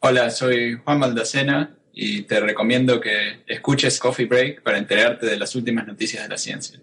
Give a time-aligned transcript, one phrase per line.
[0.00, 5.56] Hola, soy Juan Maldacena y te recomiendo que escuches Coffee Break para enterarte de las
[5.56, 6.78] últimas noticias de la ciencia.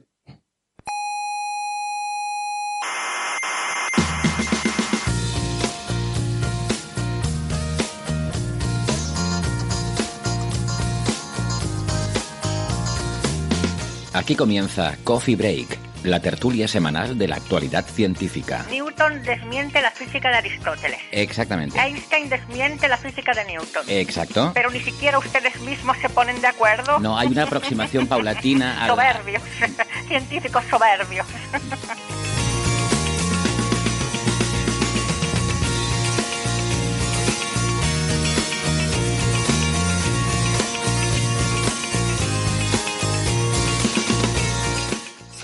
[14.12, 18.66] Aquí comienza Coffee Break, la tertulia semanal de la actualidad científica.
[18.70, 20.99] Newton desmiente la física de Aristóteles.
[21.12, 21.80] Exactamente.
[21.80, 23.85] Einstein desmiente la física de Newton.
[23.88, 24.52] Exacto.
[24.54, 26.99] Pero ni siquiera ustedes mismos se ponen de acuerdo.
[26.99, 29.43] No, hay una aproximación paulatina a Soberbios.
[30.07, 31.26] Científicos soberbios.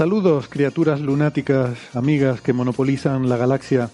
[0.01, 3.91] Saludos, criaturas lunáticas, amigas que monopolizan la galaxia.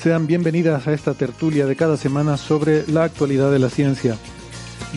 [0.00, 4.16] Sean bienvenidas a esta tertulia de cada semana sobre la actualidad de la ciencia.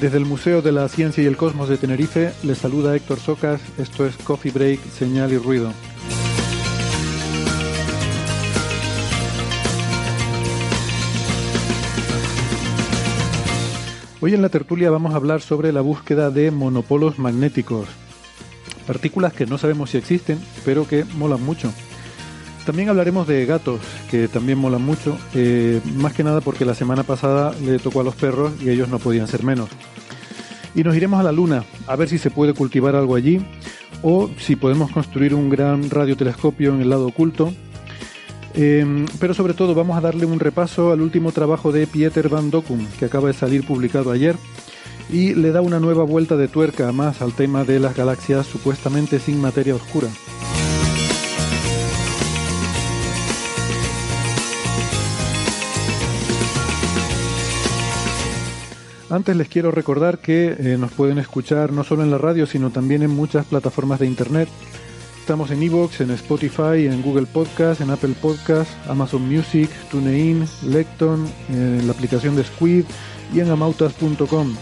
[0.01, 3.61] Desde el Museo de la Ciencia y el Cosmos de Tenerife les saluda Héctor Socas.
[3.77, 5.71] Esto es Coffee Break, Señal y Ruido.
[14.21, 17.87] Hoy en la tertulia vamos a hablar sobre la búsqueda de monopolos magnéticos,
[18.87, 21.71] partículas que no sabemos si existen, pero que molan mucho.
[22.65, 27.03] También hablaremos de gatos, que también molan mucho, eh, más que nada porque la semana
[27.03, 29.69] pasada le tocó a los perros y ellos no podían ser menos.
[30.75, 33.39] Y nos iremos a la Luna, a ver si se puede cultivar algo allí,
[34.01, 37.53] o si podemos construir un gran radiotelescopio en el lado oculto.
[38.53, 42.49] Eh, pero sobre todo vamos a darle un repaso al último trabajo de Pieter van
[42.49, 44.35] Dokkum, que acaba de salir publicado ayer,
[45.09, 49.19] y le da una nueva vuelta de tuerca más al tema de las galaxias supuestamente
[49.19, 50.09] sin materia oscura.
[59.09, 62.71] Antes les quiero recordar que eh, nos pueden escuchar no solo en la radio, sino
[62.71, 64.49] también en muchas plataformas de internet.
[65.21, 71.25] Estamos en Evox, en Spotify, en Google Podcast, en Apple Podcast, Amazon Music, TuneIn, Lecton,
[71.49, 72.83] en la aplicación de Squid
[73.33, 74.55] y en amautas.com.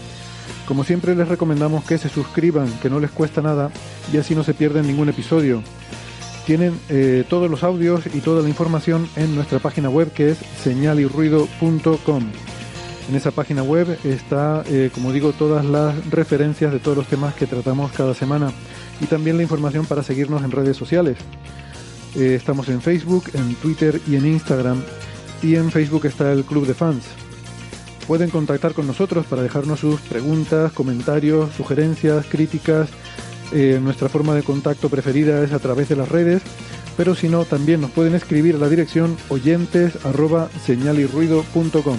[0.66, 3.70] Como siempre les recomendamos que se suscriban, que no les cuesta nada
[4.12, 5.62] y así no se pierden ningún episodio.
[6.44, 10.38] Tienen eh, todos los audios y toda la información en nuestra página web que es
[10.62, 12.22] señalyrruido.com.
[13.08, 17.34] En esa página web está, eh, como digo, todas las referencias de todos los temas
[17.34, 18.50] que tratamos cada semana
[19.00, 21.16] y también la información para seguirnos en redes sociales.
[22.16, 24.82] Eh, estamos en Facebook, en Twitter y en Instagram
[25.42, 27.04] y en Facebook está el Club de Fans.
[28.06, 32.88] Pueden contactar con nosotros para dejarnos sus preguntas, comentarios, sugerencias, críticas.
[33.52, 36.42] Eh, nuestra forma de contacto preferida es a través de las redes,
[36.96, 41.98] pero si no, también nos pueden escribir a la dirección oyentes arroba señalyrruido.com.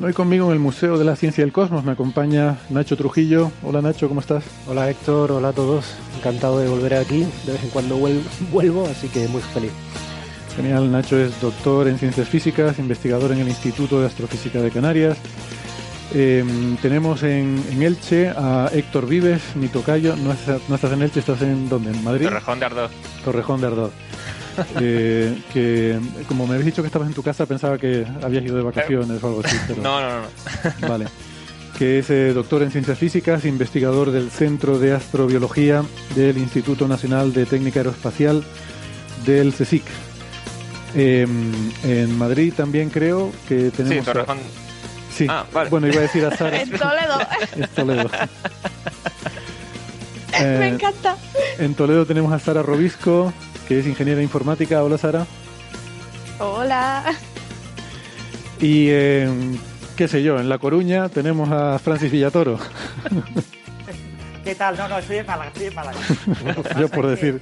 [0.00, 2.96] Bueno, hoy conmigo en el Museo de la Ciencia y el Cosmos me acompaña Nacho
[2.96, 3.52] Trujillo.
[3.62, 4.44] Hola Nacho, ¿cómo estás?
[4.66, 5.84] Hola Héctor, hola a todos.
[6.16, 7.26] Encantado de volver aquí.
[7.44, 9.72] De vez en cuando vuel- vuelvo, así que muy feliz.
[10.56, 15.18] Genial, Nacho es doctor en ciencias físicas, investigador en el Instituto de Astrofísica de Canarias.
[16.14, 16.44] Eh,
[16.80, 20.16] tenemos en, en Elche a Héctor Vives, mi tocayo.
[20.16, 21.90] No, estás- no estás en Elche, estás en ¿dónde?
[21.90, 22.24] ¿En Madrid?
[22.26, 22.90] Torrejón de Ardoz.
[23.22, 23.92] Torrejón de Ardoz.
[24.80, 25.98] Eh, que
[26.28, 29.22] como me habéis dicho que estabas en tu casa, pensaba que habías ido de vacaciones
[29.22, 29.56] o algo así.
[29.68, 29.82] Pero...
[29.82, 30.26] No, no, no.
[30.88, 31.06] Vale.
[31.78, 35.82] que es eh, doctor en ciencias físicas, investigador del Centro de Astrobiología
[36.14, 38.44] del Instituto Nacional de Técnica Aeroespacial
[39.26, 39.84] del CSIC.
[40.94, 41.52] Em,
[41.84, 43.98] en Madrid también creo que tenemos...
[43.98, 44.38] Sí, Torrejón.
[45.14, 45.26] Sí.
[45.28, 45.70] Ah, vale.
[45.70, 46.60] Bueno, iba a decir a Sara.
[46.62, 47.18] En Toledo.
[47.56, 48.10] en Toledo.
[50.32, 51.16] Me Eh, encanta.
[51.58, 53.32] en Toledo tenemos a Sara Robisco,
[53.70, 54.82] que es ingeniera informática.
[54.82, 55.26] Hola Sara.
[56.40, 57.04] Hola.
[58.60, 59.60] Y en,
[59.96, 62.58] qué sé yo, en La Coruña tenemos a Francis Villatoro.
[64.44, 64.76] ¿Qué tal?
[64.76, 65.98] No, no, estoy en Málaga, estoy en Málaga.
[66.80, 67.40] yo por decir.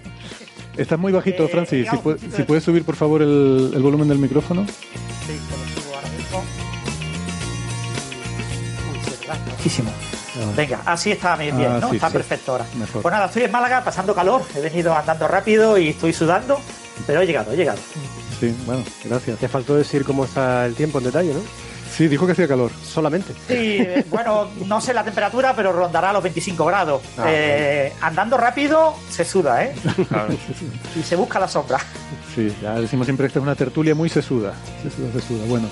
[0.76, 1.88] Estás muy bajito, Eh, Francis.
[1.90, 4.66] Si, de- puedes subir, por favor, el, el volumen del micrófono.
[4.66, 6.44] Sí, te lo subo ahora mismo.
[9.56, 9.90] Muchísimo.
[10.56, 11.90] Venga, así está bien, Ah, ¿no?
[11.90, 12.12] sí, está sí.
[12.14, 12.66] perfecto ahora.
[12.78, 13.02] Mejor.
[13.02, 14.42] Pues nada, estoy en Málaga pasando calor.
[14.54, 16.60] He venido andando rápido y estoy sudando,
[17.06, 17.78] pero he llegado, he llegado.
[18.40, 19.38] Sí, bueno, gracias.
[19.38, 21.40] Te faltó decir cómo está el tiempo en detalle, ¿no?
[21.96, 22.70] Sí, dijo que hacía calor.
[22.84, 23.32] Solamente.
[23.48, 27.02] Sí, eh, bueno, no sé la temperatura, pero rondará los 25 grados.
[27.18, 29.74] Ah, Eh, andando rápido se suda, ¿eh?
[30.08, 30.28] Claro.
[30.94, 31.78] Y se busca la sombra.
[32.36, 34.52] Sí, ya decimos siempre que esta es una tertulia muy sesuda.
[34.84, 35.44] Sesuda, sesuda.
[35.48, 35.68] Bueno,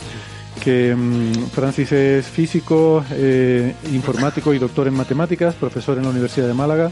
[0.66, 6.48] que mm, Francis es físico, eh, informático y doctor en matemáticas, profesor en la Universidad
[6.48, 6.90] de Málaga.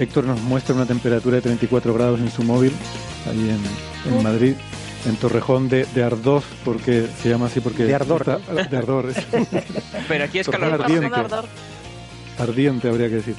[0.00, 2.72] Héctor nos muestra una temperatura de 34 grados en su móvil,
[3.30, 4.54] ahí en, en Madrid,
[5.06, 7.84] en Torrejón de, de Ardós, porque se llama así porque...
[7.84, 9.16] De Ardor, está- de Ardor, es
[10.08, 10.82] Pero aquí es calor.
[10.82, 11.06] ardiente.
[11.14, 11.44] Ardor.
[12.40, 13.36] ardiente habría que decir.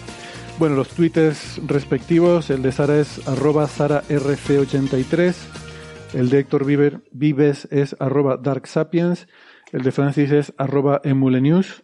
[0.58, 5.34] Bueno, los twitters respectivos, el de Sara es arroba sararc83,
[6.14, 9.28] el de Héctor Viver, Vives es arroba darksapiens,
[9.72, 11.84] el de Francis es arroba emulenews,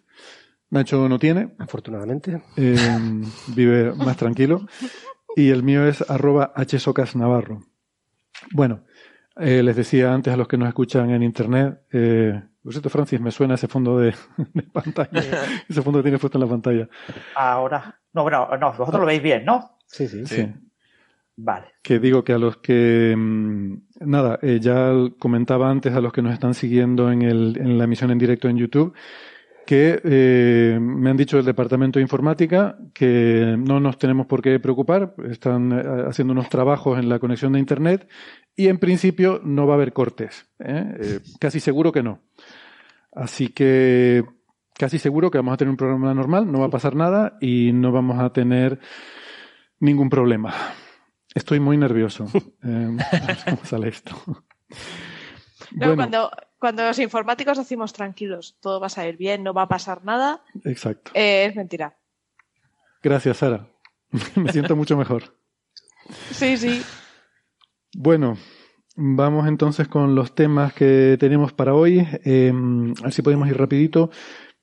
[0.70, 2.44] Nacho no tiene, Afortunadamente.
[2.56, 2.76] eh,
[3.48, 4.68] vive más tranquilo,
[5.36, 7.62] y el mío es arroba hsocasnavarro.
[8.52, 8.84] Bueno,
[9.38, 13.20] eh, les decía antes a los que nos escuchan en internet, eh, por cierto, Francis,
[13.20, 14.14] me suena ese fondo de,
[14.54, 15.10] de pantalla,
[15.70, 16.88] ese fondo que tienes puesto en la pantalla.
[17.36, 18.00] Ahora.
[18.14, 19.78] No, bueno, no, vosotros lo veis bien, ¿no?
[19.88, 20.26] Sí, sí.
[20.26, 20.36] Sí.
[20.36, 20.54] Sí.
[21.42, 21.68] Vale.
[21.82, 26.22] que digo que a los que mm, nada eh, ya comentaba antes a los que
[26.22, 28.94] nos están siguiendo en, el, en la emisión en directo en YouTube
[29.66, 34.60] que eh, me han dicho del departamento de informática que no nos tenemos por qué
[34.60, 38.10] preocupar están eh, haciendo unos trabajos en la conexión de internet
[38.54, 41.22] y en principio no va a haber cortes ¿eh?
[41.40, 42.20] Casi seguro que no
[43.14, 44.26] así que
[44.78, 47.72] casi seguro que vamos a tener un programa normal no va a pasar nada y
[47.72, 48.80] no vamos a tener
[49.80, 50.54] ningún problema
[51.36, 52.26] Estoy muy nervioso.
[52.64, 52.98] Eh,
[53.28, 54.12] ver cómo sale esto.
[54.26, 54.36] Luego,
[55.72, 59.68] Bueno, cuando, cuando los informáticos decimos tranquilos, todo va a salir bien, no va a
[59.68, 61.12] pasar nada, exacto.
[61.14, 61.96] eh, es mentira.
[63.02, 63.68] Gracias, Sara.
[64.36, 65.36] Me siento mucho mejor.
[66.32, 66.82] Sí, sí.
[67.96, 68.38] Bueno,
[68.96, 72.06] vamos entonces con los temas que tenemos para hoy.
[72.26, 72.52] Eh,
[73.00, 74.10] a ver si podemos ir rapidito.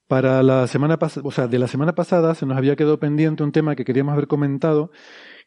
[0.09, 3.43] Para la semana pasada, o sea, de la semana pasada se nos había quedado pendiente
[3.43, 4.93] un tema que queríamos haber comentado,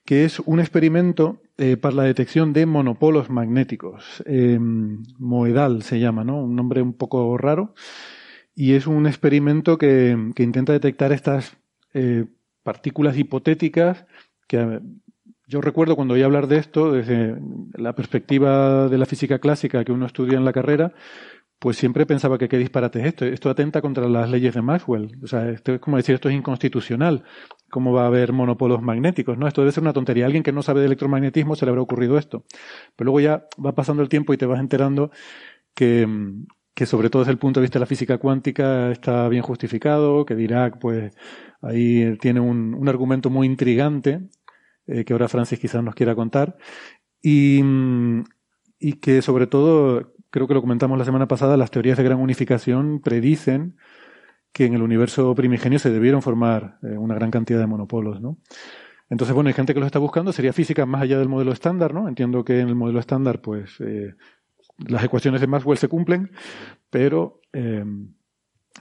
[0.10, 4.24] que es un experimento eh, para la detección de monopolos magnéticos.
[4.26, 6.42] Eh, Moedal se llama, ¿no?
[6.42, 7.76] Un nombre un poco raro.
[8.56, 11.58] Y es un experimento que, que intenta detectar estas
[11.94, 12.26] eh,
[12.64, 14.08] partículas hipotéticas
[14.48, 14.80] que
[15.46, 17.36] yo recuerdo cuando oí hablar de esto, desde
[17.74, 20.94] la perspectiva de la física clásica que uno estudia en la carrera,
[21.60, 23.26] pues siempre pensaba que qué disparate es esto.
[23.26, 25.18] Esto atenta contra las leyes de Maxwell.
[25.22, 27.24] O sea, esto es como decir esto es inconstitucional.
[27.70, 29.38] ¿Cómo va a haber monopolos magnéticos?
[29.38, 30.26] No, esto debe ser una tontería.
[30.26, 32.46] Alguien que no sabe de electromagnetismo se le habrá ocurrido esto.
[32.96, 35.12] Pero luego ya va pasando el tiempo y te vas enterando
[35.76, 36.08] que,
[36.74, 40.26] que sobre todo desde el punto de vista de la física cuántica está bien justificado,
[40.26, 41.14] que Dirac pues
[41.62, 44.22] ahí tiene un, un argumento muy intrigante
[44.88, 46.58] eh, que ahora Francis quizás nos quiera contar
[47.22, 47.62] y,
[48.80, 52.20] y que sobre todo creo que lo comentamos la semana pasada las teorías de gran
[52.20, 53.76] unificación predicen
[54.52, 58.38] que en el universo primigenio se debieron formar eh, una gran cantidad de monopolos, ¿no?
[59.10, 61.94] Entonces, bueno, hay gente que lo está buscando, sería física más allá del modelo estándar,
[61.94, 62.08] ¿no?
[62.08, 64.14] Entiendo que en el modelo estándar, pues, eh,
[64.88, 66.32] las ecuaciones de Maxwell se cumplen,
[66.92, 67.84] pero eh,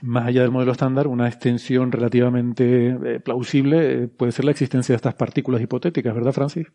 [0.01, 5.15] más allá del modelo estándar, una extensión relativamente plausible puede ser la existencia de estas
[5.15, 6.67] partículas hipotéticas, ¿verdad, Francis?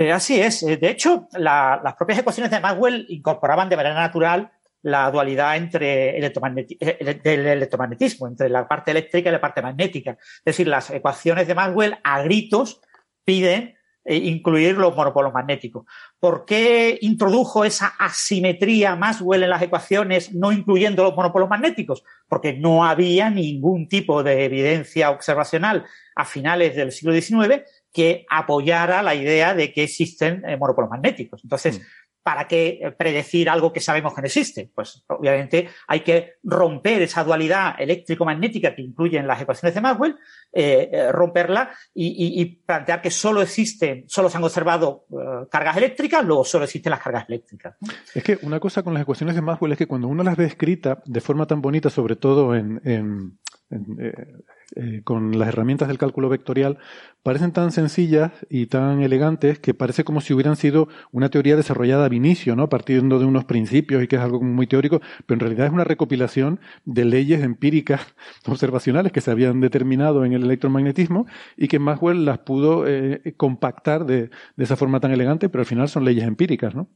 [0.00, 0.62] Eh, así es.
[0.62, 4.50] Eh, De hecho, la- las propias ecuaciones de Maxwell incorporaban de manera natural
[4.82, 10.12] la dualidad entre electromagneti- eh, del electromagnetismo, entre la parte eléctrica y la parte magnética.
[10.38, 12.80] Es decir, las ecuaciones de Maxwell a gritos
[13.26, 13.76] piden
[14.06, 15.84] incluir los monopolos magnéticos.
[16.18, 22.02] ¿Por qué introdujo esa asimetría Maxwell en las ecuaciones no incluyendo los monopolos magnéticos?
[22.26, 25.84] Porque no había ningún tipo de evidencia observacional
[26.16, 31.42] a finales del siglo XIX que apoyara la idea de que existen eh, monopolos magnéticos.
[31.44, 31.80] Entonces,
[32.22, 34.70] ¿para qué predecir algo que sabemos que no existe?
[34.74, 40.16] Pues obviamente hay que romper esa dualidad eléctrico-magnética que incluyen las ecuaciones de Maxwell,
[40.52, 46.24] eh, eh, romperla y, plantear que solo existen, solo se han observado eh, cargas eléctricas,
[46.24, 47.76] luego solo existen las cargas eléctricas.
[48.14, 50.44] Es que una cosa con las ecuaciones de Maxwell es que cuando uno las ve
[50.44, 53.38] escritas de forma tan bonita, sobre todo en,
[53.70, 56.78] eh, con las herramientas del cálculo vectorial
[57.22, 62.06] parecen tan sencillas y tan elegantes que parece como si hubieran sido una teoría desarrollada
[62.06, 62.68] a inicio, ¿no?
[62.68, 65.84] Partiendo de unos principios y que es algo muy teórico, pero en realidad es una
[65.84, 68.00] recopilación de leyes empíricas
[68.46, 74.04] observacionales que se habían determinado en el electromagnetismo y que Maxwell las pudo eh, compactar
[74.04, 76.88] de, de esa forma tan elegante, pero al final son leyes empíricas, ¿no?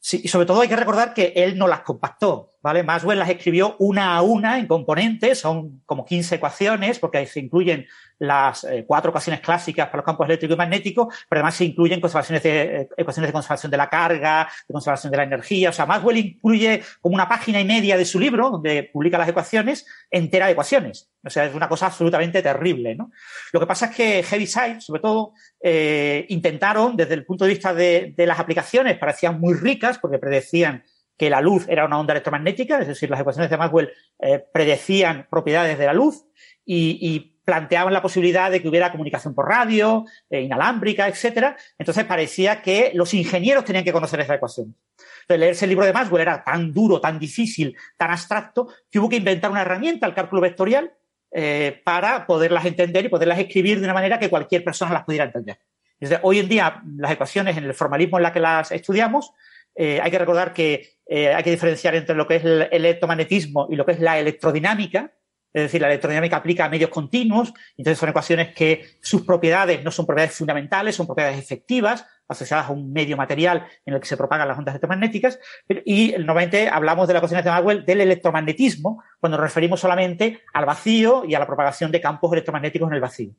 [0.00, 2.82] Sí, y sobre todo hay que recordar que él no las compactó, ¿vale?
[2.82, 7.86] Maxwell las escribió una a una en componentes, son como 15 ecuaciones, porque se incluyen
[8.18, 12.00] las eh, cuatro ecuaciones clásicas para los campos eléctricos y magnéticos, pero además se incluyen
[12.00, 15.70] conservaciones de, eh, ecuaciones de conservación de la carga, de conservación de la energía.
[15.70, 19.28] O sea, Maxwell incluye como una página y media de su libro, donde publica las
[19.28, 21.10] ecuaciones, entera de ecuaciones.
[21.24, 23.10] O sea, es una cosa absolutamente terrible, ¿no?
[23.52, 27.74] Lo que pasa es que Heaviside, sobre todo, eh, intentaron, desde el punto de vista
[27.74, 30.84] de, de las aplicaciones, parecían muy ricas, porque predecían
[31.22, 35.28] que la luz era una onda electromagnética, es decir, las ecuaciones de Maxwell eh, predecían
[35.30, 36.24] propiedades de la luz
[36.66, 41.56] y, planteaban la posibilidad de que hubiera comunicación por radio, eh, inalámbrica, etcétera.
[41.76, 44.76] Entonces parecía que los ingenieros tenían que conocer esa ecuación.
[45.22, 49.08] Entonces, leerse el libro de Maxwell era tan duro, tan difícil, tan abstracto, que hubo
[49.08, 50.92] que inventar una herramienta, el cálculo vectorial,
[51.32, 55.24] eh, para poderlas entender y poderlas escribir de una manera que cualquier persona las pudiera
[55.24, 55.58] entender.
[55.98, 59.32] Desde hoy en día, las ecuaciones, en el formalismo en la que las estudiamos,
[59.74, 63.68] eh, hay que recordar que eh, hay que diferenciar entre lo que es el electromagnetismo
[63.70, 65.12] y lo que es la electrodinámica.
[65.52, 69.90] Es decir, la electrodinámica aplica a medios continuos, entonces son ecuaciones que sus propiedades no
[69.90, 74.16] son propiedades fundamentales, son propiedades efectivas, asociadas a un medio material en el que se
[74.16, 75.38] propagan las ondas electromagnéticas.
[75.84, 80.64] Y normalmente hablamos de la ecuaciones de Maxwell del electromagnetismo, cuando nos referimos solamente al
[80.64, 83.32] vacío y a la propagación de campos electromagnéticos en el vacío.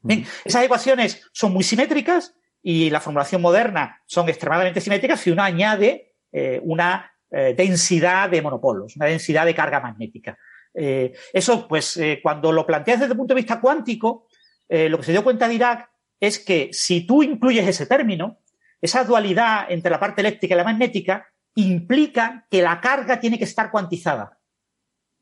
[0.00, 5.42] Bien, esas ecuaciones son muy simétricas y la formulación moderna son extremadamente simétricas si uno
[5.42, 10.38] añade eh, una eh, densidad de monopolos, una densidad de carga magnética.
[10.74, 14.26] Eh, eso, pues, cuando lo planteas desde el punto de vista cuántico,
[14.68, 15.88] lo que se dio cuenta Dirac
[16.20, 18.40] es que si tú incluyes ese término,
[18.80, 23.44] esa dualidad entre la parte eléctrica y la magnética implica que la carga tiene que
[23.44, 24.38] estar cuantizada.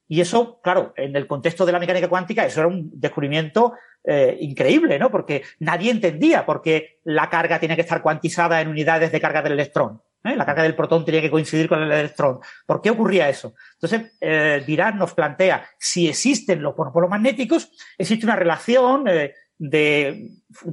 [0.08, 3.72] Y eso, claro, en el contexto de la mecánica cuántica, eso era un descubrimiento
[4.06, 5.10] eh, increíble, ¿no?
[5.10, 9.42] Porque nadie entendía por qué la carga tiene que estar cuantizada en unidades de carga
[9.42, 10.00] del electrón.
[10.24, 10.36] ¿eh?
[10.36, 12.40] La carga del protón tenía que coincidir con el electrón.
[12.66, 13.54] ¿Por qué ocurría eso?
[13.74, 20.30] Entonces, eh, Dirac nos plantea, si existen los monopolos magnéticos, existe una relación eh, de,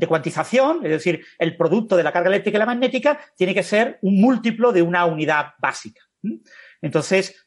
[0.08, 4.00] cuantización, es decir, el producto de la carga eléctrica y la magnética tiene que ser
[4.02, 6.02] un múltiplo de una unidad básica.
[6.82, 7.46] Entonces,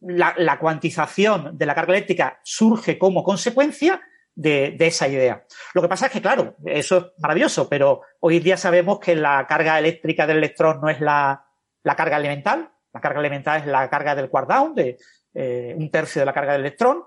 [0.00, 4.00] la, cuantización de la carga eléctrica surge como consecuencia
[4.34, 5.44] de, esa idea.
[5.74, 9.46] Lo que pasa es que, claro, eso es maravilloso, pero hoy día sabemos que la
[9.46, 11.46] carga eléctrica del electrón no es la,
[11.82, 12.70] la carga elemental.
[12.92, 14.98] La carga elemental es la carga del quark down, de
[15.34, 17.04] eh, un tercio de la carga del electrón.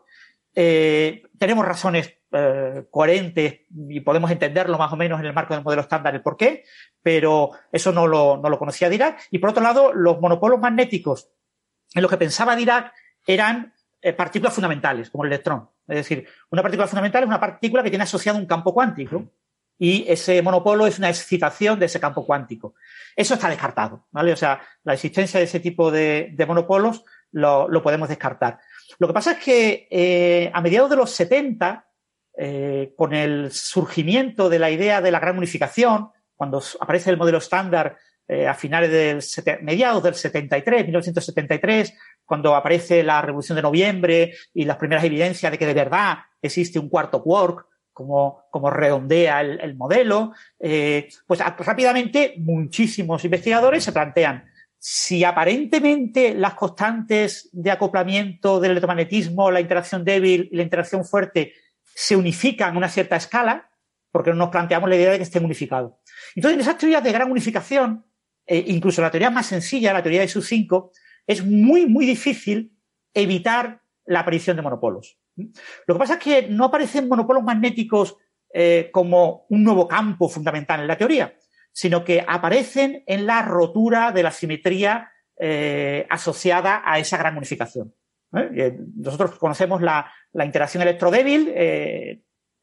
[0.54, 5.64] Eh, tenemos razones eh, coherentes y podemos entenderlo más o menos en el marco del
[5.64, 6.64] modelo estándar el por qué,
[7.02, 9.28] pero eso no lo, no lo conocía Dirac.
[9.32, 11.30] Y por otro lado, los monopolos magnéticos
[11.94, 12.94] en los que pensaba Dirac
[13.28, 13.74] eran
[14.14, 15.70] partículas fundamentales, como el electrón.
[15.88, 19.32] Es decir, una partícula fundamental es una partícula que tiene asociado un campo cuántico
[19.78, 22.76] y ese monopolo es una excitación de ese campo cuántico.
[23.16, 24.32] Eso está descartado, ¿vale?
[24.32, 28.60] O sea, la existencia de ese tipo de, monopolos lo, podemos descartar.
[29.00, 31.88] Lo que pasa es que eh, a mediados de los 70,
[32.38, 37.40] eh, con el surgimiento de la idea de la gran unificación, cuando aparece el modelo
[37.40, 37.98] estándar
[38.28, 41.94] eh, a finales del mediados del 73, 1973,
[42.26, 46.80] cuando aparece la Revolución de Noviembre y las primeras evidencias de que de verdad existe
[46.80, 53.94] un cuarto quark, como, como redondea el, el modelo, eh, pues rápidamente muchísimos investigadores se
[53.94, 54.44] plantean
[54.88, 61.54] si aparentemente las constantes de acoplamiento del electromagnetismo, la interacción débil y la interacción fuerte
[61.84, 63.72] se unifican a una cierta escala,
[64.12, 65.94] porque no nos planteamos la idea de que estén unificados.
[66.36, 68.06] Entonces, en esas teorías de gran unificación,
[68.46, 70.92] eh, incluso la teoría más sencilla, la teoría de sus 5,
[71.28, 72.74] es muy, muy difícil
[73.14, 75.18] evitar la aparición de monopolos.
[75.36, 78.18] Lo que pasa es que no aparecen monopolos magnéticos
[78.54, 81.36] eh, como un nuevo campo fundamental en la teoría,
[81.72, 87.94] sino que aparecen en la rotura de la simetría eh, asociada a esa gran unificación.
[88.34, 88.78] ¿eh?
[88.96, 91.50] Nosotros conocemos la, interacción electrodébil,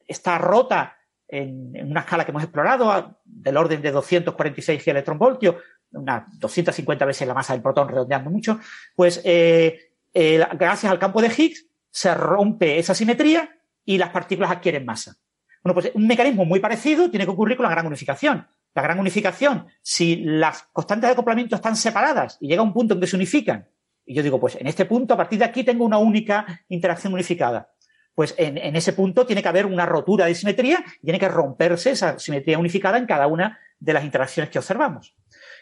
[0.07, 5.55] está rota en, en, una escala que hemos explorado, del orden de 246 electronvoltios,
[5.93, 8.59] unas 250 veces la masa del protón, redondeando mucho,
[8.95, 13.49] pues eh, eh, gracias al campo de Higgs se rompe esa simetría
[13.85, 15.15] y las partículas adquieren masa.
[15.63, 18.47] Bueno, pues un mecanismo muy parecido tiene que ocurrir con la gran unificación.
[18.75, 22.99] La gran unificación, si las constantes de acoplamiento están separadas y llega un punto en
[22.99, 23.67] que se unifican,
[24.05, 27.13] y yo digo, pues en este punto, a partir de aquí tengo una única interacción
[27.13, 27.69] unificada.
[28.15, 31.91] Pues en, en ese punto tiene que haber una rotura de simetría tiene que romperse
[31.91, 35.15] esa simetría unificada en cada una de las interacciones que observamos.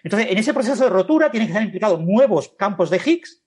[0.03, 3.43] Entonces, en ese proceso de rotura tienen que estar implicados nuevos campos de Higgs,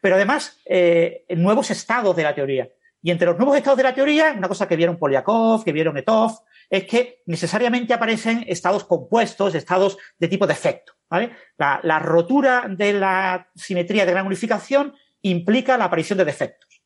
[0.00, 2.68] pero además eh, nuevos estados de la teoría.
[3.02, 5.96] Y entre los nuevos estados de la teoría, una cosa que vieron Polyakov, que vieron
[5.96, 6.32] Etov,
[6.68, 10.94] es que necesariamente aparecen estados compuestos, estados de tipo de efecto.
[11.08, 11.30] ¿vale?
[11.56, 16.82] La, la, rotura de la simetría de gran unificación implica la aparición de defectos.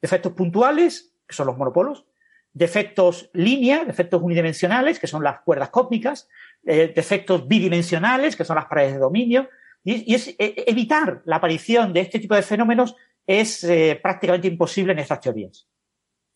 [0.00, 2.06] Defectos puntuales, que son los monopolos,
[2.54, 6.28] defectos línea, defectos unidimensionales, que son las cuerdas cósmicas,
[6.64, 9.50] eh, defectos bidimensionales, que son las paredes de dominio,
[9.82, 12.96] y, es eh, evitar la aparición de este tipo de fenómenos
[13.26, 15.66] es eh, prácticamente imposible en estas teorías.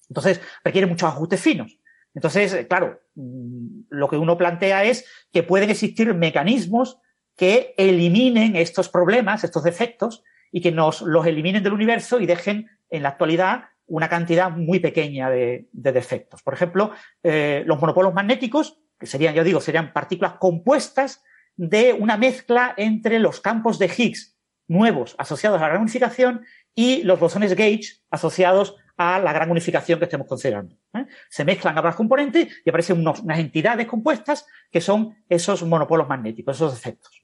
[0.09, 1.79] Entonces, requiere muchos ajustes finos.
[2.15, 6.99] Entonces, claro, mm, lo que uno plantea es que pueden existir mecanismos
[7.37, 12.69] que eliminen estos problemas, estos defectos, y que nos los eliminen del universo y dejen
[12.91, 16.43] en la actualidad una cantidad muy pequeña de, de defectos.
[16.43, 16.93] Por ejemplo,
[17.23, 21.23] eh, los monopolos magnéticos, que serían, yo digo, serían partículas compuestas
[21.57, 24.37] de una mezcla entre los campos de Higgs
[24.69, 29.99] nuevos asociados a la gran unificación y los bosones Gauge asociados a la gran unificación
[29.99, 30.77] que estemos considerando.
[30.93, 31.07] ¿eh?
[31.31, 36.75] Se mezclan ambas componentes y aparecen unas entidades compuestas que son esos monopolos magnéticos, esos
[36.75, 37.23] defectos.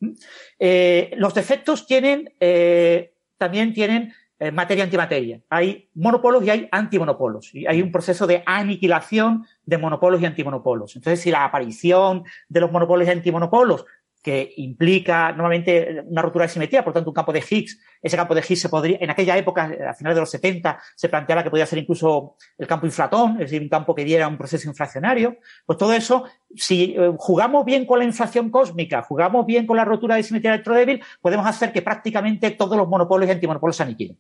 [0.58, 2.32] Eh, los defectos tienen,
[3.36, 5.40] también tienen eh, materia antimateria.
[5.48, 7.54] Hay monopolos y hay antimonopolos.
[7.54, 10.96] Y hay un proceso de aniquilación de monopolos y antimonopolos.
[10.96, 13.84] Entonces, si la aparición de los monopolos y antimonopolos
[14.24, 18.34] que implica normalmente una rotura de simetría, por tanto un campo de Higgs, ese campo
[18.34, 21.50] de Higgs se podría, en aquella época, a finales de los 70, se planteaba que
[21.50, 25.36] podía ser incluso el campo inflatón, es decir, un campo que diera un proceso inflacionario,
[25.66, 26.24] pues todo eso,
[26.56, 30.54] si eh, jugamos bien con la inflación cósmica, jugamos bien con la rotura de simetría
[30.54, 34.18] electrodébil, podemos hacer que prácticamente todos los monopolos y antimonopolos se aniquilen.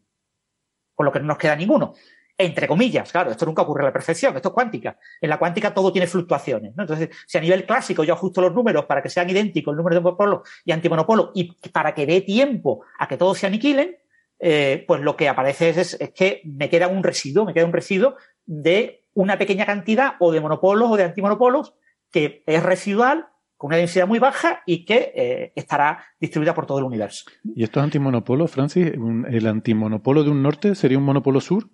[0.94, 1.94] Con lo que no nos queda ninguno
[2.36, 4.98] entre comillas, claro, esto nunca ocurre a la perfección, esto es cuántica.
[5.20, 6.72] En la cuántica todo tiene fluctuaciones.
[6.76, 9.94] Entonces, si a nivel clásico yo ajusto los números para que sean idénticos el número
[9.94, 13.96] de monopolos y antimonopolos y para que dé tiempo a que todos se aniquilen,
[14.40, 17.72] eh, pues lo que aparece es, es, que me queda un residuo, me queda un
[17.72, 18.16] residuo
[18.46, 21.74] de una pequeña cantidad o de monopolos o de antimonopolos
[22.10, 26.78] que es residual con una densidad muy baja y que eh, estará distribuida por todo
[26.78, 27.24] el universo.
[27.54, 28.92] ¿Y estos antimonopolos, Francis?
[28.92, 31.68] ¿El antimonopolo de un norte sería un monopolo sur?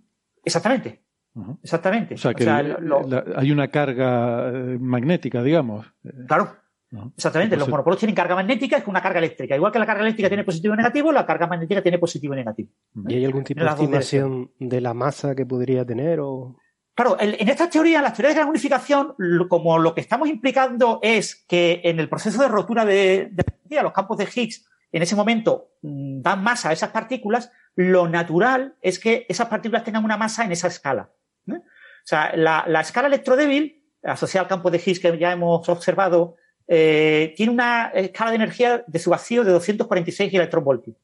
[0.44, 1.02] Exactamente.
[1.34, 1.58] Uh -huh.
[1.62, 2.14] Exactamente.
[2.14, 5.86] O sea, que o sea, lo, la, hay una carga eh, magnética, digamos.
[6.26, 6.56] Claro.
[6.92, 7.12] Uh -huh.
[7.14, 7.54] Exactamente.
[7.54, 9.54] Entonces, Los monopolos tienen carga magnética, es una carga eléctrica.
[9.54, 12.38] Igual que la carga eléctrica tiene positivo y negativo, la carga magnética tiene positivo y
[12.38, 12.70] negativo.
[13.08, 16.18] ¿Y hay algún tipo de estimación de la masa que podría tener?
[16.20, 16.56] O...
[16.94, 19.14] Claro, en estas teorías, las teorías de la unificación,
[19.48, 23.92] como lo que estamos implicando es que en el proceso de rotura de, de los
[23.92, 28.98] campos de Higgs, en ese momento mm, dan masa a esas partículas, lo natural es
[28.98, 31.10] que esas partículas tengan una masa en esa escala.
[31.48, 31.54] ¿eh?
[31.54, 36.36] O sea, la, la, escala electrodébil, asociada al campo de Higgs que ya hemos observado,
[36.66, 40.96] eh, tiene una escala de energía de su vacío de 246 electronvoltios.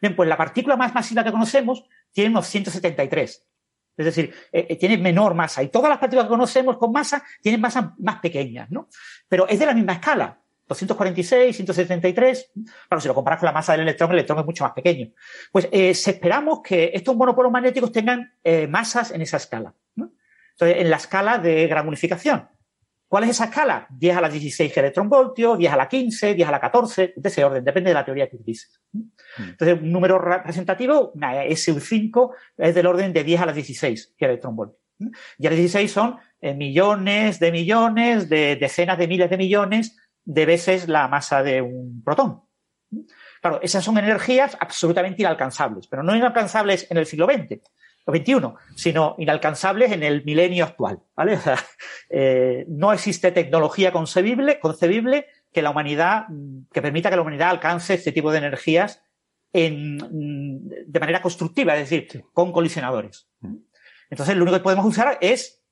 [0.00, 3.46] Bien, pues la partícula más masiva que conocemos tiene unos 173.
[3.98, 5.62] Es decir, eh, tiene menor masa.
[5.62, 8.88] Y todas las partículas que conocemos con masa tienen masas más pequeñas, ¿no?
[9.28, 10.39] Pero es de la misma escala.
[10.70, 12.52] 246, 173.
[12.88, 15.10] Claro, si lo comparas con la masa del electrón, el electrón es mucho más pequeño.
[15.50, 19.74] Pues eh, esperamos que estos monopolos magnéticos tengan eh, masas en esa escala.
[19.96, 20.12] ¿no?
[20.52, 22.48] Entonces, en la escala de gran unificación.
[23.08, 23.88] ¿Cuál es esa escala?
[23.90, 27.44] 10 a la 16 electronvoltios, 10 a la 15, 10 a la 14, de ese
[27.44, 28.80] orden, depende de la teoría que utilices.
[29.36, 34.80] Entonces, un número representativo, una SU5, es del orden de 10 a la 16 electronvoltios.
[35.38, 39.96] Y a la 16 son eh, millones de millones, de decenas de miles de millones
[40.24, 42.42] de veces la masa de un protón.
[43.40, 47.60] Claro, esas son energías absolutamente inalcanzables, pero no inalcanzables en el siglo XX
[48.04, 48.34] o XXI,
[48.74, 51.00] sino inalcanzables en el milenio actual.
[51.16, 51.34] ¿vale?
[51.36, 51.58] O sea,
[52.10, 56.26] eh, no existe tecnología concebible, concebible que la humanidad,
[56.72, 59.02] que permita que la humanidad alcance este tipo de energías
[59.52, 62.20] en, de manera constructiva, es decir, sí.
[62.32, 63.28] con colisionadores.
[64.08, 65.62] Entonces, lo único que podemos usar es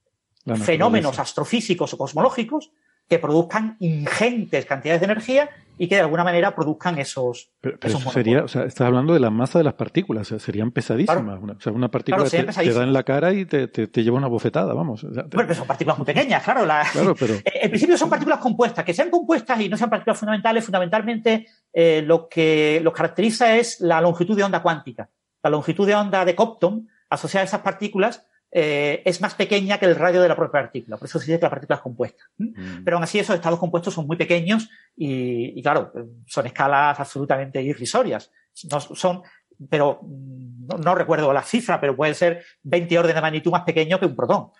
[0.64, 2.72] fenómenos astrofísicos o cosmológicos
[3.08, 5.48] que produzcan ingentes cantidades de energía
[5.80, 7.50] y que de alguna manera produzcan esos.
[7.60, 10.22] Pero, pero esos eso sería, o sea, estás hablando de la masa de las partículas,
[10.26, 11.22] o sea, serían pesadísimas.
[11.22, 11.40] Claro.
[11.40, 14.02] Una, o sea, una partícula Claro, te, da en la cara y te, te, te
[14.02, 15.04] lleva una bofetada, vamos.
[15.04, 16.66] O sea, Bueno, pero son partículas muy pequeñas, claro.
[16.66, 18.84] la- claro, pero Eh, En principio son partículas compuestas.
[18.84, 23.80] Que sean compuestas y no sean partículas fundamentales, fundamentalmente eh, lo que los caracteriza es
[23.80, 25.08] la longitud de onda cuántica.
[25.44, 29.86] La longitud de onda de Compton asociada a esas partículas eh, es más pequeña que
[29.86, 30.96] el radio de la propia partícula.
[30.96, 32.24] Por eso se dice que la partícula es compuesta.
[32.38, 32.52] ¿m?
[32.84, 35.92] Pero aún así esos estados compuestos son muy pequeños y, y, claro,
[36.26, 38.30] son escalas absolutamente irrisorias.
[38.70, 39.22] No son,
[39.68, 43.64] pero mm, no, no recuerdo la cifra, pero pueden ser 20 órdenes de magnitud más
[43.64, 44.50] pequeño que un protón.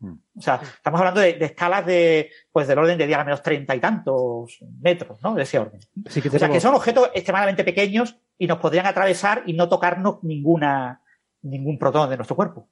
[0.00, 0.14] Mm.
[0.36, 3.74] O sea, estamos hablando de, de escalas de, pues, del orden de diámetro menos treinta
[3.74, 5.34] y tantos metros, ¿no?
[5.34, 5.80] De ese orden.
[6.04, 11.01] O sea, que son objetos extremadamente pequeños y nos podrían atravesar y no tocarnos ninguna,
[11.42, 12.68] ningún protón de nuestro cuerpo.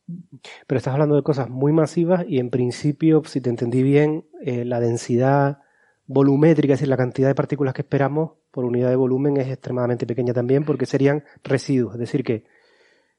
[0.67, 4.65] Pero estás hablando de cosas muy masivas y en principio, si te entendí bien, eh,
[4.65, 5.59] la densidad
[6.07, 10.07] volumétrica, es decir, la cantidad de partículas que esperamos por unidad de volumen es extremadamente
[10.07, 11.95] pequeña también porque serían residuos.
[11.95, 12.45] Es decir, que,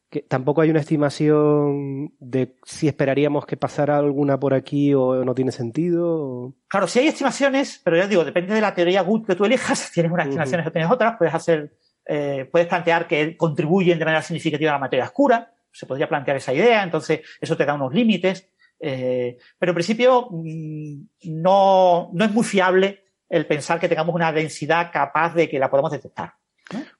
[0.10, 5.34] que tampoco hay una estimación de si esperaríamos que pasara alguna por aquí o no
[5.34, 6.08] tiene sentido.
[6.22, 9.46] o- Claro, sí hay estimaciones, pero ya digo, depende de la teoría Good que tú
[9.46, 9.90] elijas.
[9.94, 11.16] Tienes unas estimaciones o tienes otras.
[11.18, 11.74] Puedes hacer,
[12.06, 15.54] eh, puedes plantear que contribuyen de manera significativa a la materia oscura.
[15.72, 16.84] Se podría plantear esa idea.
[16.84, 18.50] Entonces, eso te da unos límites.
[18.80, 21.02] Eh, pero en principio, mm,
[21.42, 25.70] no, no es muy fiable el pensar que tengamos una densidad capaz de que la
[25.70, 26.34] podamos detectar.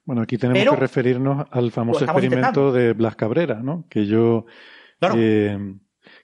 [0.04, 2.72] bueno, aquí tenemos Pero- que referirnos al famoso experimento intentando.
[2.72, 3.86] de Blas Cabrera, ¿no?
[3.88, 4.44] Que yo,
[5.00, 5.14] Claro.
[5.18, 5.58] eh,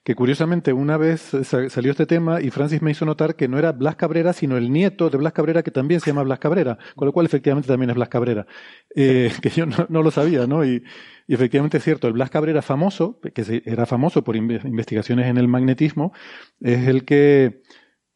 [0.09, 3.59] que curiosamente una vez sa- salió este tema y Francis me hizo notar que no
[3.59, 6.79] era Blas Cabrera, sino el nieto de Blas Cabrera, que también se llama Blas Cabrera,
[6.95, 8.47] con lo cual efectivamente también es Blas Cabrera,
[8.95, 10.65] eh, que yo no, lo sabía, ¿no?
[10.65, 10.83] Y,
[11.27, 15.47] efectivamente es cierto, el Blas Cabrera famoso, que era famoso por inve- investigaciones en el
[15.47, 16.11] magnetismo,
[16.59, 17.61] es el que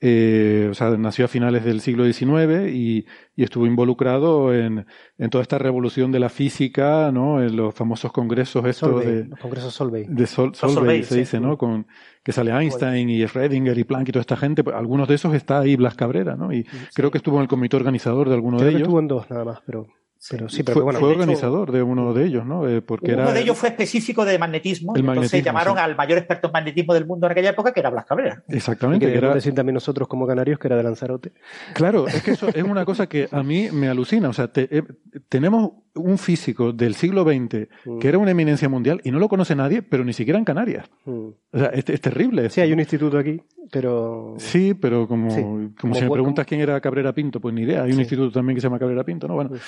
[0.06, 3.06] eh, o sea, nació a finales del siglo XIX y,
[3.38, 4.86] y estuvo involucrado en,
[5.18, 7.42] en toda esta revolución de la física, ¿no?
[7.42, 10.06] En los famosos congresos estos Solvay, de, los congresos Solvay.
[10.10, 11.20] de Sol- Solvay, Solvay, se sí.
[11.22, 11.58] dice, ¿no?
[11.58, 11.88] Con,
[12.22, 15.34] que sale Einstein y Schrödinger y Planck y toda esta gente, pues, algunos de esos
[15.34, 16.52] está ahí Blas Cabrera, ¿no?
[16.52, 18.88] Y creo que estuvo en el comité organizador de alguno Creo de que ellos.
[18.88, 19.88] estuvo en dos nada más, pero,
[20.30, 21.00] pero sí, pero fue, bueno.
[21.00, 22.68] fue de hecho- organizador de uno de ellos, ¿no?
[22.68, 24.94] Eh, porque Uno era de ellos fue específico de magnetismo.
[24.96, 25.80] El y entonces magnetismo, llamaron sí.
[25.82, 28.44] al mayor experto en magnetismo del mundo en aquella época, que era Blas Cabrera.
[28.48, 31.34] Y exactamente, que que era, decir también nosotros como canarios que era de Lanzarote.
[31.74, 34.30] Claro, es que eso es una cosa que a mí me alucina.
[34.30, 34.84] O sea, te- eh,
[35.30, 38.00] tenemos un físico del siglo XX Mm.
[38.00, 40.90] que era una eminencia mundial y no lo conoce nadie, pero ni siquiera en Canarias.
[41.06, 41.12] Mm.
[41.52, 42.50] O sea, es, es terrible.
[42.50, 43.40] Sí, hay un instituto aquí,
[43.72, 47.54] pero Sí, pero como, Sí, como, como si me preguntas quién era Cabrera Pinto, pues
[47.54, 47.84] ni idea.
[47.84, 48.02] Hay un Sí.
[48.02, 49.36] instituto también que se llama Cabrera Pinto, ¿no?
[49.36, 49.62] Bueno, Sí.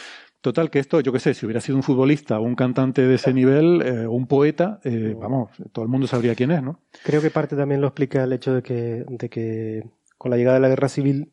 [0.45, 3.15] Total, que esto, yo qué sé, si hubiera sido un futbolista o un cantante de
[3.15, 6.79] ese nivel, eh, o un poeta, eh, vamos, todo el mundo sabría quién es, ¿no?
[7.03, 9.83] creo que parte también lo explica el hecho de que, de que
[10.17, 11.31] con la llegada de la guerra civil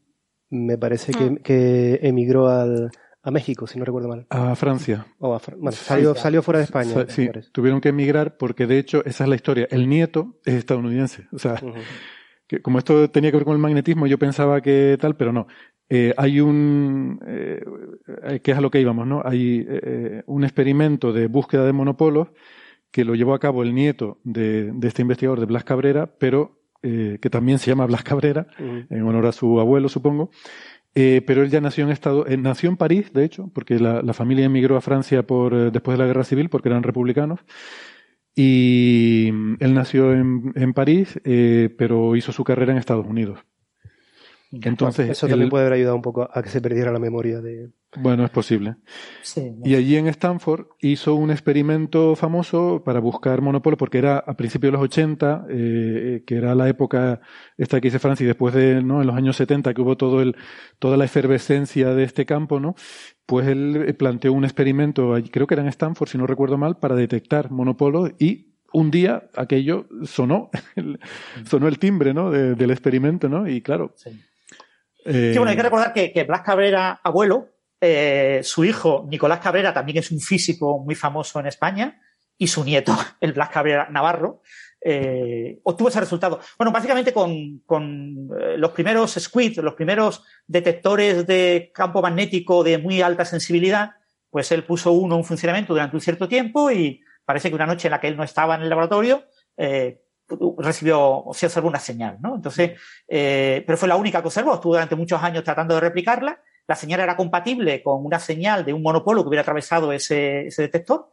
[0.51, 2.91] me parece que, que emigró al,
[3.23, 4.27] a México, si no recuerdo mal.
[4.31, 5.07] A Francia.
[5.19, 6.93] O a bueno, salió, salió fuera de España.
[6.93, 7.51] Sa- sí, parece.
[7.53, 9.69] tuvieron que emigrar porque de hecho esa es la historia.
[9.71, 11.29] El nieto es estadounidense.
[11.33, 11.63] O sea,
[12.47, 15.47] que como esto tenía que ver con el magnetismo, yo pensaba que tal, pero no.
[15.95, 17.61] Eh, hay un, eh,
[18.43, 19.21] que es a lo que íbamos, ¿no?
[19.23, 22.29] Hay eh, un experimento de búsqueda de monopolos
[22.91, 26.63] que lo llevó a cabo el nieto de, de este investigador de Blas Cabrera, pero
[26.83, 30.31] eh, que también se llama Blas Cabrera, en honor a su abuelo, supongo.
[30.95, 34.03] Eh, pero él ya nació en estado, eh, nació en París, de hecho, porque la,
[34.03, 37.41] la familia emigró a Francia por eh, después de la guerra civil, porque eran republicanos.
[38.35, 43.41] Y mm, él nació en, en París, eh, pero hizo su carrera en Estados Unidos.
[44.61, 47.71] Entonces, Eso también puede haber ayudado un poco a que se perdiera la memoria de.
[47.97, 48.77] bueno, es posible.
[49.23, 54.35] Sí, Y allí en Stanford hizo un experimento famoso para buscar monopolio, porque era a
[54.37, 57.21] principios de los 80, eh, que era la época
[57.57, 59.01] esta que dice Francia, y después de, ¿no?
[59.01, 60.37] En los años 70 que hubo todo el,
[60.79, 62.75] toda la efervescencia de este campo, ¿no?
[63.25, 66.77] Pues él eh, planteó un experimento, creo que era en Stanford, si no recuerdo mal,
[66.79, 70.99] para detectar monopolos y un día aquello sonó, el-
[71.45, 72.31] sonó el timbre, ¿no?
[72.31, 73.49] de- del experimento, ¿no?
[73.49, 73.93] Y claro.
[73.97, 74.11] Sí.
[75.05, 77.49] Eh, Sí, bueno, hay que recordar que, que Blas Cabrera, abuelo,
[77.85, 82.01] eh, su hijo Nicolás Cabrera también es un físico muy famoso en España
[82.39, 84.43] y su nieto, el Blas Cabrera Navarro,
[84.81, 86.39] eh, obtuvo ese resultado.
[86.57, 92.79] Bueno, básicamente con, con eh, los primeros SQUID, los primeros detectores de campo magnético de
[92.79, 93.91] muy alta sensibilidad,
[94.31, 97.89] pues él puso uno en funcionamiento durante un cierto tiempo y parece que una noche
[97.89, 99.25] en la que él no estaba en el laboratorio,
[100.59, 102.35] recibió, se observó una señal, ¿no?
[102.37, 106.41] Entonces, eh, pero fue la única que observó, estuvo durante muchos años tratando de replicarla,
[106.67, 110.63] la señal era compatible con una señal de un monopolo que hubiera atravesado ese, ese
[110.63, 111.09] detector,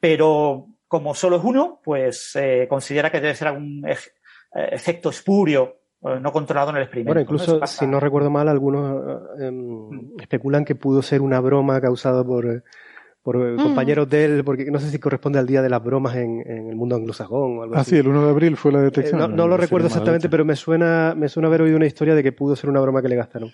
[0.00, 4.12] pero como solo es uno, pues eh, considera que debe ser algún ej-
[4.54, 7.14] eh, efecto espurio eh, no controlado en el experimento.
[7.14, 9.02] Bueno, incluso, si no recuerdo mal, algunos
[9.40, 10.20] eh, em, mm.
[10.20, 12.62] especulan que pudo ser una broma causada por,
[13.24, 13.56] por mm.
[13.56, 16.76] compañeros de él, porque no sé si corresponde al día de las bromas en, el
[16.76, 17.92] mundo anglosajón o algo ah, así.
[17.92, 19.18] sí, el 1 de abril fue la detección.
[19.18, 22.22] no, no lo recuerdo exactamente, pero me suena, me suena haber oído una historia de
[22.22, 23.50] que pudo ser una broma que le gastaron.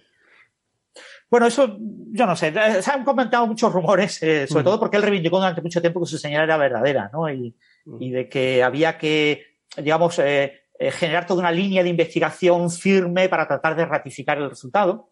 [1.30, 2.48] Bueno, eso yo no sé.
[2.48, 6.00] Eh, se han comentado muchos rumores, eh, sobre todo porque él reivindicó durante mucho tiempo
[6.00, 7.30] que su señal era verdadera, ¿no?
[7.30, 7.54] Y,
[7.86, 9.44] de que había que,
[9.76, 15.10] digamos, eh, generar toda una línea de investigación firme para tratar de ratificar el resultado.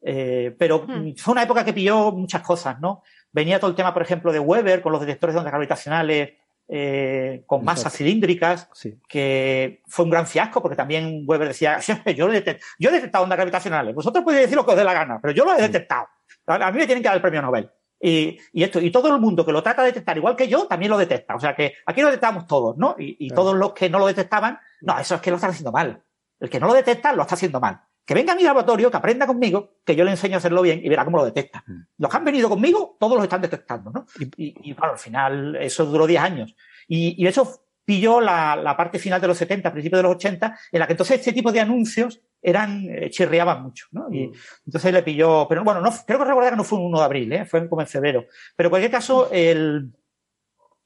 [0.00, 3.02] pero fue una época que pilló muchas cosas, ¿no?
[3.32, 6.30] Venía todo el tema, por ejemplo, de Weber con los detectores de ondas gravitacionales
[6.70, 8.68] eh, con masas cilíndricas,
[9.08, 11.78] que fue un gran fiasco, porque también Weber decía,
[12.14, 12.42] yo, he
[12.90, 15.54] detectado ondas gravitacionales, vosotros podéis decir lo que os dé la gana, pero yo lo
[15.54, 16.08] he detectado.
[16.46, 17.70] A mí me tienen que dar el premio Nobel.
[18.00, 20.90] Y, esto, y todo el mundo que lo trata de detectar igual que yo, también
[20.90, 21.34] lo detecta.
[21.34, 22.94] O sea que aquí lo detectamos todos, ¿no?
[22.98, 26.02] Y, todos los que no lo detectaban, no, eso es que lo están haciendo mal.
[26.38, 27.80] El que no lo detecta, lo está haciendo mal.
[28.08, 30.80] Que venga a mi laboratorio, que aprenda conmigo, que yo le enseño a hacerlo bien
[30.82, 31.62] y verá cómo lo detecta.
[31.66, 31.80] Mm.
[31.98, 34.06] Los que han venido conmigo, todos los están detectando, ¿no?
[34.38, 36.56] Y, claro, al final eso duró 10 años.
[36.88, 40.86] Y, eso pilló la, parte final de los 70, principios de los 80, en la
[40.86, 44.06] que entonces este tipo de anuncios eran, eh, chirriaban mucho, ¿no?
[44.10, 44.32] Y mm.
[44.64, 47.04] entonces le pilló, pero bueno, no, creo que recordar que no fue un 1 de
[47.04, 47.44] abril, ¿eh?
[47.44, 48.24] fue como en febrero.
[48.56, 49.92] Pero en cualquier caso, el,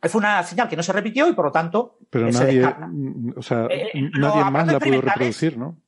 [0.01, 1.99] fue una señal que no se repitió y por lo tanto.
[2.11, 3.69] Pero eh, nadie, mm, o sea,
[4.19, 5.82] nadie más la pudo reproducir, ¿no?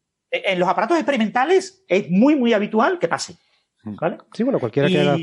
[0.44, 3.36] En los aparatos experimentales es muy, muy habitual que pase.
[3.84, 3.96] Mm.
[4.00, 4.18] ¿Vale?
[4.32, 5.16] Sí, bueno, cualquiera que haga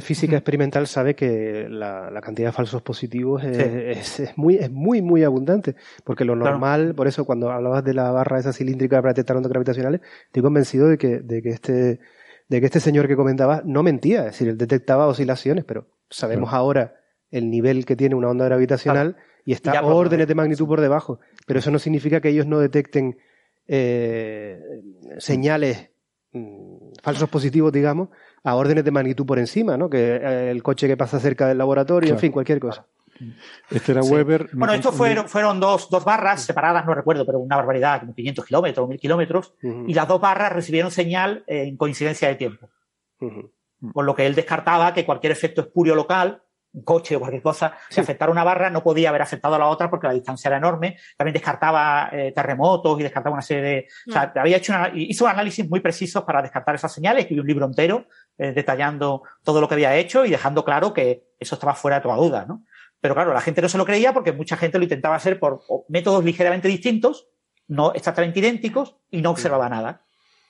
[0.00, 5.22] física experimental sabe que la, cantidad de falsos positivos es, es, muy, es muy, muy
[5.22, 5.76] abundante.
[6.04, 9.50] Porque lo normal, por eso cuando hablabas de la barra esa cilíndrica para detectar ondas
[9.50, 12.00] gravitacionales, estoy convencido de que, de que este,
[12.48, 14.20] de que este señor que comentaba no mentía.
[14.20, 16.96] Es decir, él detectaba oscilaciones, pero sabemos ahora
[17.30, 21.20] el nivel que tiene una onda gravitacional y está órdenes de magnitud por debajo.
[21.46, 23.18] Pero eso no significa que ellos no detecten
[23.68, 24.60] eh,
[25.18, 25.90] señales
[26.32, 28.08] mm, falsos positivos, digamos,
[28.44, 29.90] a órdenes de magnitud por encima, ¿no?
[29.90, 32.86] Que eh, el coche que pasa cerca del laboratorio, en fin, cualquier cosa.
[33.70, 34.50] Este era Weber.
[34.52, 38.44] Bueno, estos fueron, fueron dos, dos, barras separadas, no recuerdo, pero una barbaridad, como 500
[38.44, 42.68] kilómetros, 1000 kilómetros, y las dos barras recibieron señal en coincidencia de tiempo.
[43.94, 46.42] Por lo que él descartaba que cualquier efecto espurio local
[46.76, 49.66] un coche o cualquier cosa, si afectara una barra no podía haber afectado a la
[49.66, 50.98] otra porque la distancia era enorme.
[51.16, 53.88] También descartaba eh, terremotos y descartaba una serie de...
[54.08, 54.38] O sea, mm.
[54.38, 58.06] había hecho una, hizo análisis muy precisos para descartar esas señales, escribió un libro entero
[58.36, 62.02] eh, detallando todo lo que había hecho y dejando claro que eso estaba fuera de
[62.02, 62.62] toda duda, ¿no?
[63.00, 65.62] Pero claro, la gente no se lo creía porque mucha gente lo intentaba hacer por
[65.88, 67.28] métodos ligeramente distintos,
[67.68, 70.05] no exactamente idénticos, y no observaba nada.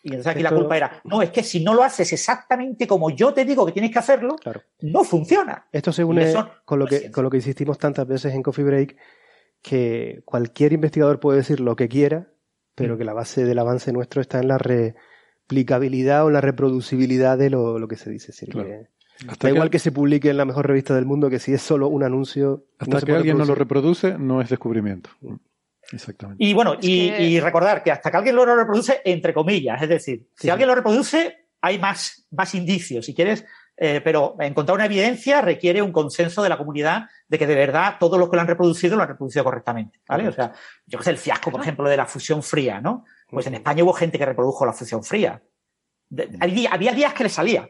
[0.07, 3.11] Y entonces aquí la culpa era, no, es que si no lo haces exactamente como
[3.11, 4.37] yo te digo que tienes que hacerlo,
[4.83, 5.67] no funciona.
[5.73, 6.33] Esto se une
[6.65, 8.97] con, lo que, con lo que insistimos tantas veces en Coffee Break,
[9.63, 12.29] que cualquier investigador puede decir lo que quiera,
[12.77, 12.99] pero mm.
[12.99, 17.89] que la base del avance nuestro está en la replicabilidad o la reproducibilidad de lo,
[17.89, 18.33] que se dice.
[19.41, 21.89] da igual que se publique en la mejor revista del mundo que si es solo
[21.89, 22.65] un anuncio.
[22.79, 25.11] Hasta que alguien no lo reproduce, no es descubrimiento.
[25.93, 26.43] Exactamente.
[26.43, 30.51] Y bueno, y, recordar que hasta que alguien lo reproduce, entre comillas, es decir, si
[30.51, 33.45] alguien lo reproduce, hay más, más indicios, si quieres,
[33.77, 37.97] eh, pero encontrar una evidencia requiere un consenso de la comunidad de que de verdad
[38.01, 40.29] todos los que lo han reproducido lo han reproducido correctamente, ¿vale?
[40.29, 40.53] O sea,
[40.87, 43.05] yo que sé, el fiasco, por ejemplo, de la fusión fría, ¿no?
[43.29, 45.43] Pues en España hubo gente que reprodujo la fusión fría.
[46.41, 47.69] había, días que le salía.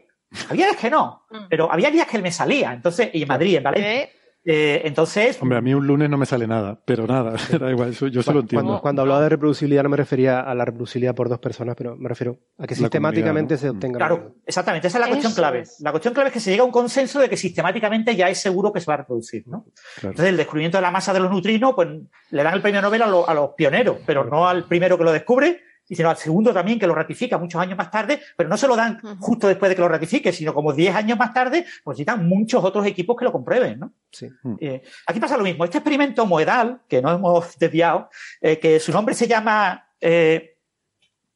[0.49, 1.47] Había días que no, mm.
[1.49, 2.71] pero había días que me salía.
[2.73, 4.16] Entonces, y en Madrid, en Valencia.
[4.49, 5.37] Eh, entonces.
[5.41, 8.33] Hombre, a mí un lunes no me sale nada, pero nada, da igual, yo se
[8.33, 8.79] lo entiendo.
[8.81, 12.07] Cuando, hablaba de reproducibilidad no me refería a la reproducibilidad por dos personas, pero me
[12.07, 13.97] refiero a que sistemáticamente se obtenga.
[13.97, 15.63] Claro, exactamente, esa es la cuestión clave.
[15.81, 18.39] La cuestión clave es que se llega a un consenso de que sistemáticamente ya es
[18.39, 19.65] seguro que se va a reproducir, ¿no?
[19.97, 21.89] Entonces, el descubrimiento de la masa de los neutrinos, pues
[22.29, 25.11] le dan el premio Nobel a, a los pioneros, pero no al primero que lo
[25.11, 25.61] descubre,
[25.95, 28.75] sino al segundo también que lo ratifica muchos años más tarde, pero no se lo
[28.75, 32.27] dan justo después de que lo ratifique, sino como 10 años más tarde, pues necesitan
[32.27, 33.93] muchos otros equipos que lo comprueben, ¿no?
[34.11, 34.29] Sí.
[34.59, 35.63] Eh, aquí pasa lo mismo.
[35.63, 38.09] Este experimento moedal, que no hemos desviado,
[38.41, 40.57] eh, que su nombre se llama, eh,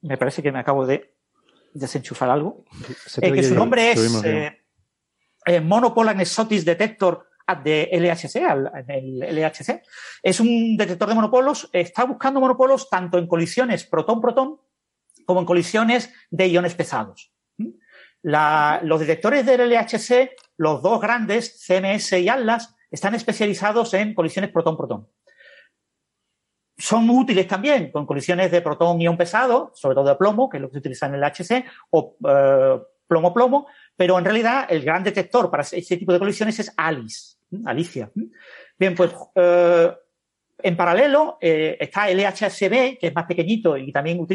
[0.02, 1.14] me parece que me acabo de
[1.74, 2.66] desenchufar algo,
[3.22, 7.31] que su nombre es Monopole Exotis Detector
[7.64, 8.36] de LHC,
[8.88, 9.82] el LHC,
[10.24, 14.60] es un detector de monopolos, está buscando monopolos tanto en colisiones protón-protón
[15.26, 17.32] como en colisiones de iones pesados.
[18.24, 25.08] los detectores del LHC, los dos grandes, CMS y ATLAS, están especializados en colisiones protón-protón.
[26.78, 30.68] Son útiles también con colisiones de protón-ion pesado, sobre todo de plomo, que es lo
[30.68, 35.50] que se utiliza en el LHC, o eh, plomo-plomo, pero en realidad el gran detector
[35.50, 37.38] para ese tipo de colisiones es ALICE.
[37.66, 38.12] Alicia.
[38.78, 39.92] Bien, pues eh,
[40.64, 44.26] en paralelo eh, está el LHCb, que es más pequeñito y también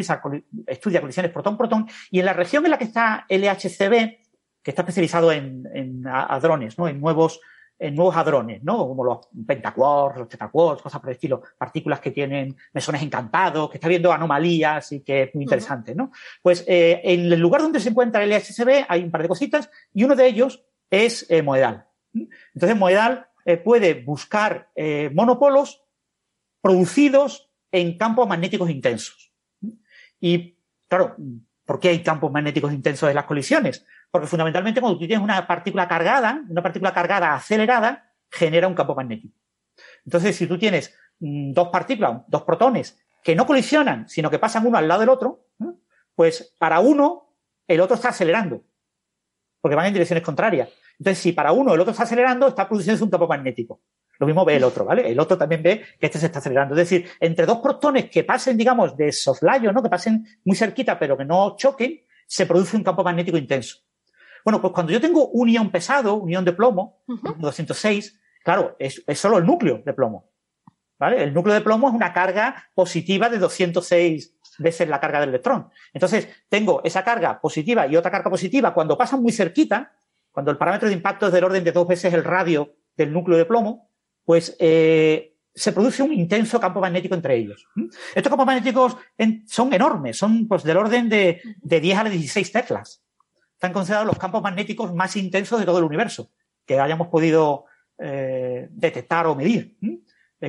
[0.66, 4.18] estudia colisiones protón-protón, y en la región en la que está LHCb,
[4.62, 6.88] que está especializado en, hadrones, ¿no?
[6.88, 7.40] en nuevos
[7.78, 8.78] en nuevos hadrones, ¿no?
[8.88, 13.76] Como los pentaquarks, los tetaquarks, cosas por el estilo, partículas que tienen mesones encantados, que
[13.76, 16.10] está viendo anomalías y que es muy interesante, ¿no?
[16.42, 19.70] Pues eh, en el lugar donde se encuentra el LHCb hay un par de cositas
[19.92, 21.86] y uno de ellos es eh, Moedal.
[22.54, 25.84] Entonces, Moedal eh, puede buscar eh, monopolos
[26.60, 29.32] producidos en campos magnéticos intensos.
[30.20, 30.58] Y,
[30.88, 31.16] claro,
[31.64, 33.86] ¿por qué hay campos magnéticos intensos en las colisiones?
[34.10, 38.94] Porque fundamentalmente cuando tú tienes una partícula cargada, una partícula cargada acelerada, genera un campo
[38.94, 39.34] magnético.
[40.04, 44.66] Entonces, si tú tienes mm, dos partículas, dos protones, que no colisionan, sino que pasan
[44.66, 45.46] uno al lado del otro,
[46.14, 47.34] pues para uno
[47.66, 48.62] el otro está acelerando,
[49.60, 50.68] porque van en direcciones contrarias.
[50.98, 53.82] Entonces, si para uno el otro está acelerando, está produciendo un campo magnético.
[54.18, 55.10] Lo mismo ve el otro, ¿vale?
[55.10, 56.74] El otro también ve que este se está acelerando.
[56.74, 59.82] Es decir, entre dos protones que pasen, digamos, de soslayo, ¿no?
[59.82, 63.78] Que pasen muy cerquita, pero que no choquen, se produce un campo magnético intenso.
[64.46, 67.02] Bueno, pues cuando yo tengo un ion pesado, un ion de plomo,
[67.38, 70.30] 206, claro, es, es, solo el núcleo de plomo.
[71.00, 71.20] ¿Vale?
[71.24, 75.68] El núcleo de plomo es una carga positiva de 206 veces la carga del electrón.
[75.92, 78.72] Entonces, tengo esa carga positiva y otra carga positiva.
[78.72, 79.92] Cuando pasan muy cerquita,
[80.30, 83.36] cuando el parámetro de impacto es del orden de dos veces el radio del núcleo
[83.36, 83.90] de plomo,
[84.24, 87.66] pues eh, se produce un intenso campo magnético entre ellos.
[88.14, 88.96] Estos campos magnéticos
[89.48, 93.02] son enormes, son pues del orden de, de 10 a las 16 teclas.
[93.56, 96.30] Están considerados los campos magnéticos más intensos de todo el universo
[96.64, 97.64] que hayamos podido
[97.98, 99.76] eh, detectar o medir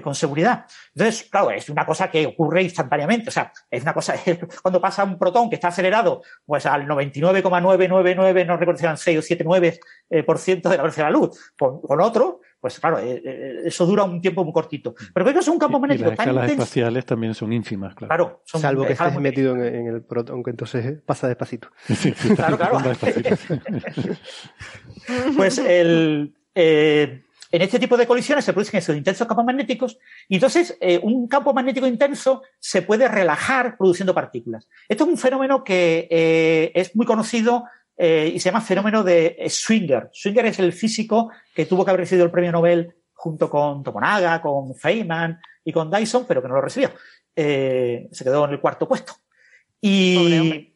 [0.01, 0.65] con seguridad.
[0.93, 3.29] Entonces, claro, es una cosa que ocurre instantáneamente.
[3.29, 4.15] O sea, es una cosa,
[4.61, 9.19] cuando pasa un protón que está acelerado, pues al 99,999, no recuerdo si eran 6
[9.19, 12.79] o 7, 9 eh, por ciento de la velocidad de la luz, con, otro, pues
[12.81, 14.93] claro, eh, eh, eso dura un tiempo muy cortito.
[15.13, 18.09] Pero creo que es un campo magnético y las escalas espaciales también son ínfimas, claro.
[18.09, 21.69] claro Salvo que estés metido en, el protón, que entonces pasa despacito.
[21.97, 22.79] Sí, claro, claro.
[25.35, 26.33] pues el...
[26.53, 30.99] Eh, en este tipo de colisiones se producen esos intensos campos magnéticos y entonces eh,
[31.01, 34.67] un campo magnético intenso se puede relajar produciendo partículas.
[34.89, 37.65] Esto es un fenómeno que eh, es muy conocido
[37.97, 40.09] eh, y se llama fenómeno de Swinger.
[40.13, 44.41] Swinger es el físico que tuvo que haber recibido el premio Nobel junto con Tomonaga,
[44.41, 46.91] con Feynman y con Dyson, pero que no lo recibió.
[47.35, 49.13] se quedó en el cuarto puesto.
[49.81, 50.73] Y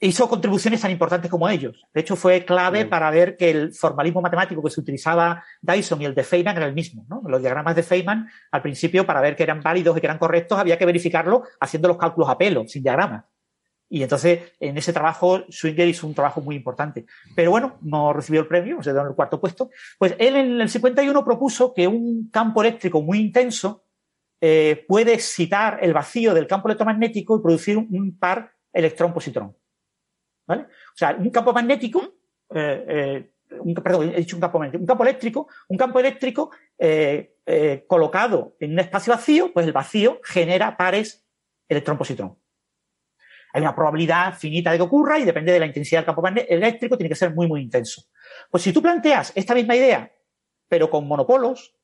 [0.00, 1.82] hizo contribuciones tan importantes como ellos.
[1.92, 6.04] De hecho, fue clave para ver que el formalismo matemático que se utilizaba Dyson y
[6.04, 7.06] el de Feynman era el mismo.
[7.08, 7.22] ¿no?
[7.26, 10.58] Los diagramas de Feynman, al principio, para ver que eran válidos y que eran correctos,
[10.58, 13.24] había que verificarlo haciendo los cálculos a pelo, sin diagramas.
[13.88, 17.06] Y entonces, en ese trabajo, Swinger hizo un trabajo muy importante.
[17.36, 19.70] Pero bueno, no recibió el premio, se quedó en el cuarto puesto.
[19.98, 23.84] Pues él en el 51 propuso que un campo eléctrico muy intenso
[24.40, 29.56] eh, puede excitar el vacío del campo electromagnético y producir un par electrón-positrón.
[30.46, 30.62] ¿vale?
[30.62, 32.02] O sea, un campo magnético,
[32.54, 36.50] eh, eh, perdón, he dicho un campo magnético, un campo eléctrico, un campo eléctrico
[37.86, 41.24] colocado en un espacio vacío, pues el vacío genera pares
[41.68, 42.36] electrón-positrón.
[43.56, 46.98] Hay una probabilidad finita de que ocurra y depende de la intensidad del campo eléctrico,
[46.98, 48.02] tiene que ser muy, muy intenso.
[48.50, 50.12] Pues si tú planteas esta misma idea,
[50.68, 51.74] pero con monopolos,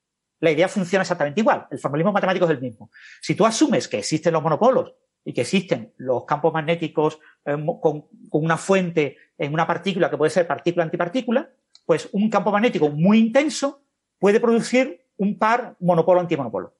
[0.41, 1.67] la idea funciona exactamente igual.
[1.71, 2.91] El formalismo matemático es el mismo.
[3.23, 4.93] Si tú asumes que existen los monopolos
[5.25, 10.31] y que existen los campos magnéticos eh, con, una fuente en una partícula que puede
[10.31, 11.49] ser partícula-antipartícula,
[11.87, 13.83] pues un campo magnético muy intenso
[14.19, 16.77] puede producir un par monopolo-antimonopolo.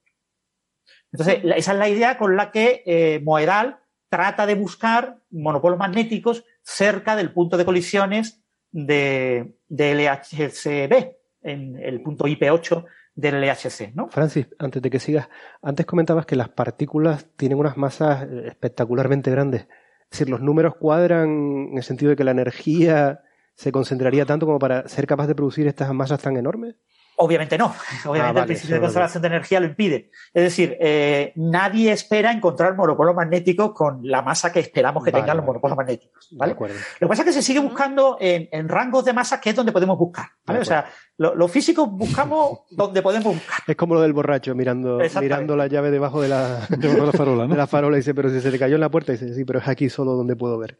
[1.11, 3.79] Entonces, esa es la idea con la que eh, Moedal
[4.13, 12.03] trata de buscar monopolos magnéticos cerca del punto de colisiones de, de LHCb, en el
[12.03, 14.11] punto IP8 del LHC, ¿no?
[14.11, 15.31] Francis, antes de que sigas,
[15.63, 19.63] antes comentabas que las partículas tienen unas masas espectacularmente grandes.
[19.63, 23.23] Es decir, los números cuadran en el sentido de que la energía
[23.55, 26.75] se concentraría tanto como para ser capaz de producir estas masas tan enormes.
[27.23, 27.73] Obviamente no.
[28.07, 30.11] Obviamente ah, el principio de conservación de energía lo impide.
[30.35, 35.37] Es decir, eh, nadie espera encontrar monopolos magnéticos con la masa que esperamos que tengan
[35.37, 36.29] los monopolos magnéticos.
[36.33, 36.57] ¿vale?
[36.59, 39.71] Lo que pasa es que se sigue buscando en, rangos de masas que es donde
[39.71, 40.27] podemos buscar.
[40.45, 40.61] ¿vale?
[40.61, 40.87] O sea,
[41.19, 43.61] los físicos buscamos donde podemos buscar.
[43.67, 47.51] Es como lo del borracho mirando, mirando la llave debajo de la, la farola, ¿no?
[47.51, 49.45] De la farola y dice, pero si se le cayó en la puerta, dice, sí,
[49.45, 50.79] pero es aquí solo donde puedo ver.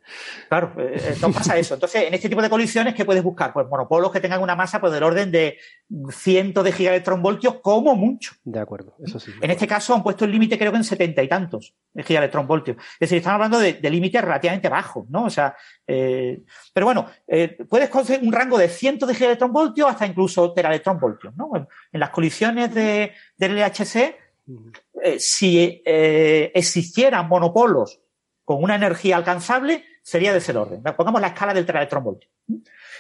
[0.49, 1.75] Claro, eh, eh, no pasa eso.
[1.75, 3.53] Entonces, en este tipo de colisiones, ¿qué puedes buscar?
[3.53, 5.59] Pues monopolos que tengan una masa pues, del orden de
[6.11, 8.35] cientos de gigaelectronvoltios como mucho.
[8.45, 9.33] De acuerdo, eso sí.
[9.41, 12.77] En este caso han puesto el límite creo que en setenta y tantos de gigaelectronvoltios.
[12.77, 15.25] Es decir, estamos hablando de, límites relativamente bajos, ¿no?
[15.25, 15.55] O sea,
[15.87, 21.37] eh, pero bueno, eh, puedes conseguir un rango de cientos de gigaelectronvoltios hasta incluso teraelectronvoltios,
[21.37, 21.51] ¿no?
[21.57, 24.17] En, las colisiones de, del LHC
[25.05, 28.01] Eh, si existieran monopolos
[28.45, 30.83] con una energía alcanzable, sería de ese orden.
[30.97, 32.29] Pongamos la escala del tetraelectronvoltio.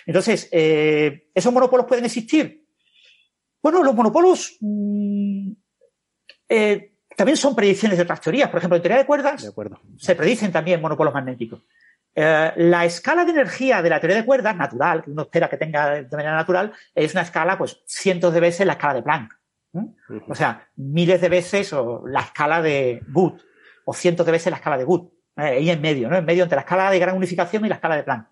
[0.06, 2.64] Entonces, ¿esos monopolos pueden existir?
[3.60, 5.52] Bueno, los monopolos mm,
[7.16, 8.50] también son predicciones de otras teorías.
[8.50, 9.52] Por ejemplo, en teoría de cuerdas
[9.98, 11.62] se predicen también monopolos magnéticos.
[12.14, 15.56] Eh, la escala de energía de la teoría de cuerdas, natural, que uno espera que
[15.56, 19.38] tenga de manera natural, es una escala, pues, cientos de veces la escala de Planck.
[20.28, 23.40] O sea, miles de veces o la escala de Wood,
[23.86, 25.08] o cientos de veces la escala de Wood.
[25.36, 26.16] ahí en medio, ¿no?
[26.16, 28.28] En medio entre la escala de gran unificación y la escala de Planck.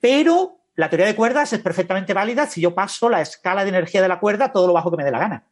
[0.00, 4.02] Pero la teoría de cuerdas es perfectamente válida si yo paso la escala de energía
[4.02, 5.44] de la cuerda todo lo bajo que me dé la gana.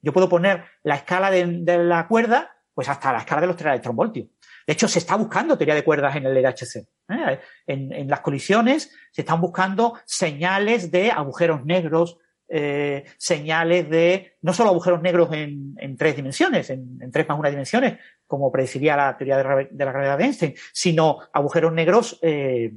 [0.00, 1.46] Yo puedo poner la escala de,
[1.78, 4.28] la cuerda pues hasta la escala de los electronvoltios.
[4.66, 6.86] De hecho, se está buscando teoría de cuerdas en el LHC.
[7.12, 7.40] ¿Eh?
[7.66, 14.70] En, las colisiones se están buscando señales de agujeros negros, eh, señales de no solo
[14.70, 19.68] agujeros negros en, tres dimensiones, en, tres más una dimensiones, como predeciría la teoría de,
[19.84, 22.74] la gravedad de Einstein, sino agujeros negros eh,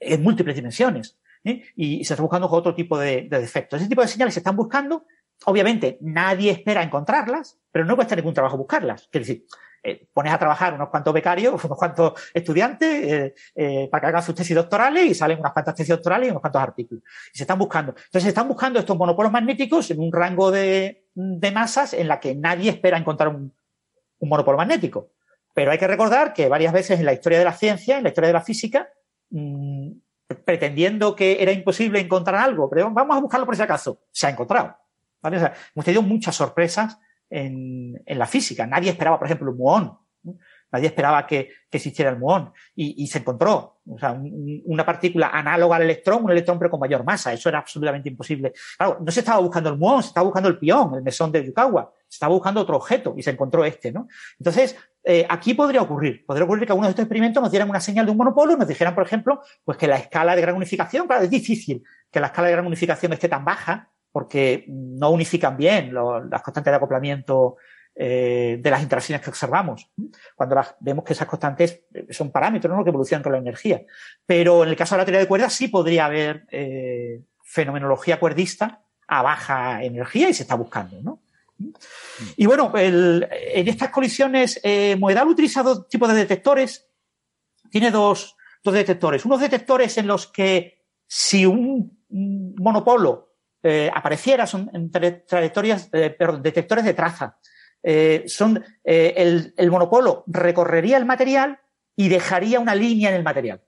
[0.00, 1.18] en múltiples dimensiones.
[1.44, 3.80] Y, se está buscando otro tipo de, de defectos.
[3.80, 5.06] Ese tipo de señales se están buscando
[5.44, 9.08] Obviamente, nadie espera encontrarlas, pero no cuesta ningún trabajo buscarlas.
[9.10, 9.46] Quiere decir,
[9.84, 14.22] eh, pones a trabajar unos cuantos becarios, unos cuantos estudiantes eh, eh, para que hagan
[14.22, 17.04] sus tesis doctorales y salen unas cuantas tesis doctorales y unos cuantos artículos.
[17.34, 17.90] Y se están buscando.
[17.92, 22.34] Entonces, se están buscando estos monopolos magnéticos en un rango de, masas en la que
[22.34, 23.52] nadie espera encontrar un,
[24.20, 25.10] monopolo magnético.
[25.54, 28.10] Pero hay que recordar que varias veces en la historia de la ciencia, en la
[28.10, 28.88] historia de la física,
[29.30, 29.90] mm,
[30.44, 34.30] pretendiendo que era imposible encontrar algo, pero vamos a buscarlo por si acaso, se ha
[34.30, 34.76] encontrado
[35.30, 36.98] hemos tenido muchas sorpresas
[37.32, 38.66] en, la física.
[38.66, 39.98] Nadie esperaba, por ejemplo, el muón.
[40.70, 43.80] Nadie esperaba que, existiera el muón y, se encontró.
[43.88, 44.20] O sea,
[44.64, 47.32] una partícula análoga al electrón, un electrón pero con mayor masa.
[47.32, 48.52] Eso era absolutamente imposible.
[48.76, 51.44] Claro, no se estaba buscando el muón, se estaba buscando el pión, el mesón de
[51.44, 51.92] Yukawa.
[52.06, 54.06] Se estaba buscando otro objeto y se encontró este, ¿no?
[54.38, 56.24] Entonces, eh, aquí podría ocurrir.
[56.26, 58.56] Podría ocurrir que algunos de estos experimentos nos dieran una señal de un monopolo y
[58.56, 62.20] nos dijeran, por ejemplo, pues que la escala de gran unificación, claro, es difícil que
[62.20, 66.76] la escala de gran unificación esté tan baja porque no unifican bien las constantes de
[66.76, 67.56] acoplamiento
[67.94, 69.90] eh, de las interacciones que observamos.
[70.34, 72.84] Cuando vemos que esas constantes eh, son parámetros ¿no?
[72.84, 73.82] que evolucionan con la energía.
[74.24, 78.82] Pero en el caso de la teoría de cuerdas sí podría haber eh, fenomenología cuerdista
[79.08, 81.02] a baja energía y se está buscando.
[81.02, 81.20] ¿no?
[82.36, 84.60] Y bueno, en estas colisiones,
[84.98, 86.88] Moedal utiliza dos tipos de detectores.
[87.70, 89.24] Tiene dos, dos detectores.
[89.26, 93.31] Unos detectores en los que si un monopolo
[93.62, 97.38] eh, apareciera, son trayectorias, eh, perdón, detectores de traza.
[97.82, 101.60] Eh, son, el, el, monopolo recorrería el material
[101.96, 103.62] y dejaría una línea en el material.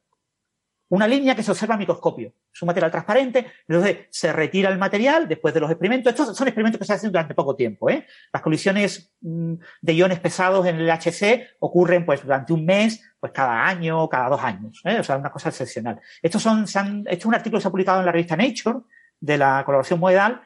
[0.89, 2.33] Una línea que se observa a microscopio.
[2.53, 6.13] Es un material transparente, entonces se retira el material después de los experimentos.
[6.13, 7.89] Estos son experimentos que se hacen durante poco tiempo.
[8.33, 13.33] Las colisiones mm, de iones pesados en el HC ocurren pues durante un mes, pues
[13.33, 14.83] cada año, cada dos años.
[14.85, 16.01] O sea, una cosa excepcional.
[16.23, 18.81] Estos son, se han, hecho un artículo que se ha publicado en la revista Nature
[19.21, 20.43] de la colaboración modal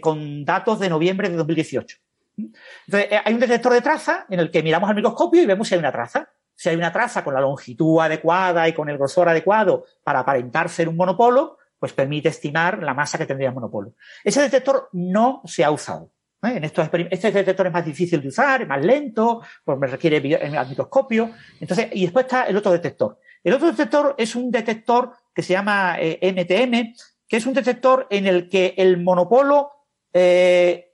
[0.00, 1.96] con datos de noviembre de 2018.
[2.36, 5.68] Entonces, eh, hay un detector de traza en el que miramos al microscopio y vemos
[5.68, 6.28] si hay una traza.
[6.54, 10.68] Si hay una traza con la longitud adecuada y con el grosor adecuado para aparentar
[10.68, 13.94] ser un monopolo, pues permite estimar la masa que tendría el monopolo.
[14.22, 16.12] Ese detector no se ha usado.
[16.42, 16.56] ¿eh?
[16.56, 20.18] En estos este detector es más difícil de usar, es más lento, pues me requiere
[20.18, 21.30] el microscopio.
[21.58, 23.18] Entonces, y después está el otro detector.
[23.42, 26.94] El otro detector es un detector que se llama MTM, eh,
[27.30, 29.70] que es un detector en el que el monopolo
[30.12, 30.92] eh,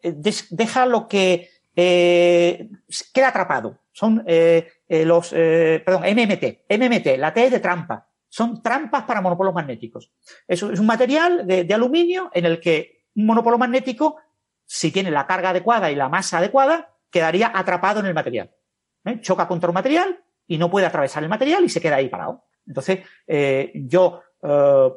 [0.51, 2.69] deja lo que eh,
[3.15, 3.79] queda atrapado.
[3.91, 6.67] Son eh, los, perdón, MMT.
[6.69, 8.07] MMT, la T es de trampa.
[8.29, 10.13] Son trampas para monopolos magnéticos.
[10.47, 14.19] Es, un material de, aluminio en el que un monopolo magnético,
[14.67, 18.51] si tiene la carga adecuada y la masa adecuada, quedaría atrapado en el material.
[19.23, 22.45] Choca contra un material y no puede atravesar el material y se queda ahí parado.
[22.67, 23.01] Entonces,
[23.75, 24.21] yo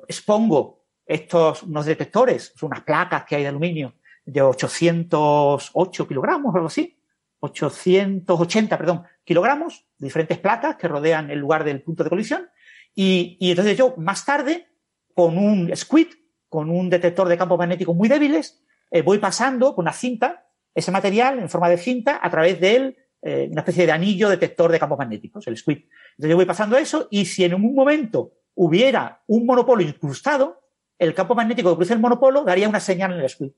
[0.10, 0.79] expongo
[1.10, 3.96] estos, unos detectores, unas placas que hay de aluminio
[4.26, 7.00] de 808 kilogramos o algo así,
[7.40, 12.48] 880, perdón, kilogramos, diferentes placas que rodean el lugar del punto de colisión.
[12.94, 14.68] Y, entonces yo más tarde,
[15.16, 16.10] con un squid,
[16.48, 20.46] con un detector de campos magnéticos muy débiles, eh, voy pasando con una cinta
[20.76, 24.30] ese material en forma de cinta a través de él, eh, una especie de anillo
[24.30, 25.78] detector de campos magnéticos, el squid.
[26.12, 30.69] Entonces yo voy pasando eso y si en un momento hubiera un monopolo incrustado,
[31.00, 33.52] el campo magnético que cruza el monopolo daría una señal en el squid.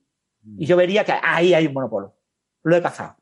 [0.56, 2.16] Y yo vería que ahí hay un monopolo.
[2.62, 3.16] Lo he cazado.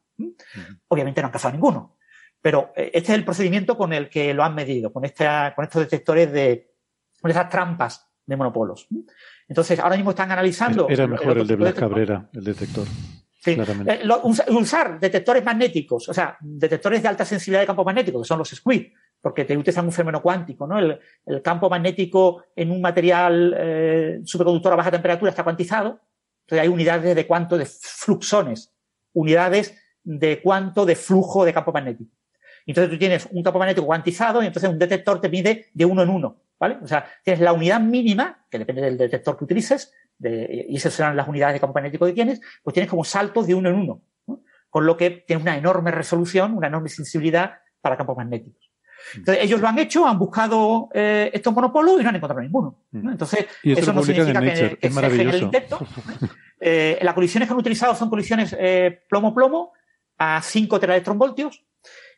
[0.89, 1.97] Obviamente no han cazado ninguno.
[2.41, 5.65] Pero eh, este es el procedimiento con el que lo han medido, con, esta, con
[5.65, 6.75] estos detectores de,
[7.21, 8.87] con esas trampas de monopolos.
[9.49, 10.89] Entonces, ahora mismo están analizando.
[10.89, 12.87] Era mejor el, de Blas Cabrera, el detector.
[13.43, 13.57] Sí.
[13.87, 14.03] Eh,
[14.51, 18.51] usar detectores magnéticos, o sea, detectores de alta sensibilidad de campo magnético, que son los
[18.51, 20.79] SQUID, porque te utilizan un fenómeno cuántico, ¿no?
[20.79, 20.99] El,
[21.43, 26.01] campo magnético en un material eh, superconductor a baja temperatura está cuantizado,
[26.47, 28.73] entonces hay unidades de cuánto de fluxones,
[29.13, 32.11] unidades de cuánto de flujo de campo magnético.
[32.67, 36.03] Entonces tú tienes un campo magnético cuantizado y entonces un detector te mide de uno
[36.03, 36.79] en uno, ¿vale?
[36.83, 39.93] O sea, tienes la unidad mínima, que depende del detector que utilices,
[40.23, 43.55] y esas serán las unidades de campo magnético que tienes, pues tienes como saltos de
[43.55, 44.03] uno en uno.
[44.69, 48.70] Con lo que tienes una enorme resolución, una enorme sensibilidad para campos magnéticos.
[49.15, 52.77] Entonces, ellos lo han hecho, han buscado eh, estos monopolos y no han encontrado ninguno.
[52.93, 53.11] Mm.
[53.11, 55.37] Entonces, eso, no significa que, es maravilloso.
[55.37, 55.79] el intento.
[56.63, 59.73] Eh, las colisiones que han utilizado son colisiones eh, plomo-plomo
[60.19, 61.65] a 5 teraelectronvoltios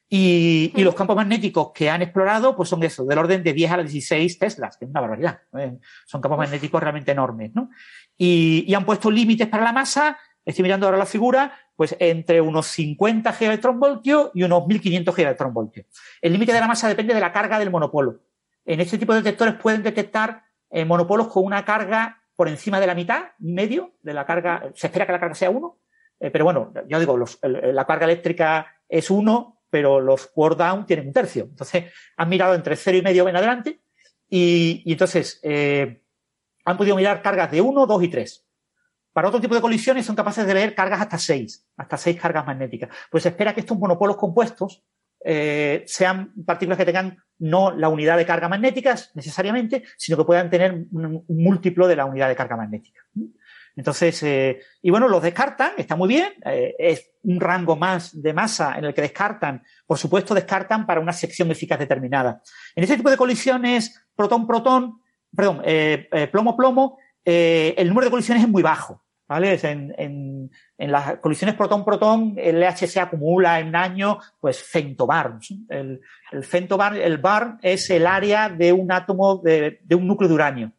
[0.09, 3.70] y, y, los campos magnéticos que han explorado, pues son eso, del orden de 10
[3.70, 5.43] a 16 teslas, que es una barbaridad.
[5.57, 5.78] ¿eh?
[6.07, 7.70] Son campos magnéticos realmente enormes, ¿no?
[8.18, 12.40] Y, y, han puesto límites para la masa, estoy mirando ahora la figura, pues entre
[12.40, 15.86] unos 50 gigaelectronvoltios y unos 1500 gigaelectronvoltios.
[16.20, 18.20] El límite de la masa depende de la carga del monopolo.
[18.64, 22.86] En este tipo de detectores pueden detectar eh, monopolos con una carga por encima de
[22.86, 25.78] la mitad, medio de la carga, se espera que la carga sea 1,
[26.20, 30.86] eh, pero bueno, yo digo, los, la carga eléctrica es 1, pero los word down
[30.86, 31.45] tienen un tercio.
[31.45, 31.86] Entonces,
[32.16, 33.80] han mirado entre cero y medio en adelante
[34.28, 36.03] y, entonces eh,
[36.64, 38.47] han podido mirar cargas de 1, 2 y 3.
[39.12, 42.46] Para otro tipo de colisiones son capaces de leer cargas hasta 6, hasta 6 cargas
[42.46, 42.90] magnéticas.
[43.10, 44.82] Pues se espera que estos monopolos compuestos
[45.24, 50.48] eh, sean partículas que tengan no la unidad de carga magnética necesariamente, sino que puedan
[50.48, 53.00] tener un, múltiplo de la unidad de carga magnética.
[53.74, 58.32] Entonces, eh, y bueno, los descartan, está muy bien, eh, es un rango más de
[58.32, 62.42] masa en el que descartan, por supuesto, descartan para una sección eficaz determinada.
[62.76, 65.00] En este tipo de colisiones protón-protón,
[65.34, 69.01] perdón, eh, plomo-plomo, el número de colisiones es muy bajo.
[69.33, 69.59] ¿Vale?
[69.62, 75.55] En, las colisiones protón-protón, el LHC se acumula en un año, pues, femtobarns.
[75.70, 76.03] El,
[76.33, 76.45] el
[77.01, 77.20] el
[77.62, 80.72] es el área de un átomo de, un núcleo de uranio.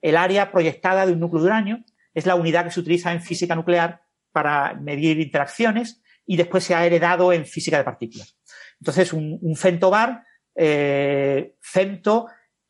[0.00, 1.84] El área proyectada de un núcleo de uranio
[2.14, 4.00] es la unidad que se utiliza en física nuclear
[4.32, 8.38] para medir interacciones y después se ha heredado en física de partículas.
[8.80, 10.24] Entonces, un, un femtobar,
[10.54, 11.56] eh,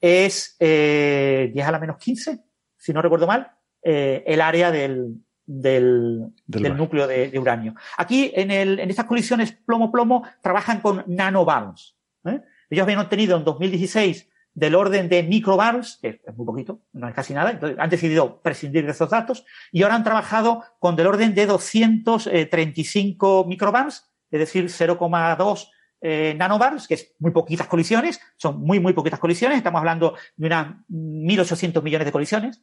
[0.00, 2.40] es eh, 10 a la menos 15,
[2.76, 3.52] si no recuerdo mal,
[3.82, 5.16] eh, el área del,
[5.46, 7.74] del, del, núcleo de, de, uranio.
[7.96, 11.96] Aquí, en, el, en estas colisiones plomo-plomo, trabajan con nanobarns.
[12.24, 12.40] ¿eh?
[12.70, 17.14] Ellos habían obtenido en 2016 del orden de microbars, que es muy poquito, no es
[17.14, 21.06] casi nada, entonces han decidido prescindir de esos datos y ahora han trabajado con del
[21.06, 25.68] orden de 235 microbars, es decir, 0,2
[26.02, 30.46] eh, nanobars, que es muy poquitas colisiones, son muy, muy poquitas colisiones, estamos hablando de
[30.46, 32.62] unas 1.800 millones de colisiones,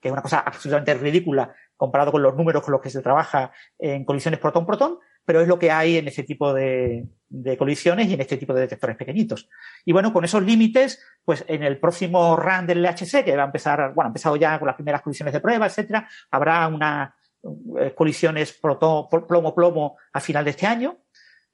[0.00, 3.52] que es una cosa absolutamente ridícula comparado con los números con los que se trabaja
[3.78, 7.06] en colisiones protón-protón, pero es lo que hay en ese tipo de,
[7.58, 9.48] colisiones y en este tipo de detectores pequeñitos.
[9.84, 13.46] Y bueno, con esos límites, pues en el próximo run del LHC, que va a
[13.46, 17.12] empezar, bueno, ha empezado ya con las primeras colisiones de prueba, etcétera, habrá unas
[17.78, 20.98] eh, colisiones plomo-plomo a final de este año,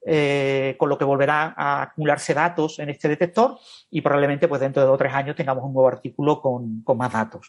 [0.05, 3.57] eh, con lo que volverá a acumularse datos en este detector
[3.89, 7.11] y probablemente pues dentro de dos o tres años tengamos un nuevo artículo con, más
[7.11, 7.47] datos.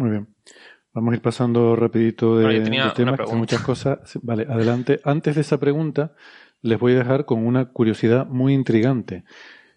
[0.00, 0.28] Muy bien.
[0.94, 3.98] Vamos a ir pasando rapidito de, de temas, que son muchas cosas.
[4.22, 4.98] Vale, adelante.
[5.04, 6.14] Antes de esa pregunta,
[6.62, 9.24] les voy a dejar con una curiosidad muy intrigante,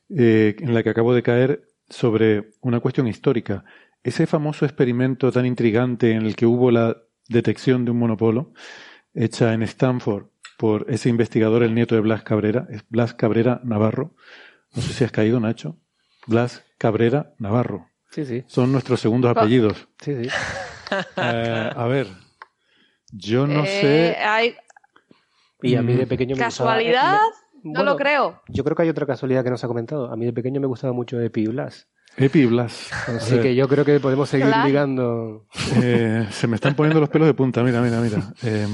[0.08, 3.66] eh, en la que acabo de caer sobre una cuestión histórica.
[4.02, 6.96] Ese famoso experimento tan intrigante en el que hubo la
[7.28, 8.54] detección de un monopolo,
[9.14, 14.16] hecha en Stanford por ese investigador, el nieto de Blas Cabrera, es Blas Cabrera Navarro.
[14.74, 15.76] No sé si has caído, Nacho.
[16.28, 17.90] Blas Cabrera Navarro.
[18.14, 18.44] Sí, sí.
[18.48, 19.88] Son nuestros segundos apellidos.
[20.02, 20.30] Sí, sí.
[21.18, 22.06] Eh, a ver,
[23.12, 24.10] yo no sé.
[24.12, 24.56] Eh, hay
[25.64, 27.32] Y a mí de pequeño me casualidad, gustaba.
[27.64, 28.42] no Bueno, lo creo.
[28.50, 30.12] Yo creo que hay otra casualidad que no se ha comentado.
[30.12, 31.88] A mí de pequeño me gustaba mucho Epi y Blas.
[32.16, 32.92] Epi y Blas.
[33.08, 34.68] Así que yo creo que podemos seguir Blas.
[34.68, 35.48] ligando.
[35.82, 38.32] Eh, se me están poniendo los pelos de punta, mira, mira, mira.
[38.44, 38.68] Eh,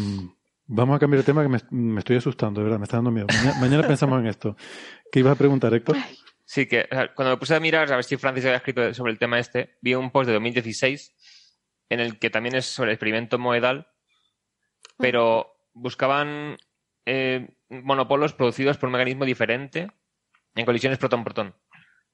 [0.68, 3.12] vamos a cambiar de tema que me, me estoy asustando, de verdad, me está dando
[3.12, 3.28] miedo.
[3.30, 4.58] Mañana, mañana pensamos en esto.
[5.10, 5.96] ¿Qué ibas a preguntar, Héctor?
[6.50, 8.92] Sí, que o sea, cuando me puse a mirar a ver si Francis había escrito
[8.96, 11.14] sobre el tema este, vi un post de 2016
[11.90, 13.88] en el que también es sobre el experimento Moedal,
[14.98, 16.58] pero buscaban
[17.06, 19.92] eh, monopolos producidos por un mecanismo diferente
[20.56, 21.54] en colisiones protón-protón.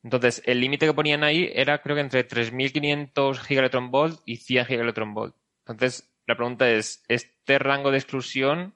[0.04, 5.34] Entonces, el límite que ponían ahí era creo que entre 3.500 gigaelectronvolt y 100 gigaelectronvolt.
[5.66, 8.76] Entonces, la pregunta es, ¿este rango de exclusión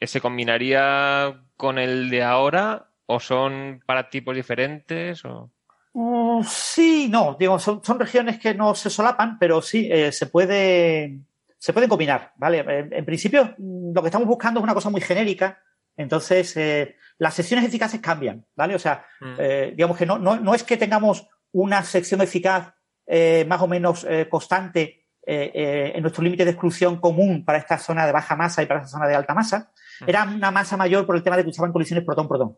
[0.00, 5.24] se combinaría con el de ahora o son para tipos diferentes?
[5.24, 5.50] O...
[5.94, 10.26] Mm, sí, no, digo, son, son regiones que no se solapan, pero sí, eh, se
[10.26, 11.18] puede,
[11.58, 12.58] se pueden combinar, ¿vale?
[12.58, 15.58] En, en principio, mm, lo que estamos buscando es una cosa muy genérica,
[15.96, 18.74] entonces eh, las secciones eficaces cambian, ¿vale?
[18.74, 19.34] O sea, Mm.
[19.38, 22.74] eh, digamos que no, no, no es que tengamos una sección eficaz
[23.06, 28.12] eh, más o menos constante en nuestro límite de exclusión común para esta zona de
[28.12, 29.72] baja masa y para esta zona de alta masa.
[30.06, 32.56] Era una masa mayor por el tema de que usaban colisiones protón-protón.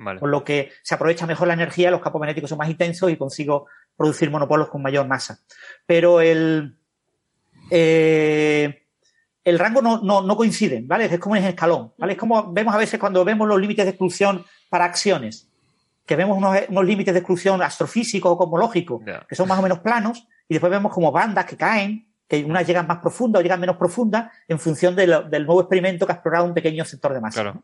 [0.00, 0.20] Vale.
[0.20, 3.16] Con lo que se aprovecha mejor la energía, los campos magnéticos son más intensos y
[3.16, 5.40] consigo producir monopolos con mayor masa.
[5.86, 6.76] Pero el,
[7.70, 8.84] eh,
[9.44, 11.06] el rango no, no, no coincide, ¿vale?
[11.06, 12.12] Es como en escalón, ¿vale?
[12.12, 15.48] Es como vemos a veces cuando vemos los límites de exclusión para acciones,
[16.06, 19.80] que vemos unos, unos límites de exclusión astrofísicos o cosmológicos, que son más o menos
[19.80, 23.60] planos, y después vemos como bandas que caen, que unas llegan más profundas o llegan
[23.60, 27.12] menos profundas en función de lo- del nuevo experimento que ha explorado un pequeño sector
[27.14, 27.42] de masa.
[27.42, 27.62] Claro.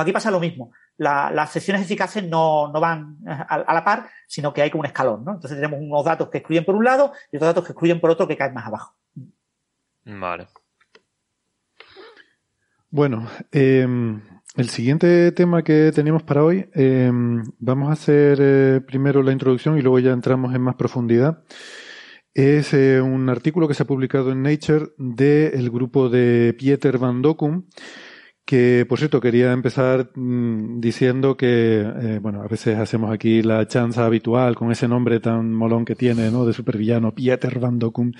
[0.00, 0.72] Pues aquí pasa lo mismo.
[0.96, 4.80] La- las secciones eficaces no, no van a, a la par, sino que hay como
[4.80, 5.32] un escalón, ¿no?
[5.34, 8.10] Entonces tenemos unos datos que excluyen por un lado y otros datos que excluyen por
[8.10, 8.94] otro que caen más abajo.
[10.04, 10.48] Vale.
[12.90, 13.86] Bueno, eh,
[14.56, 17.10] el siguiente tema que teníamos para hoy, eh,
[17.58, 21.44] vamos a hacer eh, primero la introducción y luego ya entramos en más profundidad.
[22.34, 27.22] Es eh, un artículo que se ha publicado en Nature del grupo de Pieter van
[27.22, 27.66] Dokkum,
[28.50, 33.68] que por cierto quería empezar mm, diciendo que, eh, bueno, a veces hacemos aquí la
[33.68, 36.44] chanza habitual con ese nombre tan molón que tiene, ¿no?
[36.44, 38.10] De supervillano, Pieter van Dokkum.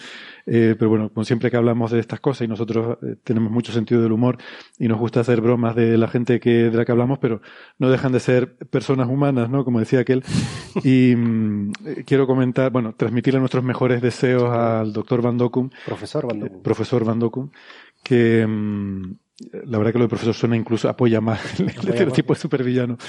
[0.46, 3.72] Eh, pero bueno, como siempre que hablamos de estas cosas y nosotros eh, tenemos mucho
[3.72, 4.38] sentido del humor
[4.78, 7.42] y nos gusta hacer bromas de la gente que, de la que hablamos, pero
[7.80, 9.64] no dejan de ser personas humanas, ¿no?
[9.64, 10.22] Como decía aquel.
[10.84, 11.72] Y mm,
[12.06, 16.62] quiero comentar, bueno, transmitirle nuestros mejores deseos al doctor Van Dokkum, Profesor Van Dokkum.
[16.62, 17.50] profesor Van Dokkum,
[18.04, 19.14] que mm,
[19.64, 22.96] la verdad que lo de profesor suena incluso apoya más el estereotipo de supervillano.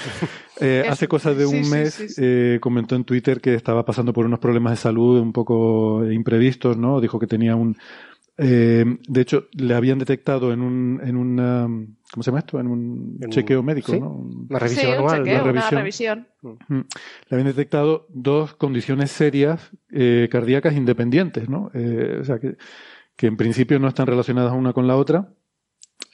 [0.60, 2.20] Eh, hace cosa de un sí, mes sí, sí.
[2.24, 6.76] eh, comentó en Twitter que estaba pasando por unos problemas de salud un poco imprevistos,
[6.76, 7.00] ¿no?
[7.00, 7.76] Dijo que tenía un
[8.38, 11.64] eh, de hecho, le habían detectado en un, en una,
[12.12, 12.60] ¿cómo se llama esto?
[12.60, 14.00] En un En un- chequeo médico, sí.
[14.00, 14.10] ¿no?
[14.10, 15.18] Un- Una Sí, revisión un anual.
[15.18, 15.42] chequeo, ¿no?
[15.42, 15.78] una revisión.
[15.80, 16.26] revisión.
[16.68, 16.76] Mm.
[17.28, 21.70] Le habían detectado dos condiciones serias eh, cardíacas independientes, ¿no?
[21.74, 22.56] Eh, o sea, que,
[23.16, 25.28] que en principio no están relacionadas una con la otra.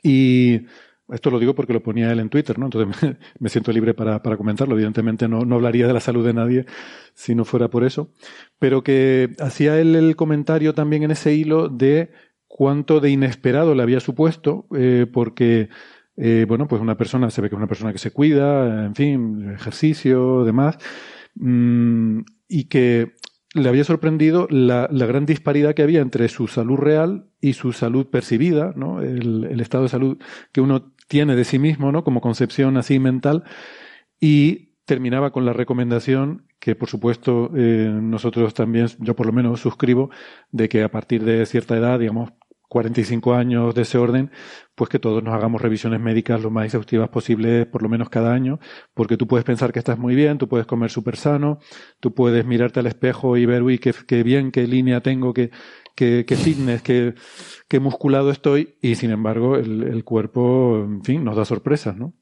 [0.03, 0.63] Y
[1.09, 2.67] esto lo digo porque lo ponía él en Twitter, ¿no?
[2.67, 4.75] Entonces me, siento libre para, para comentarlo.
[4.75, 6.67] Evidentemente no, no hablaría de la salud de nadie
[7.15, 8.13] si no fuera por eso.
[8.59, 12.11] Pero que hacía él el comentario también en ese hilo de
[12.47, 15.69] cuánto de inesperado le había supuesto, eh, porque
[16.17, 18.95] eh, bueno, pues una persona, se ve que es una persona que se cuida, en
[18.97, 20.77] fin, ejercicio, demás,
[21.37, 23.13] mm, y que
[23.55, 27.72] le había sorprendido la, la gran disparidad que había entre su salud real y su
[27.72, 29.03] salud percibida, ¿no?
[29.03, 30.18] El, el estado de salud
[30.53, 32.05] que uno tiene de sí mismo, ¿no?
[32.05, 33.45] Como concepción así mental,
[34.20, 39.61] y terminaba con la recomendación que, por supuesto, eh, nosotros también, yo por lo menos
[39.61, 40.11] suscribo,
[40.51, 42.30] de que a partir de cierta edad, digamos,
[42.68, 44.30] 45 años de ese orden,
[44.74, 48.34] pues que todos nos hagamos revisiones médicas lo más exhaustivas posibles, por lo menos cada
[48.34, 48.61] año,
[48.95, 51.59] porque tú puedes pensar que estás muy bien, tú puedes comer súper sano,
[52.01, 55.51] tú puedes mirarte al espejo y ver, uy, qué, qué bien, qué línea tengo, qué,
[55.99, 57.15] qué, qué fitness, qué,
[57.67, 62.15] qué musculado estoy, y sin embargo el, el cuerpo, en fin, nos da sorpresas, ¿no?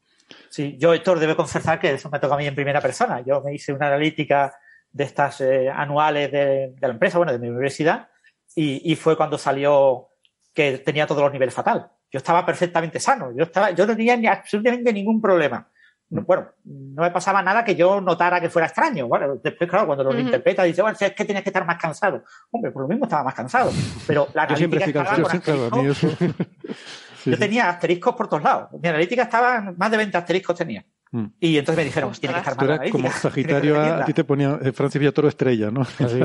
[0.49, 3.21] Sí, yo, Héctor, debo confesar que eso me toca a mí en primera persona.
[3.21, 4.55] Yo me hice una analítica
[4.91, 8.09] de estas eh, anuales de, la empresa, bueno, de mi universidad,
[8.55, 10.09] y, y fue cuando salió
[10.55, 11.91] que tenía todos los niveles fatal.
[12.11, 15.71] Yo estaba perfectamente sano, yo, estaba, yo no tenía ni absolutamente ningún problema.
[16.09, 19.09] No, bueno, no me pasaba nada que yo notara que fuera extraño.
[19.09, 22.23] Bueno, después, claro, cuando lo interpreta, dice, bueno, es que tienes que estar más cansado.
[22.53, 23.73] Hombre, por lo mismo estaba más cansado.
[24.07, 25.71] Pero la Yo siempre analítica estoy estaba cansado.
[25.71, 26.71] con Yo sí, claro, a mí asteriscos.
[26.71, 26.87] eso.
[27.27, 27.41] Sí, Yo sí.
[27.43, 28.69] tenía asteriscos por todos lados.
[28.81, 30.85] Mi analítica estaba, más de 20 asteriscos tenía.
[31.11, 31.25] Mm.
[31.41, 34.03] Y entonces me dijeron, tiene que estar Tú mal eras como analítica, Sagitario, a, repetirla.
[34.03, 35.81] a ti te ponía eh, Francis Villatoro estrella, ¿no?
[35.99, 36.21] Así,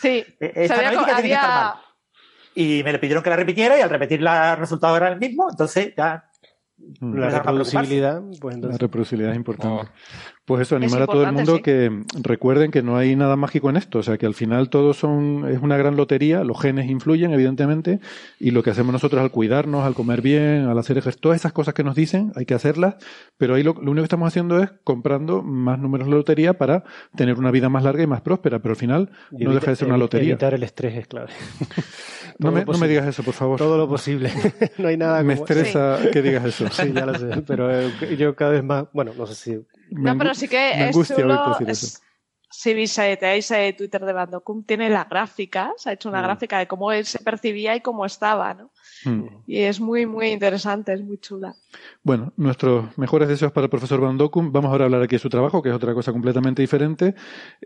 [0.00, 1.74] Sí, Eh, Esta se había, analítica tiene que estar mal.
[2.56, 5.18] Y me le pidieron que la repitiera y al repetir la- el resultado era el
[5.20, 6.24] mismo, entonces ya.
[7.00, 8.80] La Empezaron a reproducibilidad, pues La entonces.
[8.80, 9.82] reproducibilidad es importante.
[9.82, 9.88] Oh.
[10.44, 11.62] Pues eso, animar a todo el mundo sí.
[11.62, 14.94] que recuerden que no hay nada mágico en esto, o sea que al final todo
[14.94, 17.98] son, es una gran lotería, los genes influyen evidentemente
[18.38, 21.52] y lo que hacemos nosotros al cuidarnos, al comer bien, al hacer ejercicio, todas esas
[21.52, 22.94] cosas que nos dicen hay que hacerlas,
[23.36, 26.56] pero ahí lo, lo único que estamos haciendo es comprando más números de la lotería
[26.56, 26.84] para
[27.16, 29.70] tener una vida más larga y más próspera, pero al final Y no evita- deja
[29.72, 30.28] de ser una lotería.
[30.30, 31.30] Evitar el estrés es clave.
[32.38, 33.58] No me, no digas eso, por favor.
[33.58, 34.30] Todo lo posible.
[34.78, 35.46] no hay nada me como...
[35.46, 36.68] estresa que digas eso.
[36.70, 37.42] Sí, ya lo sé.
[37.46, 38.86] Pero eh, yo cada vez más...
[38.92, 39.50] Bueno, no sé si...
[39.90, 41.48] Me No, pero sí que me es angustia chulo.
[41.50, 41.98] decir es- eso.
[42.48, 46.24] Si visteis el Twitter de Bandocum, tiene las gráficas, ha hecho una Mm.
[46.24, 48.70] gráfica de cómo él se percibía y cómo estaba, ¿no?
[49.06, 49.28] Mm.
[49.46, 51.54] Y es muy, muy interesante, es muy chula.
[52.02, 54.52] Bueno, nuestros mejores deseos para el profesor Van Dokum.
[54.52, 57.14] Vamos ahora a hablar aquí de su trabajo, que es otra cosa completamente diferente.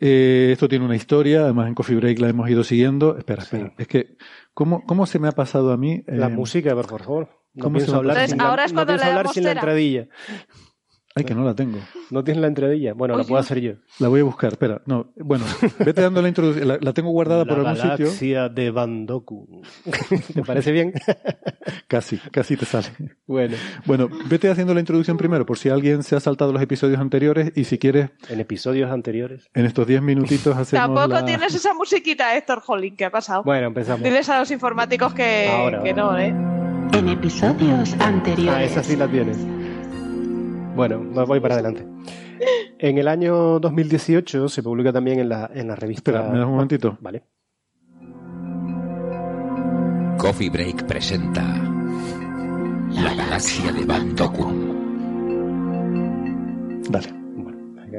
[0.00, 3.16] Eh, esto tiene una historia, además en Coffee Break la hemos ido siguiendo.
[3.16, 3.72] Espera, espera.
[3.78, 4.16] Es que,
[4.54, 6.02] ¿cómo, ¿cómo se me ha pasado a mí?
[6.06, 7.28] La eh, música, por favor.
[7.54, 9.44] No ¿cómo pienso hablar, sin, Entonces, la, ahora es no cuando pienso le hablar sin
[9.44, 10.08] la entradilla.
[11.16, 11.78] Ay, que no la tengo.
[12.10, 12.92] ¿No tienes la entradilla?
[12.94, 13.28] Bueno, la Oye.
[13.28, 13.72] puedo hacer yo.
[13.98, 14.80] La voy a buscar, espera.
[14.86, 15.44] No, bueno,
[15.80, 16.68] vete dando la introducción.
[16.68, 18.06] La, la tengo guardada por la algún sitio.
[18.06, 19.60] galaxia de Bandoku.
[20.34, 20.92] ¿Te parece bien?
[21.88, 22.86] Casi, casi te sale.
[23.26, 27.00] bueno, Bueno, vete haciendo la introducción primero, por si alguien se ha saltado los episodios
[27.00, 29.50] anteriores y si quieres, en episodios anteriores.
[29.54, 33.42] en estos 10 minutitos hacemos Tampoco la- tienes esa musiquita, Héctor Holling, ¿qué ha pasado?
[33.42, 34.02] Bueno, empezamos.
[34.04, 36.28] Diles a los informáticos que, Ahora, que no, ¿eh?
[36.92, 38.54] En episodios anteriores.
[38.54, 39.36] Ah, esa sí la tienes.
[40.74, 41.86] Bueno, voy para adelante.
[42.82, 46.12] En el año 2018 se publica también en la, en la revista.
[46.12, 46.96] Espera, ¿me das un momentito?
[47.02, 47.22] Vale.
[50.16, 51.42] Coffee Break presenta
[53.02, 54.44] La Galaxia de Bandoku.
[56.90, 57.08] Dale.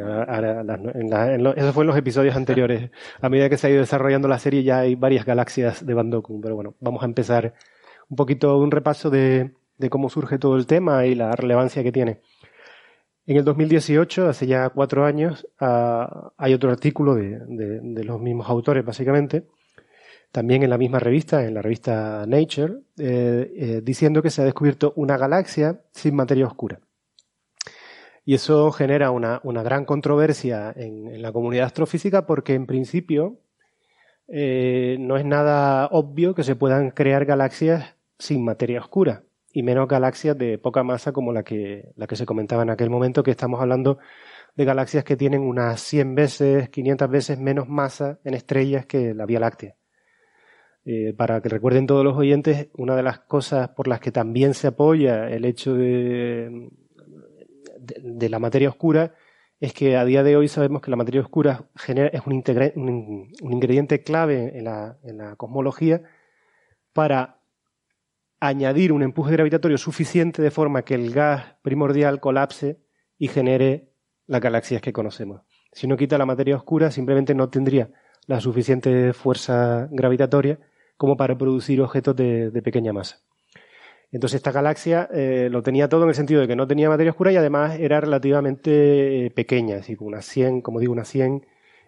[0.03, 2.89] Ahora- ahora las- en la- en lo- eso fue en los episodios anteriores.
[3.21, 6.41] A medida que se ha ido desarrollando la serie ya hay varias galaxias de Bandoku.
[6.41, 7.53] Pero bueno, vamos a empezar
[8.09, 11.91] un poquito un repaso de, de cómo surge todo el tema y la relevancia que
[11.91, 12.21] tiene.
[13.27, 18.83] En el 2018, hace ya cuatro años, ah, hay otro artículo de, los mismos autores,
[18.83, 19.45] básicamente,
[20.31, 24.45] también en la misma revista, en la revista Nature, eh, eh, diciendo que se ha
[24.45, 26.79] descubierto una galaxia sin materia oscura.
[28.25, 33.39] Y eso genera una, gran controversia en, en la comunidad astrofísica porque en principio
[34.27, 39.87] eh, no es nada obvio que se puedan crear galaxias sin materia oscura y menos
[39.87, 43.31] galaxias de poca masa como la que, la que se comentaba en aquel momento, que
[43.31, 43.97] estamos hablando
[44.55, 49.25] de galaxias que tienen unas 100 veces, 500 veces menos masa en estrellas que la
[49.25, 49.75] Vía Láctea.
[50.83, 54.53] Eh, para que recuerden todos los oyentes, una de las cosas por las que también
[54.55, 56.69] se apoya el hecho de,
[58.01, 59.13] de, la materia oscura
[59.59, 63.53] es que a día de hoy sabemos que la materia oscura genera, es un- un
[63.53, 66.01] ingrediente clave en la, en la cosmología
[66.93, 67.40] para
[68.41, 72.81] añadir un empuje gravitatorio suficiente de forma que el gas primordial colapse
[73.17, 73.93] y genere
[74.25, 75.43] las galaxias que conocemos.
[75.71, 77.91] Si uno quita la materia oscura, simplemente no tendría
[78.27, 80.59] la suficiente fuerza gravitatoria
[80.97, 83.21] como para producir objetos de, de pequeña masa.
[84.11, 87.11] Entonces esta galaxia eh, lo tenía todo en el sentido de que no tenía materia
[87.11, 91.45] oscura y además era relativamente eh, pequeña, es decir, unas 100, como digo, unas 100,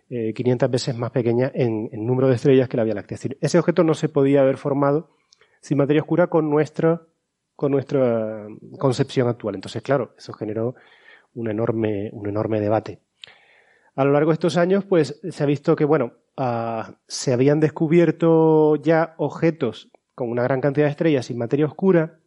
[0.10, 3.16] eh, 500 veces más pequeña en, en número de estrellas que la Vía Láctea.
[3.16, 5.10] Es decir, ese objeto no se podía haber formado
[5.64, 7.02] sin materia oscura con nuestra,
[7.56, 8.46] con nuestra
[8.78, 9.56] concepción actual.
[9.56, 10.76] Entonces, claro, eso generó
[11.36, 13.00] un enorme, un enorme debate.
[13.96, 17.62] A lo largo de estos años, pues se ha visto que, bueno, ah, se habían
[17.62, 22.20] descubierto ya objetos con una gran cantidad de estrellas sin materia oscura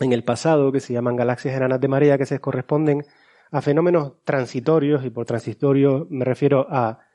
[0.00, 3.04] en el pasado que se llaman galaxias enanas de marea que se corresponden
[3.52, 7.06] a fenómenos transitorios y por transitorio me refiero a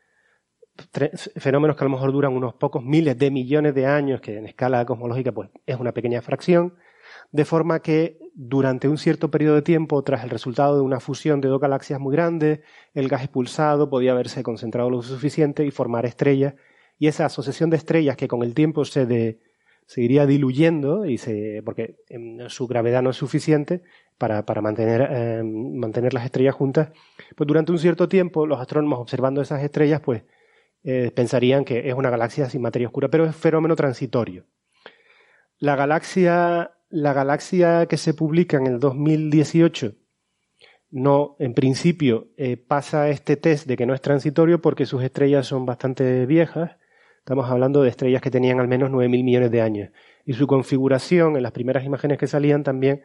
[1.36, 4.46] fenómenos que a lo mejor duran unos pocos miles de millones de años que en
[4.46, 6.74] escala cosmológica pues es una pequeña fracción
[7.32, 11.42] de forma que durante un cierto periodo de tiempo, tras el resultado de una fusión
[11.42, 12.60] de dos galaxias muy grandes,
[12.94, 16.56] el gas expulsado podía haberse concentrado lo suficiente y formar estrellas,
[17.00, 19.40] y esa asociación de estrellas que con el tiempo se, de,
[19.86, 23.84] se iría diluyendo, y se, porque em, su gravedad no es suficiente
[24.18, 26.90] para, mantener, eh, mantener las estrellas juntas,
[27.36, 30.24] pues durante un cierto tiempo los astrónomos observando esas estrellas, pues
[30.84, 34.46] eh, pensarían que es una galaxia sin materia oscura, pero es fenómeno transitorio.
[35.60, 39.96] La galaxia, la galaxia que se publica en el 2018
[40.90, 45.46] no, en principio, eh, pasa este test de que no es transitorio porque sus estrellas
[45.46, 46.78] son bastante viejas.
[47.20, 49.92] Estamos hablando de estrellas que tenían al menos 9.000 millones de años.
[50.26, 53.04] Y su configuración, en las primeras imágenes que salían, también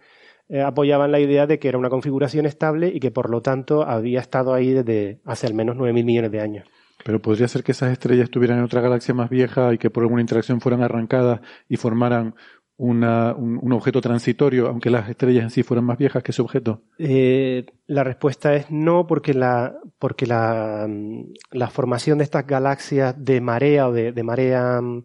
[0.49, 3.83] eh, apoyaban la idea de que era una configuración estable y que por lo tanto
[3.83, 6.69] había estado ahí desde hace al menos 9.000 millones de años.
[7.05, 10.03] Pero podría ser que esas estrellas estuvieran en otra galaxia más vieja y que por
[10.05, 12.35] alguna interacción fueran arrancadas y formaran
[12.77, 16.43] una- un, un objeto transitorio, aunque las estrellas en sí fueran más viejas que ese
[16.43, 16.83] objeto.
[16.99, 21.23] Eh, la respuesta es no, porque la, porque la, mm,
[21.53, 25.05] la formación de estas galaxias de marea o de, marea mm,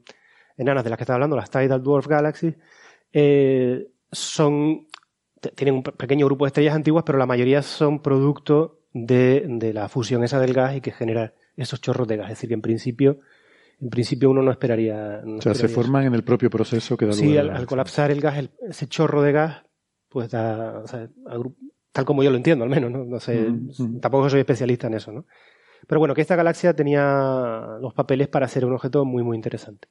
[0.58, 2.56] enanas de las que está hablando, las Tidal Dwarf Galaxies,
[3.14, 4.88] eh, son,
[5.56, 9.74] tienen un pe- pequeño grupo de estrellas antiguas, pero la mayoría son producto de, de
[9.74, 12.28] la fusión esa del gas y que genera esos chorros de gas.
[12.32, 13.20] Es decir, que en principio,
[13.82, 15.22] en principio uno no esperaría.
[15.26, 15.76] no O sea, se eso.
[15.76, 18.38] forman en el propio proceso que da Sí, lugar a al, al colapsar el gas,
[18.38, 19.64] el- ese chorro de gas,
[20.10, 21.10] pues da, o sea,
[21.92, 23.04] tal como yo lo entiendo al menos, ¿no?
[23.04, 25.26] No sé, Mm, tampoco soy especialista en eso, ¿no?
[25.88, 29.88] Pero bueno, que esta galaxia tenía los papeles para ser un objeto muy, muy interesante.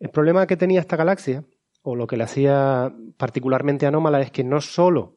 [0.00, 1.44] El problema que tenía esta galaxia,
[1.82, 5.16] o lo que la hacía particularmente anómala, es que no solo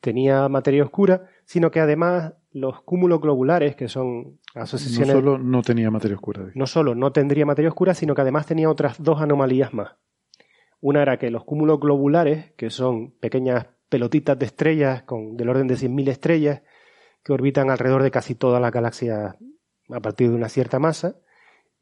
[0.00, 5.14] tenía materia oscura, sino que además los cúmulos globulares, que son asociaciones...
[5.14, 6.50] No solo no tenía materia oscura.
[6.54, 9.96] No solo no tendría materia oscura, sino que además tenía otras dos anomalías más.
[10.80, 15.66] Una era que los cúmulos globulares, que son pequeñas pelotitas de estrellas con del orden
[15.66, 16.62] de 100.000 estrellas,
[17.22, 19.36] que orbitan alrededor de casi toda la galaxia
[19.90, 21.16] a partir de una cierta masa,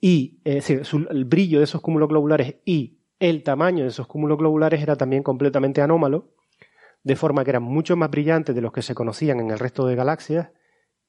[0.01, 4.97] y el brillo de esos cúmulos globulares y el tamaño de esos cúmulos globulares era
[4.97, 6.33] también completamente anómalo,
[7.05, 9.87] de forma que eran mucho más brillantes de los que se conocían en el resto
[9.87, 10.51] de galaxias,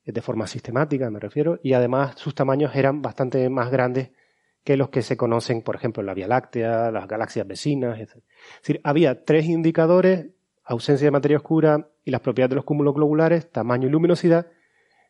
[0.05, 4.11] de forma sistemática me refiero, y además sus tamaños eran bastante más grandes
[4.63, 8.15] que los que se conocen, por ejemplo, en la Vía Láctea, las galaxias vecinas, etc.
[8.15, 10.27] Es decir, había tres indicadores,
[10.63, 14.47] ausencia de materia oscura y las propiedades de los cúmulos globulares, tamaño y luminosidad,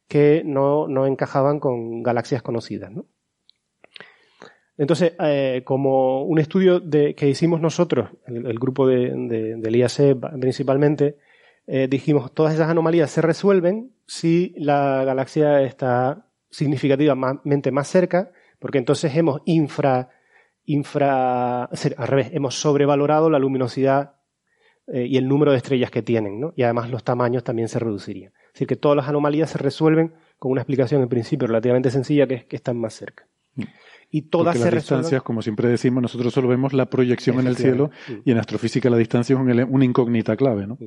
[0.07, 2.91] que no, no encajaban con galaxias conocidas.
[2.91, 3.05] ¿no?
[4.77, 11.17] Entonces, eh, como un estudio de, que hicimos nosotros, el, grupo de, del IAC principalmente,
[11.67, 18.77] eh, dijimos, todas esas anomalías se resuelven si la galaxia está significativamente más cerca, porque
[18.77, 20.09] entonces hemos infra,
[20.65, 24.15] infra, al revés, hemos sobrevalorado la luminosidad
[24.87, 26.53] eh, y el número de estrellas que tienen, ¿no?
[26.55, 28.31] Y además los tamaños también se reducirían.
[28.47, 32.27] Es decir, que todas las anomalías se resuelven con una explicación en principio relativamente sencilla,
[32.27, 33.27] que es que están más cerca.
[34.15, 37.57] Mm y todas las distancias, como siempre decimos, nosotros solo vemos la proyección en el
[37.57, 37.91] cielo
[38.23, 40.65] y en astrofísica la distancia es una incógnita clave.
[40.65, 40.77] ¿no?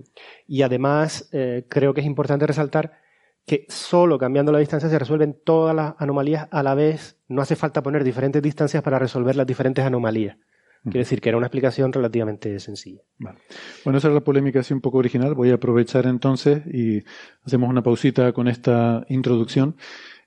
[0.46, 2.92] Y además eh, creo que es importante resaltar
[3.44, 7.18] que solo cambiando la distancia se resuelven todas las anomalías a la vez.
[7.28, 10.38] No hace falta poner diferentes distancias para resolver las diferentes anomalías.
[10.84, 13.02] Quiere decir que era una explicación relativamente sencilla.
[13.84, 15.34] Bueno, esa es la polémica así un poco original.
[15.34, 17.02] Voy a aprovechar entonces y
[17.44, 19.76] hacemos una pausita con esta introducción.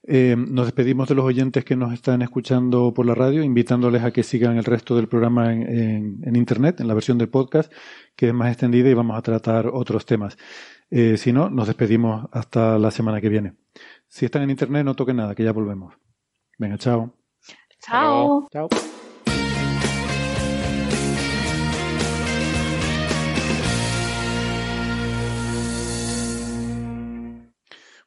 [0.04, 4.10] Eh, nos despedimos de los oyentes que nos están escuchando por la radio, invitándoles a
[4.10, 7.72] que sigan el resto del programa en, Internet, en la versión del podcast,
[8.16, 10.36] que es más extendida y vamos a tratar otros temas.
[10.90, 13.54] Eh, si no, nos despedimos hasta la semana que viene.
[14.08, 15.94] Si están en Internet, no toquen nada, que ya volvemos.
[16.58, 17.14] Venga, chao.
[17.80, 18.46] Chao.
[18.52, 18.68] Chao.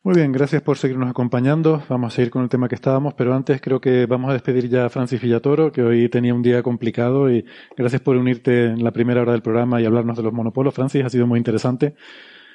[0.05, 1.81] Muy bien, gracias por seguirnos acompañando.
[1.89, 4.69] Vamos a seguir con el tema que estábamos, pero antes creo que vamos a despedir
[4.69, 7.43] ya a Francis Villatoro, que hoy tenía un día complicado y
[7.75, 10.75] gracias por unirte en la primera hora del programa y hablarnos de los monopolos.
[10.75, 11.95] Francis, ha sido muy interesante.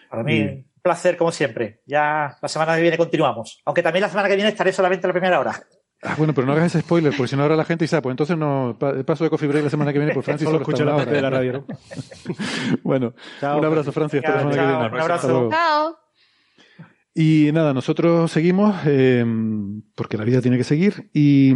[0.08, 1.80] Para mí, un placer como siempre.
[1.86, 3.60] Ya la semana que viene continuamos.
[3.64, 5.60] Aunque también la semana que viene estaré solamente en la primera hora.
[6.04, 8.00] Ah, bueno, pero no hagas ese spoiler, porque si no ahora la gente dice, ah,
[8.00, 10.84] pues entonces no, paso de Coffee Break la semana que viene, por Francis solo, escucha
[10.84, 11.66] la parte de la radio, ¿no?
[12.84, 14.94] bueno, un abrazo, Francis, hasta la semana que viene.
[14.94, 15.48] Un abrazo.
[15.50, 16.09] Chao.
[17.14, 19.24] Y nada, nosotros seguimos, eh,
[19.96, 21.52] porque la vida tiene que seguir, y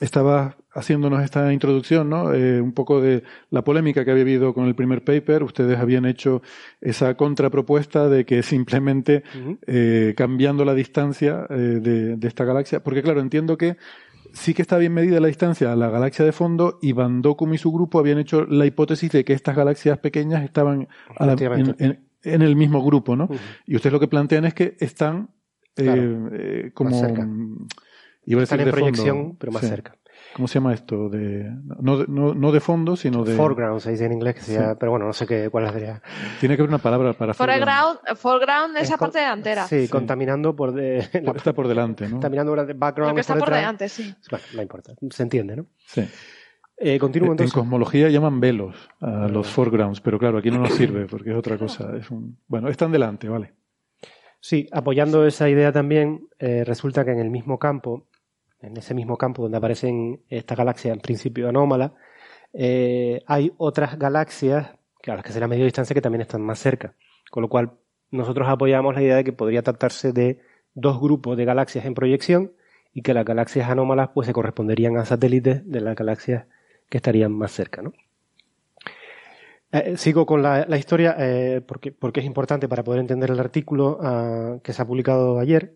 [0.00, 2.32] estaba haciéndonos esta introducción, ¿no?
[2.34, 5.44] Eh, un poco de la polémica que había habido con el primer paper.
[5.44, 6.42] Ustedes habían hecho
[6.80, 9.22] esa contrapropuesta de que simplemente
[9.66, 11.80] eh, cambiando la distancia de,
[12.16, 13.76] de, esta galaxia, porque claro, entiendo que
[14.32, 17.52] sí que está bien medida la distancia a la galaxia de fondo y Van Dokum
[17.54, 21.32] y su grupo habían hecho la hipótesis de que estas galaxias pequeñas estaban a la,
[21.34, 23.28] en, en el mismo grupo, ¿no?
[23.66, 25.30] Y ustedes lo que plantean es que están
[25.76, 26.96] eh, eh, como...
[28.24, 29.96] Iba a decir están en proyección, pero más cerca.
[30.34, 31.08] ¿Cómo se llama esto?
[31.08, 31.50] De,
[31.80, 33.34] no, no, no de fondo, sino de...
[33.34, 36.00] Foreground, se dice en inglés, que sea, pero bueno, no sé qué, cuál sería.
[36.40, 37.98] Tiene que haber una palabra para foreground.
[38.16, 39.66] Foreground, esa parte delantera.
[39.66, 40.72] Sí, contaminando por...
[40.72, 40.98] De,
[41.34, 42.12] está por delante, ¿no?
[42.12, 43.10] Contaminando por background.
[43.10, 44.14] Lo que está por, delante, sí.
[44.30, 45.66] Bueno, no importa, se entiende, ¿no?
[45.86, 46.08] Sí.
[46.78, 51.30] Eh, En cosmología llaman velos a los foregrounds, pero claro, aquí no nos sirve porque
[51.30, 51.96] es otra cosa.
[51.96, 52.38] Es un...
[52.48, 53.52] Bueno, están delante, vale.
[54.40, 58.08] Sí, apoyando esa idea también, eh, resulta que en el mismo campo,
[58.60, 61.94] en ese mismo campo donde aparecen esta galaxia en principio anómala,
[62.52, 66.58] eh, hay otras galaxias, claro, las que serán a media distancia, que también están más
[66.58, 66.94] cerca.
[67.30, 67.74] Con lo cual,
[68.10, 70.40] nosotros apoyamos la idea de que podría tratarse de
[70.74, 72.52] dos grupos de galaxias en proyección
[72.92, 76.46] y que las galaxias anómalas pues se corresponderían a satélites de las galaxias
[76.92, 77.80] que estarían más cerca.
[77.80, 77.94] ¿no?
[79.72, 83.98] Eh, sigo con la, historia eh, porque, porque, es importante para poder entender el artículo
[84.02, 85.74] ah, que se ha publicado ayer.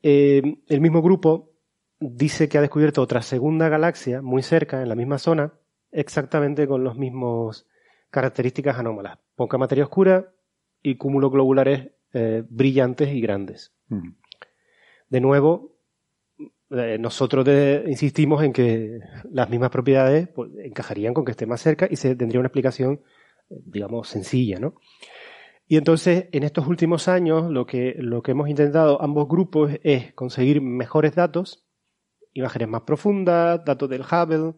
[0.00, 1.50] Eh, el mismo grupo
[1.98, 5.54] dice que ha descubierto otra segunda galaxia muy cerca, en la misma zona,
[5.90, 7.66] exactamente con las mismas
[8.10, 9.18] características anómalas.
[9.34, 10.32] Poca materia oscura
[10.84, 11.90] y cúmulos globulares
[12.48, 13.72] brillantes y grandes.
[15.08, 15.71] De nuevo,
[16.72, 17.46] eh, nosotros
[17.86, 19.00] insistimos en que
[19.30, 23.02] las mismas propiedades pues, encajarían con que esté más cerca y se tendría una explicación,
[23.48, 24.74] digamos, sencilla, ¿no?
[25.66, 30.12] Y entonces, en estos últimos años, lo que, lo que hemos intentado ambos grupos es
[30.12, 31.66] conseguir mejores datos,
[32.34, 34.54] imágenes más profundas, datos del Hubble,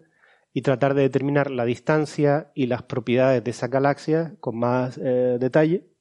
[0.53, 5.37] y tratar de determinar la distancia y las propiedades de esa galaxia con más eh,
[5.39, 5.94] detalle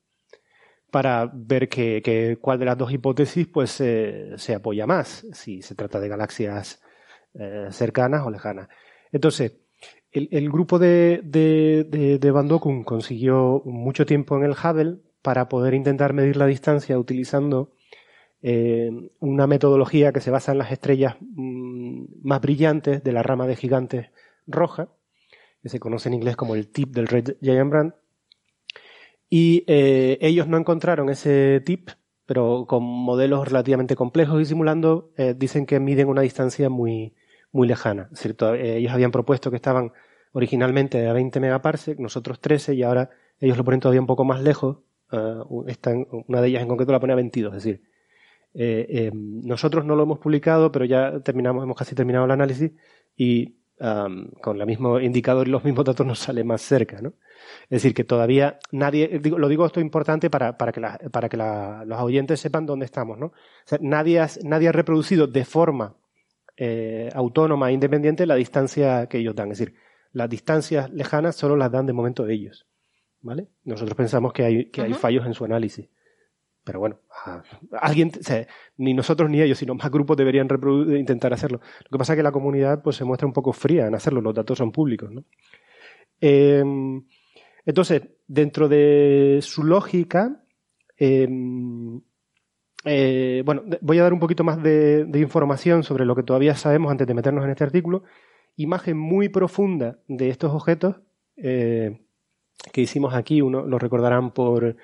[0.93, 5.73] para ver que, que cuál de las dos hipótesis pues se apoya más, si se
[5.73, 6.83] trata de galaxias
[7.33, 8.69] eh, cercanas o lejanas.
[9.11, 9.53] Entonces,
[10.11, 14.99] el, el grupo de, de, de, de Van Dokun consiguió mucho tiempo en el Hubble
[15.23, 17.71] para poder intentar medir la distancia utilizando
[18.43, 23.47] eh, una metodología que se basa en las estrellas mm, más brillantes de la rama
[23.47, 24.11] de gigantes
[24.45, 24.89] roja,
[25.63, 27.93] que se conoce en inglés como el tip del Red Giant Brand.
[29.35, 31.89] Y eh, ellos no encontraron ese tip,
[32.27, 37.15] pero con modelos relativamente complejos y simulando, eh, dicen que miden una distancia muy,
[37.51, 38.09] muy lejana.
[38.13, 39.91] Es eh, ellos habían propuesto que estaban
[40.33, 43.09] originalmente a 20 megaparsec, nosotros 13, y ahora
[43.39, 44.77] ellos lo ponen todavía un poco más lejos.
[45.11, 47.81] Uh, están, una de ellas en concreto la pone a 22, es decir,
[48.53, 52.71] eh, nosotros no lo hemos publicado, pero ya terminamos, hemos casi terminado el análisis
[53.17, 57.13] y um, con el mismo indicador y los mismos datos nos sale más cerca, ¿no?
[57.63, 61.29] Es decir, que todavía nadie, digo, lo digo esto importante para, para que, la, para
[61.29, 63.27] que la, los oyentes sepan dónde estamos, ¿no?
[63.27, 63.33] O
[63.65, 65.95] sea, nadie, ha, nadie ha reproducido de forma
[66.57, 69.51] eh, autónoma e independiente la distancia que ellos dan.
[69.51, 69.75] Es decir,
[70.11, 72.67] las distancias lejanas solo las dan de momento ellos,
[73.21, 73.47] ¿vale?
[73.63, 74.87] Nosotros pensamos que hay, que uh -huh.
[74.87, 75.89] hay fallos en su análisis.
[76.63, 76.99] Pero bueno,
[77.81, 78.47] alguien, o sea,
[78.77, 80.47] ni nosotros ni ellos, sino más grupos deberían
[80.97, 81.59] intentar hacerlo.
[81.59, 84.21] Lo que pasa es que la comunidad pues, se muestra un poco fría en hacerlo,
[84.21, 85.11] los datos son públicos.
[85.11, 85.25] ¿no?
[86.21, 86.63] Eh,
[87.65, 90.43] entonces, dentro de su lógica,
[90.97, 91.27] eh,
[92.85, 96.55] eh, bueno, voy a dar un poquito más de, de, información sobre lo que todavía
[96.55, 98.03] sabemos antes de meternos en este artículo.
[98.55, 101.01] Imagen muy profunda de estos objetos
[101.37, 102.01] eh,
[102.71, 104.75] que hicimos aquí, uno lo recordarán por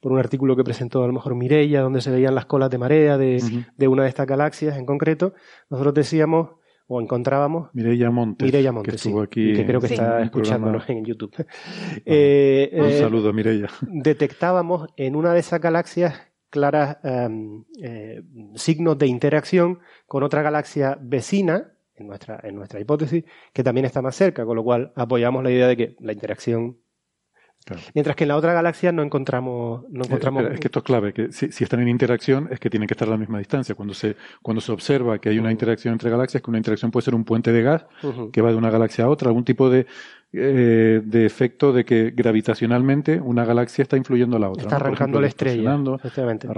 [0.00, 2.78] por un artículo que presentó a lo mejor Mireia, donde se veían las colas de
[2.78, 3.66] marea de, uh -huh.
[3.76, 5.34] de una de estas galaxias en concreto,
[5.70, 6.50] nosotros decíamos
[6.88, 9.94] o encontrábamos Mireia Montes, Mireia Montes que estuvo sí, aquí que creo que sí.
[9.94, 11.32] está escuchándonos en YouTube.
[12.04, 13.68] eh, un eh, saludo, Mireia.
[13.82, 16.20] Detectábamos en una de esas galaxias
[16.50, 18.22] claras um, eh,
[18.54, 24.00] signos de interacción con otra galaxia vecina, en nuestra, en nuestra hipótesis, que también está
[24.00, 26.78] más cerca, con lo cual apoyamos la idea de que la interacción
[27.68, 27.82] Claro.
[27.94, 29.84] Mientras que en la otra galaxia no encontramos.
[29.90, 30.44] No encontramos...
[30.44, 32.94] Es que esto es clave, que si, si, están en interacción es que tienen que
[32.94, 33.74] estar a la misma distancia.
[33.74, 35.52] Cuando se, cuando se observa que hay una uh -huh.
[35.52, 38.30] interacción entre galaxias, que una interacción puede ser un puente de gas uh -huh.
[38.30, 39.86] que va de una galaxia a otra, algún tipo de,
[40.32, 44.62] eh, de efecto de que gravitacionalmente una galaxia está influyendo a la otra.
[44.62, 44.84] Está ¿no?
[44.86, 45.70] arrancando ejemplo, la estrella.
[45.70, 45.98] Arrancando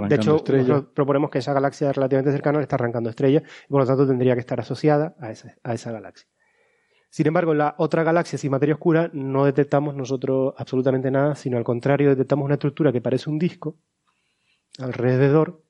[0.07, 0.67] de hecho, estrella.
[0.67, 4.07] nosotros proponemos que esa galaxia relativamente cercana le está arrancando estrella y por lo tanto
[4.07, 6.27] tendría que estar asociada a esa, a esa galaxia.
[7.11, 11.57] Sin embargo, en la otra galaxia sin materia oscura no detectamos nosotros absolutamente nada, sino
[11.57, 13.75] al contrario, detectamos una estructura que parece un disco
[14.79, 15.61] alrededor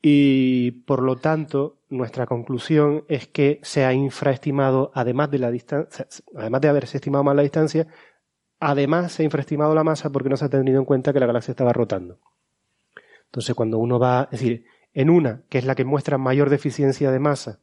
[0.00, 6.06] y por lo tanto nuestra conclusión es que se ha infraestimado, además de la distancia,
[6.36, 7.88] además de haberse estimado mal la distancia,
[8.60, 11.26] además se ha infraestimado la masa porque no se ha tenido en cuenta que la
[11.26, 12.20] galaxia estaba rotando.
[13.24, 17.10] Entonces, cuando uno va, es decir, en una, que es la que muestra mayor deficiencia
[17.10, 17.58] de masa,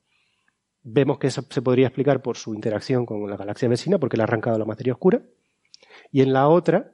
[0.84, 4.24] Vemos que eso se podría explicar por su interacción con la galaxia vecina, porque le
[4.24, 5.22] ha arrancado la materia oscura.
[6.12, 6.92] Y en la otra,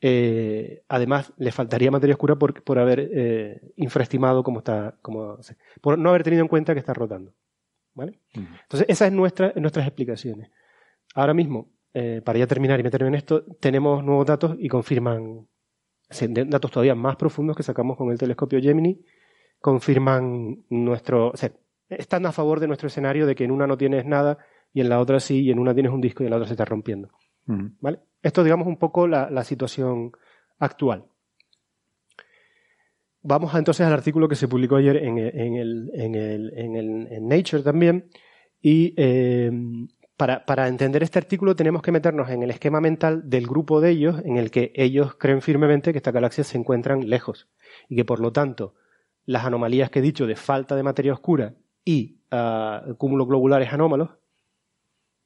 [0.00, 5.38] eh, además, le faltaría materia oscura por, por haber eh, infraestimado cómo está, cómo,
[5.80, 7.32] por no haber tenido en cuenta que está rotando.
[7.94, 8.20] ¿Vale?
[8.34, 8.60] Uh -huh.
[8.62, 10.50] Entonces, esas son nuestra, nuestras explicaciones.
[11.14, 15.48] Ahora mismo, eh, para ya terminar y meterme en esto, tenemos nuevos datos y confirman,
[16.46, 19.00] datos todavía más profundos que sacamos con el telescopio Gemini,
[19.60, 21.50] confirman nuestro, o sea,
[21.88, 24.38] están a favor de nuestro escenario de que en una no tienes nada
[24.72, 26.48] y en la otra sí, y en una tienes un disco y en la otra
[26.48, 27.10] se está rompiendo.
[27.46, 28.00] ¿Vale?
[28.22, 30.10] Esto, digamos, un poco la, la, situación
[30.58, 31.04] actual.
[33.22, 36.76] Vamos a, entonces al artículo que se publicó ayer en, en, el, en, el, en,
[36.76, 38.08] el, Nature también.
[38.60, 39.52] Y eh,
[40.16, 43.90] para, para entender este artículo tenemos que meternos en el esquema mental del grupo de
[43.90, 47.48] ellos, en el que ellos creen firmemente que estas galaxias se encuentran lejos
[47.88, 48.74] y que por lo tanto
[49.24, 51.54] las anomalías que he dicho de falta de materia oscura
[51.86, 54.10] y uh, cúmulos globulares anómalos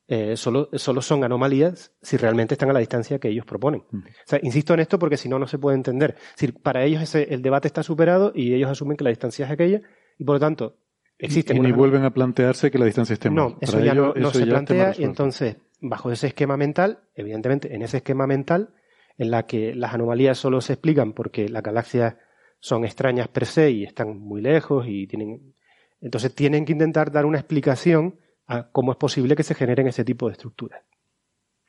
[0.06, 3.84] eh, solo, solo, son anomalías si realmente están a la distancia que ellos proponen.
[3.92, 3.98] Mm.
[3.98, 6.16] O sea, insisto en esto porque si no, no se puede entender.
[6.18, 9.46] Es decir, para ellos ese, el debate está superado y ellos asumen que la distancia
[9.46, 9.82] es aquella
[10.18, 10.78] y por lo tanto
[11.16, 11.56] existen.
[11.56, 14.06] Y, y ni vuelven a plantearse que la distancia esté No, eso para ya ellos,
[14.08, 17.98] no, no eso se ya plantea y entonces, bajo ese esquema mental, evidentemente, en ese
[17.98, 18.74] esquema mental,
[19.16, 22.16] en la que las anomalías solo se explican porque las galaxias
[22.58, 25.54] son extrañas per se y están muy lejos y tienen
[26.00, 30.04] entonces tienen que intentar dar una explicación a cómo es posible que se generen ese
[30.04, 30.82] tipo de estructuras.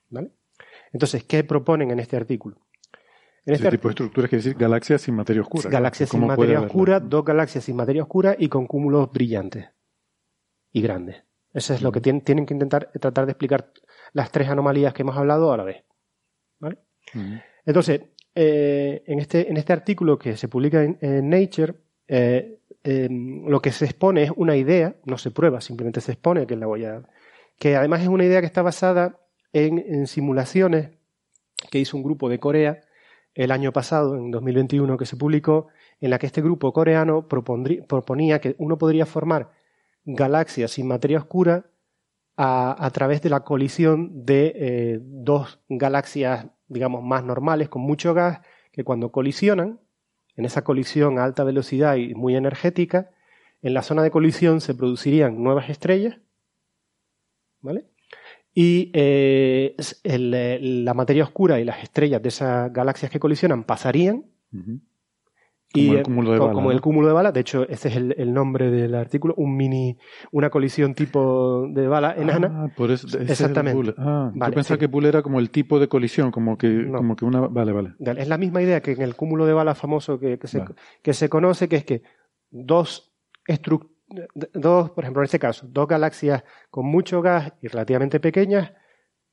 [0.09, 0.31] ¿Vale?
[0.91, 2.57] Entonces, ¿qué proponen en este artículo?
[3.45, 5.69] En Ese este tipo de estructuras quiere decir galaxias sin materia oscura.
[5.69, 9.69] galaxias sin ¿Cómo puede materia oscura, dos galaxias sin materia oscura y con cúmulos brillantes
[10.71, 11.23] y grandes.
[11.53, 13.71] Eso es lo que tienen, tienen que intentar tratar de explicar
[14.13, 15.83] las tres anomalías que hemos hablado a la vez.
[16.59, 16.77] ¿Vale?
[17.15, 17.41] Ujú.
[17.65, 18.01] Entonces,
[18.35, 21.75] eh, en, este, en este artículo que se publica en, en Nature,
[22.07, 26.47] eh, eh, lo que se expone es una idea, no se prueba, simplemente se expone,
[26.47, 27.03] que la voy a.
[27.59, 29.19] que además es una idea que está basada
[29.53, 30.89] en, simulaciones
[31.69, 32.81] que hizo un grupo de Corea
[33.35, 35.67] el año pasado, en 2021, que se publicó,
[35.99, 39.51] en la que este grupo coreano proponía que uno podría formar
[40.03, 41.67] galaxias sin materia oscura
[42.35, 48.13] a, a través de la colisión de eh, dos galaxias, digamos, más normales, con mucho
[48.13, 49.79] gas, que cuando colisionan,
[50.35, 53.11] en esa colisión a alta velocidad y muy energética,
[53.61, 56.17] en la zona de colisión se producirían nuevas estrellas,
[57.61, 57.85] ¿vale?
[58.53, 64.25] Y eh, eh, la materia oscura y las estrellas de esas galaxias que colisionan pasarían.
[65.73, 66.71] Y, Como el eh, cúmulo de bala, como ¿no?
[66.71, 69.97] el cúmulo de bala, de hecho, ese es el, el nombre del artículo, un mini,
[70.31, 72.51] una colisión tipo de bala enana.
[72.65, 73.93] Ah, por eso, ese es el Exactamente.
[73.97, 74.79] Ah, Vale, yo pensaba sí.
[74.81, 76.97] que bullet era como el tipo de colisión, como que, No.
[76.97, 77.41] como que una.
[77.47, 77.93] Vale, vale.
[78.17, 80.75] Es la misma idea que en el cúmulo de bala famoso que, que se, Vale.
[81.01, 82.03] que se conoce, que es que
[82.49, 83.13] dos
[83.47, 88.19] estru- d- dos, por ejemplo, en este caso, dos galaxias con mucho gas y relativamente
[88.19, 88.73] pequeñas,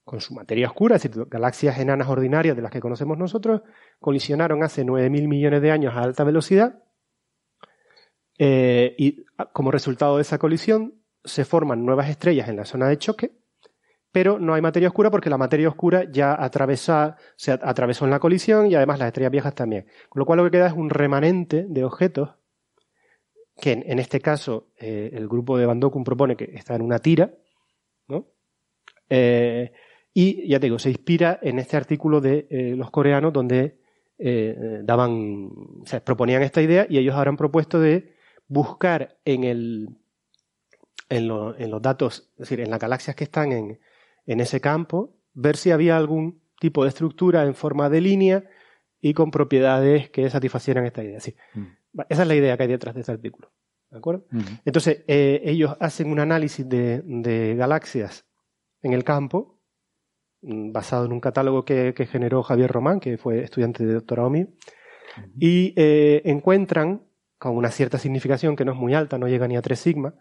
[0.09, 3.61] con su materia oscura, es decir, galaxias enanas ordinarias de las que conocemos nosotros,
[4.01, 6.83] colisionaron hace 9.000 millones de años a alta velocidad
[8.39, 10.95] eh, y como resultado de esa colisión
[11.25, 13.33] se forman nuevas estrellas en la zona de choque,
[14.11, 18.77] pero no hay materia oscura porque la materia oscura ya atravesó en la colisión y
[18.77, 19.89] además las estrellas viejas también.
[20.09, 22.31] Con lo cual lo que queda es un remanente de objetos
[23.61, 26.81] que en, en este caso eh, el grupo de Van Dokkum propone que está en
[26.81, 27.31] una tira,
[28.07, 28.29] ¿no?
[29.11, 29.71] Eh,
[30.21, 33.79] y ya te digo, se inspira en este artículo de eh, los coreanos donde
[34.19, 35.49] eh, daban,
[35.83, 38.15] o sea, proponían esta idea y ellos han propuesto de
[38.49, 39.89] buscar en el
[41.09, 43.79] en, lo- en los datos, es decir, en las galaxias que están en,
[44.27, 48.45] en ese campo, ver si había algún tipo de estructura en forma de línea
[49.01, 51.21] y con propiedades que satisfacieran esta idea.
[51.21, 51.35] Sí.
[51.99, 53.51] Va, Esa es la idea que hay detrás de este artículo.
[53.91, 54.27] ¿De acuerdo?
[54.33, 54.43] Ujú.
[54.67, 58.27] Entonces, eh, ellos hacen un análisis de, de galaxias
[58.83, 59.58] en el campo, mm,
[60.43, 64.47] basado en un catálogo que, que generó Javier Román, que fue estudiante de doctorado mío,
[65.39, 67.03] y eh, encuentran,
[67.39, 70.15] con una cierta significación que no es muy alta, no llega ni a 3 sigma,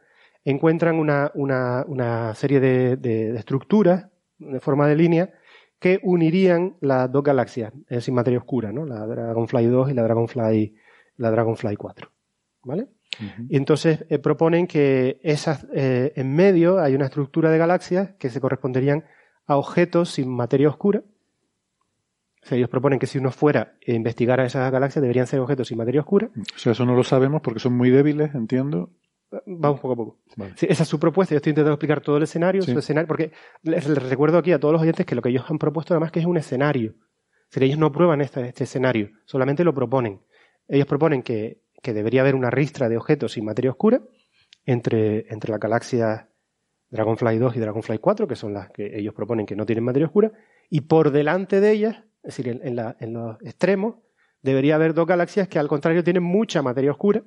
[0.43, 4.07] encuentran una, una- una serie de, de- de estructuras
[4.39, 5.33] de forma de línea
[5.79, 8.85] que unirían las dos galaxias eh, sin materia oscura, ¿no?
[8.85, 10.75] la Dragonfly 2 y la Dragonfly,
[11.17, 12.09] la Dragonfly 4.
[12.63, 12.87] ¿Vale?
[13.49, 18.29] Y entonces eh, proponen que esas, eh, en medio hay una estructura de galaxias que
[18.29, 19.05] se corresponderían
[19.47, 21.03] a objetos sin materia oscura.
[22.43, 25.67] O sea, ellos proponen que si uno fuera e investigara esas galaxias deberían ser objetos
[25.67, 26.29] sin materia oscura.
[26.55, 28.91] O sea, eso no lo sabemos porque son muy débiles, entiendo.
[29.45, 30.17] Vamos poco a poco.
[30.37, 30.53] Vale.
[30.55, 31.33] Sí, esa es su propuesta.
[31.33, 32.71] Yo estoy intentando explicar todo el escenario, Sí.
[32.71, 33.31] su escenario, porque
[33.63, 36.19] les, recuerdo aquí a todos los oyentes que lo que ellos han propuesto además que
[36.21, 36.91] es un escenario.
[36.91, 40.21] Es decir, ellos no prueban este, este escenario, solamente lo proponen.
[40.69, 44.01] Ellos proponen que, que debería haber una ristra de objetos sin materia oscura
[44.65, 46.25] entre, entre las galaxias
[46.89, 50.05] Dragonfly 2 y Dragonfly 4, que son las que ellos proponen que no tienen materia
[50.07, 50.31] oscura,
[50.69, 53.95] y por delante de ellas, es decir, en, en la- en los extremos,
[54.41, 57.23] debería haber dos galaxias que al contrario tienen mucha materia oscura,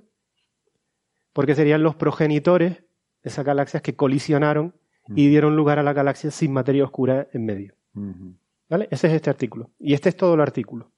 [1.33, 2.85] porque serían los progenitores de
[3.31, 4.75] esas galaxias que colisionaron
[5.17, 7.75] y dieron lugar a las galaxias sin materia oscura en medio.
[8.69, 8.87] ¿Vale?
[8.91, 9.71] Ese es este artículo.
[9.79, 10.91] Y este es todo el artículo.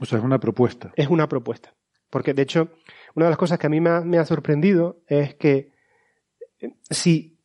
[0.00, 0.92] O sea, es una propuesta.
[0.96, 1.74] Es una propuesta.
[2.10, 2.68] Porque, de hecho,
[3.14, 5.72] una de las cosas que a mí me ha, me ha sorprendido es que
[6.60, 7.38] eh, si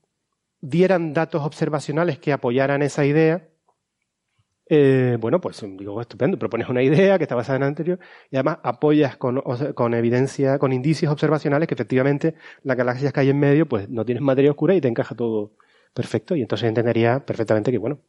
[0.66, 3.48] dieran datos observacionales que apoyaran esa idea,
[4.68, 8.00] eh, bueno, pues digo, estupendo, propones una idea que está basada en la anterior
[8.32, 13.40] y además apoyas con, evidencia, con indicios observacionales que efectivamente las galaxias que hay en
[13.40, 15.52] medio pues no tienen materia oscura y te encaja todo
[15.94, 18.00] perfecto y entonces entendería perfectamente que, bueno,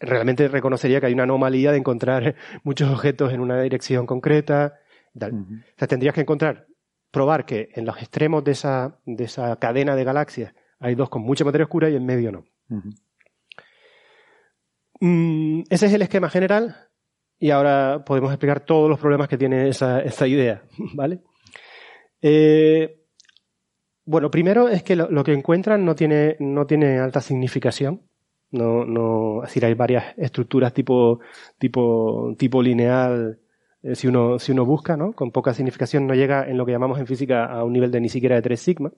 [0.00, 2.34] realmente reconocería que hay una anomalía de encontrar
[2.64, 4.78] muchos objetos en una dirección concreta.
[5.14, 5.20] O
[5.76, 6.66] sea, tendrías que encontrar,
[7.10, 11.22] probar que en los extremos de esa, de esa cadena de galaxias hay dos con
[11.22, 12.44] mucha materia oscura y en medio no.
[15.00, 16.88] Mm, ese es el esquema general
[17.38, 20.62] y ahora podemos explicar todos los problemas que tiene esa, idea,
[20.94, 21.20] ¿vale?
[22.20, 23.04] Eh,
[24.04, 28.02] bueno, primero es que lo, lo que encuentran no tiene, no tiene alta significación.
[28.50, 31.20] No, no, es decir, hay varias estructuras tipo,
[31.58, 33.38] tipo, tipo lineal,
[33.82, 35.12] eh, si uno, si uno busca, ¿no?
[35.12, 38.00] Con poca significación no llega en lo que llamamos en física a un nivel de
[38.00, 38.92] ni siquiera de 3 sigma.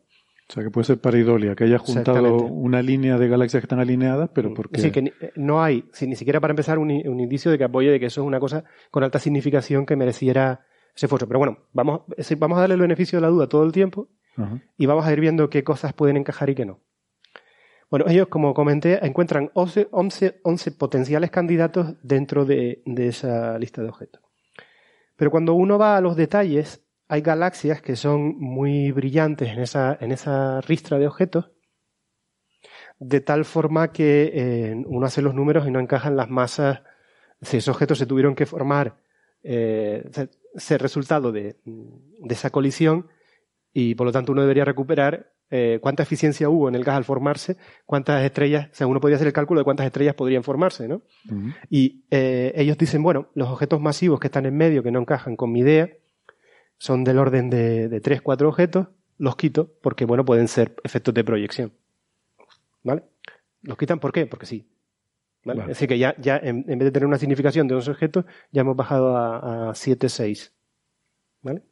[0.51, 3.79] O sea, que puede ser pareidolia, que haya juntado una línea de galaxias que están
[3.79, 4.79] alineadas, pero porque...
[4.79, 7.63] Decir, que ni- eh, no hay, si- ni siquiera para empezar, un, indicio de que
[7.65, 10.67] apoye de que eso es una cosa con alta significación que mereciera
[10.97, 11.29] ese esfuerzo.
[11.29, 14.09] Pero bueno, vamos, decir, vamos a darle el beneficio de la duda todo el tiempo
[14.77, 16.81] y vamos a ir viendo qué cosas pueden encajar y qué no.
[17.91, 23.83] Bueno, ellos, como comenté, encuentran 11, 11, 11 potenciales candidatos dentro de, de esa lista
[23.83, 24.21] de objetos.
[25.17, 29.99] Pero cuando uno va a los detalles, hay galaxias que son muy brillantes en esa,
[30.01, 31.51] en esa ristra de objetos,
[33.01, 36.83] de tal forma que eh, uno hace los números y no encajan las masas.
[37.43, 39.01] Si esos objetos se tuvieron que formar,
[39.43, 40.09] eh,
[40.55, 43.09] ser, resultado de, de esa colisión,
[43.73, 47.05] y por lo tanto uno debería recuperar eh, cuánta eficiencia hubo en el gas al
[47.05, 47.57] formarse,
[47.87, 51.03] cuántas estrellas, o sea, uno podría hacer el cálculo de cuántas estrellas podrían formarse, ¿no?
[51.69, 55.51] Y ellos dicen, bueno, los objetos masivos que están en medio, que no encajan con
[55.51, 55.91] mi idea,
[56.81, 58.89] son del orden de, de 3, 4 objetos,
[59.19, 61.73] los quito porque, bueno, pueden ser efectos de proyección.
[62.83, 63.05] ¿Vale?
[63.61, 64.27] Los quitan, ¿por qué?
[64.27, 64.67] Porque sí.
[65.45, 65.61] ¿Vale?
[65.61, 65.73] Vale.
[65.73, 68.25] Es decir, que ya, ya en, en vez de tener una significación de 11 objetos,
[68.51, 70.55] ya hemos bajado a, a 7, 6.
[71.43, 71.63] ¿Vale?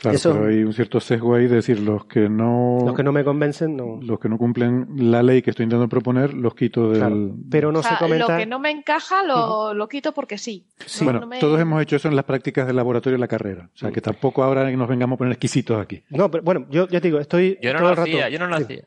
[0.00, 2.78] Claro, Eso- pero hay un cierto sesgo ahí de decir, los que no...
[2.86, 3.98] Los que no me convencen, no.
[4.00, 6.98] los que no cumplen la ley que estoy intentando proponer, los quito del...
[7.00, 7.34] Claro.
[7.50, 8.32] Pero no O sea, se comenta.
[8.32, 10.68] Lo que no me encaja lo, lo quito porque sí.
[11.00, 13.26] No- bueno, no me- todos hemos hecho eso en las prácticas del laboratorio de la
[13.26, 13.70] carrera.
[13.74, 16.04] O sea, que tampoco ahora nos vengamos a poner exquisitos aquí.
[16.10, 17.58] No, pero bueno, yo ya te digo, estoy.
[17.60, 18.62] Yo no todo lo rato- hacía, yo no lo Sí.
[18.62, 18.84] hacía.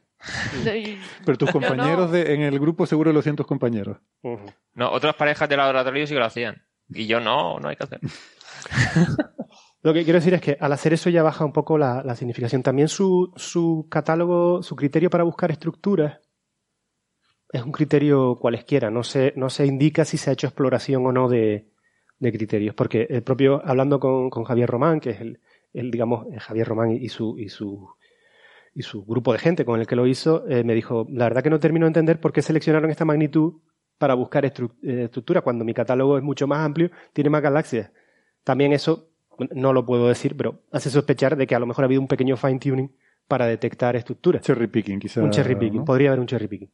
[1.25, 1.53] Pero tus no.
[1.53, 3.97] compañeros de, en el grupo seguro lo sienten tus compañeros.
[4.75, 6.61] No, otras parejas de laboratorio sí que lo hacían.
[6.93, 7.99] Y yo no, no hay que hacer.
[9.83, 12.61] Lo que quiero decir es que al hacer eso ya baja un poco la, significación.
[12.61, 16.19] También su, su catálogo, su criterio para buscar estructuras
[17.51, 18.91] es un criterio cualesquiera.
[18.91, 21.71] No se, no se indica si se ha hecho exploración o no de,
[22.19, 22.75] de criterios.
[22.75, 25.39] Porque el propio, hablando con, con Javier Román, que es el,
[25.73, 27.89] el, digamos, eh, Javier Román y su, y su,
[28.73, 31.43] y su grupo de gente con el que lo hizo, eh, me dijo, la verdad
[31.43, 33.61] que no termino de entender por qué seleccionaron esta magnitud
[33.97, 34.51] para buscar eh,
[35.03, 37.91] estructura, cuando mi catálogo es mucho más amplio, tiene más galaxias.
[38.43, 39.10] También eso,
[39.53, 42.07] no lo puedo decir, pero hace sospechar de que a lo mejor ha habido un
[42.07, 42.91] pequeño fine tuning
[43.27, 44.41] para detectar estructuras.
[44.41, 45.23] Cherry picking, quizás.
[45.23, 45.85] Un cherry picking, ¿no?
[45.85, 46.71] podría haber un cherry picking.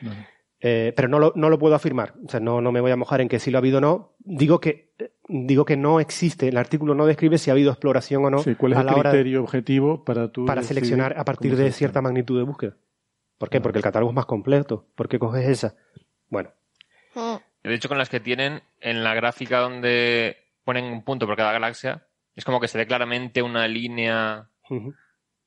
[0.00, 0.28] Vale.
[0.64, 2.14] Eh, pero no lo, no lo puedo afirmar.
[2.24, 3.80] O sea, no, no me voy a mojar en que si lo ha habido o
[3.80, 4.14] no.
[4.20, 4.92] Digo que,
[5.26, 6.46] digo que no existe.
[6.46, 8.88] El artículo no describe si ha habido exploración o no Sí, ¿Cuál es a el
[8.88, 12.76] hora criterio objetivo para tú para seleccionar a partir de cierta magnitud de búsqueda.
[13.38, 13.58] ¿Por qué?
[13.58, 13.62] Vale.
[13.64, 14.86] Porque el catálogo es más completo.
[14.94, 15.74] ¿Por qué coges esa?
[16.28, 16.50] Bueno.
[17.64, 21.52] De hecho, con las que tienen en la gráfica donde ponen un punto por cada
[21.52, 24.48] galaxia, es como que se ve claramente una línea.
[24.70, 24.92] O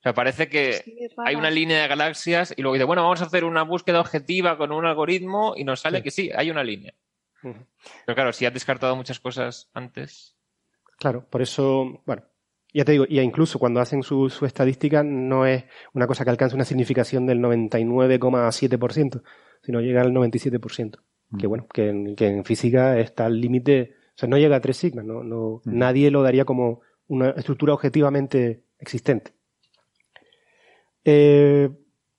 [0.02, 3.24] sea, parece que Sí, hay una línea de galaxias y luego dice, bueno, vamos a
[3.24, 6.02] hacer una búsqueda objetiva con un algoritmo y nos sale Sí.
[6.04, 6.94] que sí, hay una línea.
[7.42, 10.36] Pero claro, si has descartado muchas cosas antes.
[10.98, 12.24] Claro, por eso, bueno,
[12.72, 16.30] ya te digo, y incluso cuando hacen su, su estadística no es una cosa que
[16.30, 19.22] alcance una significación del 99,7%,
[19.62, 20.98] sino llega al 97%.
[21.38, 24.76] Que bueno, que en, que en física está al límite, sea, no llega a tres
[24.76, 25.78] sigmas, no, no, Mm.
[25.78, 29.32] nadie lo daría como una estructura objetivamente existente.
[31.04, 31.70] Eh,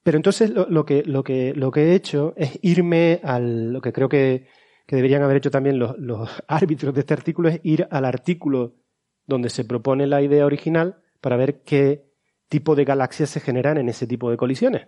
[0.04, 3.82] pero entonces lo, lo que, lo, que, lo que he hecho es irme al, lo
[3.82, 4.48] que creo que,
[4.86, 8.76] que deberían haber hecho también los, los árbitros de este artículo, es ir al artículo
[9.26, 12.06] donde se propone la idea original para ver qué
[12.48, 14.88] tipo de galaxias se generan en ese tipo de colisiones.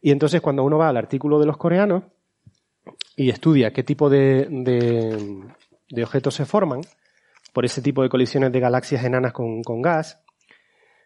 [0.00, 2.04] Y entonces cuando uno va al artículo de los coreanos
[3.16, 6.80] y estudia qué tipo de, de- objetos se forman
[7.52, 10.22] por ese tipo de colisiones de galaxias enanas con, con gas,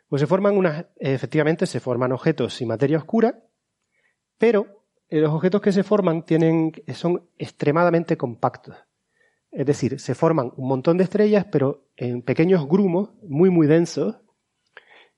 [0.09, 3.39] pues se forman unas, efectivamente se forman objetos sin materia oscura,
[4.39, 8.77] pero eh, los objetos que se forman tienen, son extremadamente compactos.
[9.51, 14.17] Es decir, se forman un montón de estrellas, pero en pequeños grumos muy, muy densos,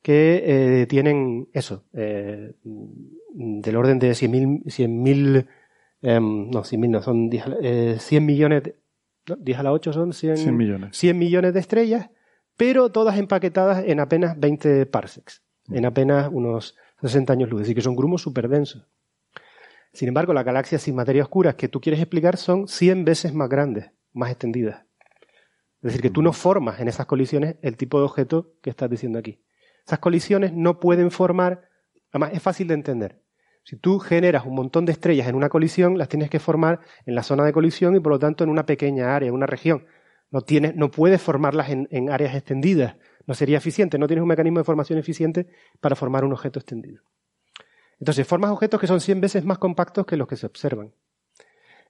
[0.02, 0.42] que
[0.82, 5.46] eh, tienen eso, eh, del orden de 100.000, 100.000
[6.04, 8.76] em, no, 100.000 no, son 10 a la- eh, 100 millones, de,
[9.28, 9.36] ¿no?
[9.36, 10.96] 10 a la 8 son 100, 100 millones.
[10.96, 12.10] 100 millones de estrellas,
[12.56, 17.74] pero todas empaquetadas en apenas 20 parsecs, en apenas unos 60 años luz, es decir,
[17.76, 18.86] que son grumos súper densos.
[19.92, 23.48] Sin embargo, las galaxias sin materia oscura que tú quieres explicar son 100 veces más
[23.48, 24.84] grandes, más extendidas.
[25.82, 28.88] Es decir, que tú no formas en esas colisiones el tipo de objeto que estás
[28.90, 29.40] diciendo aquí.
[29.86, 31.68] Esas colisiones no pueden formar,
[32.10, 33.20] además es fácil de entender.
[33.64, 37.14] Si tú generas un montón de estrellas en una colisión, las tienes que formar en
[37.14, 39.86] la zona de colisión y por lo tanto en una pequeña área, en una región.
[40.30, 42.96] No, tienes, no puedes formarlas en, en áreas extendidas.
[43.26, 43.98] No sería eficiente.
[43.98, 45.46] No tienes un mecanismo de formación eficiente
[45.80, 47.02] para formar un objeto extendido.
[47.98, 50.92] Entonces, formas objetos que son 100 veces más compactos que los que se observan.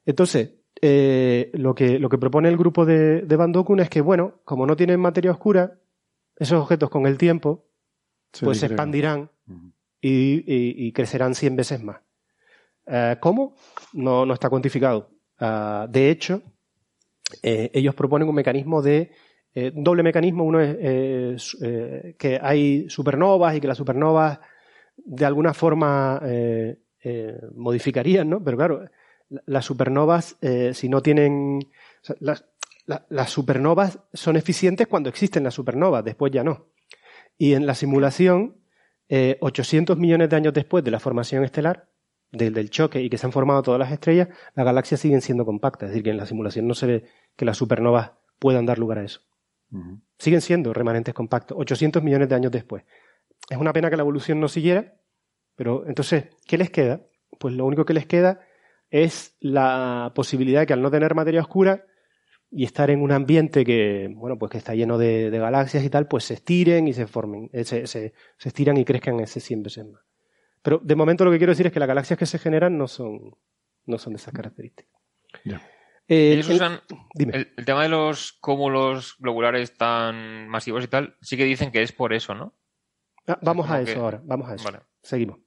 [0.07, 4.01] Entonces, eh, lo, que, lo que propone el grupo de, de Van Dokun es que,
[4.01, 5.79] bueno, como no tienen materia oscura,
[6.37, 7.67] esos objetos con el tiempo
[8.33, 9.31] Se pues se expandirán
[10.07, 12.01] y, y- crecerán 100 veces más.
[12.87, 13.57] Eh, ¿Cómo?
[13.95, 15.11] No, está cuantificado.
[15.39, 16.43] Ah, de hecho,
[17.43, 19.13] eh, ellos proponen un mecanismo de
[19.55, 20.45] eh, doble mecanismo.
[20.45, 21.57] Uno es
[22.19, 24.41] que hay supernovas y que las supernovas
[24.97, 26.21] de alguna forma
[27.55, 28.43] modificarían, ¿no?
[28.45, 28.85] Pero claro,
[29.29, 30.37] la- las supernovas,
[30.73, 31.61] si no tienen.
[33.09, 36.67] las supernovas son eficientes cuando existen las supernovas, después ya no.
[37.39, 38.57] Y en la simulación,
[39.09, 41.89] eh, 800 millones de años después de la formación estelar,
[42.33, 45.45] del, del choque y que se han formado todas las estrellas, las galaxias siguen siendo
[45.45, 45.89] compactas.
[45.89, 47.05] Es decir, que en la simulación no se ve
[47.37, 49.21] que las supernovas puedan dar lugar a eso.
[50.19, 52.85] Siguen siendo remanentes compactos, 800 millones de años después.
[53.51, 54.95] Es una pena que la evolución no siguiera,
[55.57, 57.01] pero entonces, ¿qué les queda?
[57.41, 58.41] Pues lo único que les queda
[58.91, 61.87] es la posibilidad de que al no tener materia oscura
[62.51, 65.91] y estar en un ambiente que, bueno, pues que está lleno de, de galaxias y
[65.91, 69.41] tal, pues se estiren y se formen, eh, se, se- se estiran y crezcan ese
[69.41, 70.03] 100 veces más.
[70.63, 72.87] Pero de momento lo que quiero decir es que las galaxias que se generan no
[72.89, 73.37] son,
[73.87, 74.93] no son de esas características.
[76.07, 76.81] Eh, Ellos el- usan
[77.15, 77.37] dime.
[77.37, 81.83] el, el tema de los cúmulos globulares tan masivos y tal, sí que dicen que
[81.83, 82.55] es por eso, ¿no?
[83.27, 84.65] Ah, vamos a eso que- ahora, vamos a eso.
[84.65, 84.81] Vale.
[85.03, 85.39] Seguimos.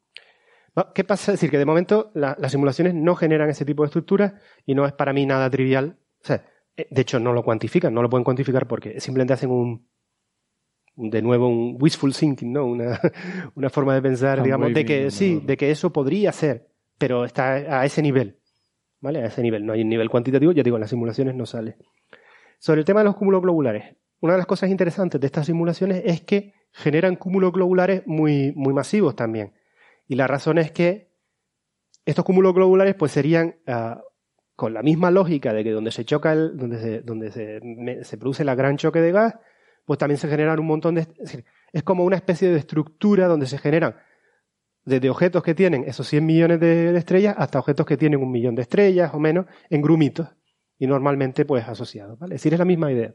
[0.94, 1.32] ¿Qué pasa?
[1.32, 4.34] Es decir, que de momento la- las simulaciones no generan ese tipo de estructuras
[4.65, 5.98] y no es para mí nada trivial.
[6.22, 6.45] O sea,
[6.77, 9.87] de hecho no lo cuantifican, no lo pueden cuantificar porque simplemente hacen un,
[10.95, 12.65] de nuevo un wishful thinking, ¿no?
[12.65, 12.99] Una,
[13.55, 16.67] una forma de pensar, Ah, digamos, de que bien, sí, de que eso podría ser,
[16.97, 18.39] pero está a ese nivel.
[18.99, 19.21] ¿Vale?
[19.21, 19.63] A ese nivel.
[19.63, 21.77] No hay un nivel cuantitativo, ya digo, en las simulaciones no sale.
[22.57, 26.01] Sobre el tema de los cúmulos globulares, una de las cosas interesantes de estas simulaciones
[26.03, 29.53] es que generan cúmulos globulares muy, muy masivos también.
[30.07, 31.11] Y la razón es que
[32.05, 34.01] estos cúmulos globulares pues serían ah,
[34.57, 37.31] con la misma lógica de que donde se choca el, donde se, donde
[38.03, 39.35] se, produce el gran choque de gas,
[39.85, 43.45] pues también se generan un montón de, es es como una especie de estructura donde
[43.45, 43.95] se generan
[44.84, 48.31] desde objetos que tienen esos 100 millones de, de estrellas hasta objetos que tienen un
[48.31, 50.27] millón de estrellas o menos en grumitos
[50.79, 52.34] y normalmente pues asociados, ¿vale?
[52.34, 53.13] Es decir, es la misma idea.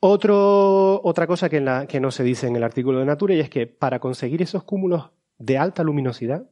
[0.00, 3.36] Otro, otra cosa que, en la, que no se dice en el artículo de Nature
[3.36, 6.51] y es que para conseguir esos cúmulos de alta luminosidad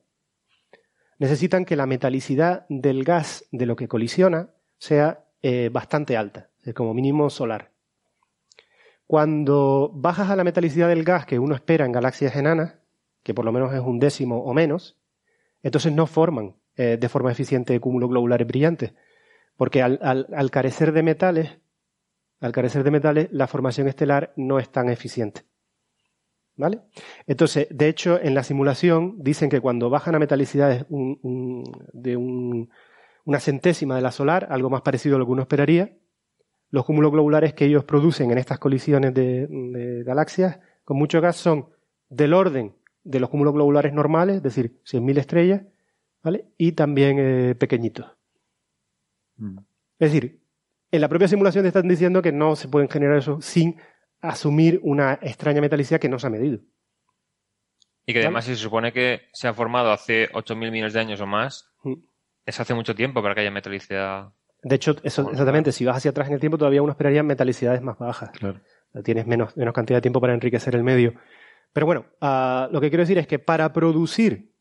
[1.21, 4.49] necesitan que la metalicidad del gas de lo que colisiona
[4.79, 7.71] sea eh, bastante alta, como mínimo solar.
[9.07, 12.77] Cuando bajas a la metalicidad del gas que uno espera en galaxias enanas,
[13.23, 14.97] que por lo menos es un décimo o menos,
[15.63, 18.95] entonces no forman eh, de forma eficiente cúmulos globulares brillantes,
[19.57, 21.59] porque al carecer de metales,
[22.41, 25.43] al carecer de metales, la formación estelar no es tan eficiente.
[26.61, 26.81] ¿Vale?
[27.27, 31.65] Entonces, de hecho, en la simulación dicen que cuando bajan a metalicidades un- un-
[31.95, 32.69] de un-
[33.25, 35.97] una centésima de la solar, algo más parecido a lo que uno esperaría,
[36.71, 41.37] los cúmulos globulares que ellos producen en estas colisiones de, de galaxias con mucho gas
[41.37, 41.71] son
[42.11, 42.75] del orden
[43.05, 45.63] de los cúmulos globulares normales, es decir, 100.000 estrellas,
[46.23, 46.45] ¿vale?
[46.59, 48.07] Y también eh, pequeñitos.
[49.99, 50.41] Es decir,
[50.93, 53.77] en la propia simulación te están diciendo que no se pueden generar eso sin
[54.21, 56.61] asumir una extraña metalicidad que no se ha medido.
[58.07, 61.21] Y que además si se supone que se ha formado hace 8.000 millones de años
[61.21, 61.95] o más, Mm.
[62.45, 64.33] es hace mucho tiempo para que haya metalicidad.
[64.63, 67.81] De hecho, eso, exactamente, si vas hacia atrás en el tiempo, todavía uno esperaría metalicidades
[67.81, 68.31] más bajas.
[69.05, 71.15] Tienes menos, menos cantidad de tiempo para enriquecer el medio.
[71.73, 74.53] Pero bueno, ah, lo que quiero decir es que para producir,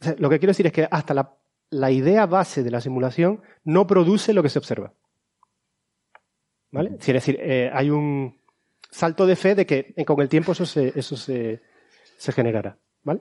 [0.00, 1.34] o sea, lo que quiero decir es que hasta la,
[1.70, 4.92] la idea base de la simulación no produce lo que se observa.
[6.72, 6.96] ¿Vale?
[6.98, 8.38] Es decir, eh, hay un
[8.96, 11.60] salto de fe de que con el tiempo eso se, eso se,
[12.16, 12.78] se generará.
[13.02, 13.20] ¿Vale?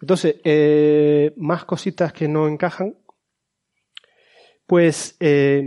[0.00, 2.94] Entonces, eh, más cositas que no encajan.
[4.66, 5.62] Pues eh,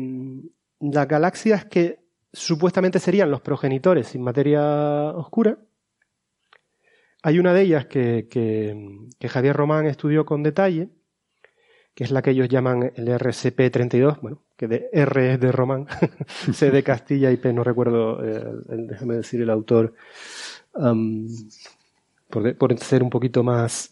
[0.79, 1.99] las galaxias que
[2.31, 4.61] supuestamente serían los progenitores sin materia
[5.15, 5.57] oscura,
[7.23, 10.89] hay una de ellas que- que Javier Román estudió con detalle,
[11.93, 15.87] que es la que ellos llaman el RCP32, bueno, que de R es de Román,
[16.53, 19.93] C de Castilla y P no recuerdo, eh, déjame decir el autor,
[22.29, 23.91] por, por ser un poquito más...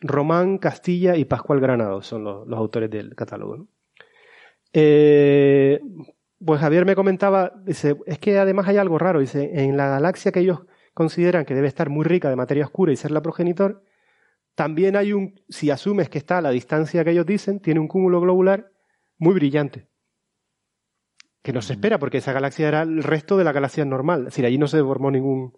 [0.00, 3.66] Román, Castilla y Pascual Granado son los, los autores del catálogo.
[4.72, 5.80] Eh,
[6.44, 10.32] pues Javier me comentaba, dice, es que además hay algo raro, dice, en la galaxia
[10.32, 10.60] que ellos
[10.94, 13.82] consideran que debe estar muy rica de materia oscura y ser la progenitor,
[14.56, 17.88] también hay un, si asumes que está a la distancia que ellos dicen, tiene un
[17.88, 18.72] cúmulo globular
[19.18, 19.88] muy brillante.
[21.42, 24.20] Que no se espera, porque esa galaxia era el resto de la galaxia normal.
[24.20, 25.56] Es decir, allí no se formó ningún.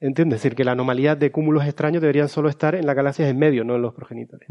[0.00, 0.38] ¿Entiendes?
[0.38, 3.38] Es decir, que la anomalía de cúmulos extraños deberían solo estar en las galaxias en
[3.38, 4.48] medio, no en los progenitores.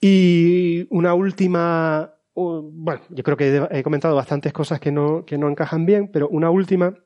[0.00, 5.48] Y una última, bueno, yo creo que he comentado bastantes cosas que no, que no
[5.48, 6.98] encajan bien, pero una última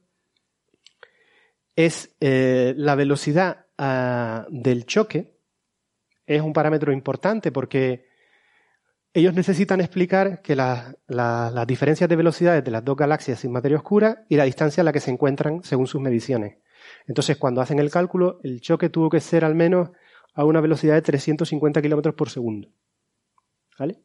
[1.77, 5.39] es eh, la velocidad ah, del choque.
[6.27, 8.07] Es un parámetro importante porque
[9.15, 13.51] ellos necesitan explicar que la- la- las diferencias de velocidades de las dos galaxias sin
[13.53, 16.59] materia oscura y la distancia a la que se encuentran según sus mediciones.
[17.07, 19.91] Entonces, cuando hacen el cálculo, el choque tuvo que ser al menos
[20.35, 22.69] a una velocidad de 350 kilómetros por segundo.
[23.79, 23.99] ¿Vale?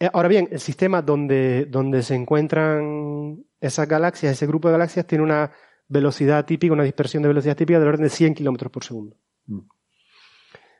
[0.00, 5.06] Eh, Ahora bien, el sistema donde, donde se encuentran esas galaxias, ese grupo de galaxias,
[5.06, 5.52] tiene una
[5.88, 9.16] velocidad típica, una dispersión de velocidad típica del orden de 100 kilómetros por segundo.
[9.46, 9.60] Mm.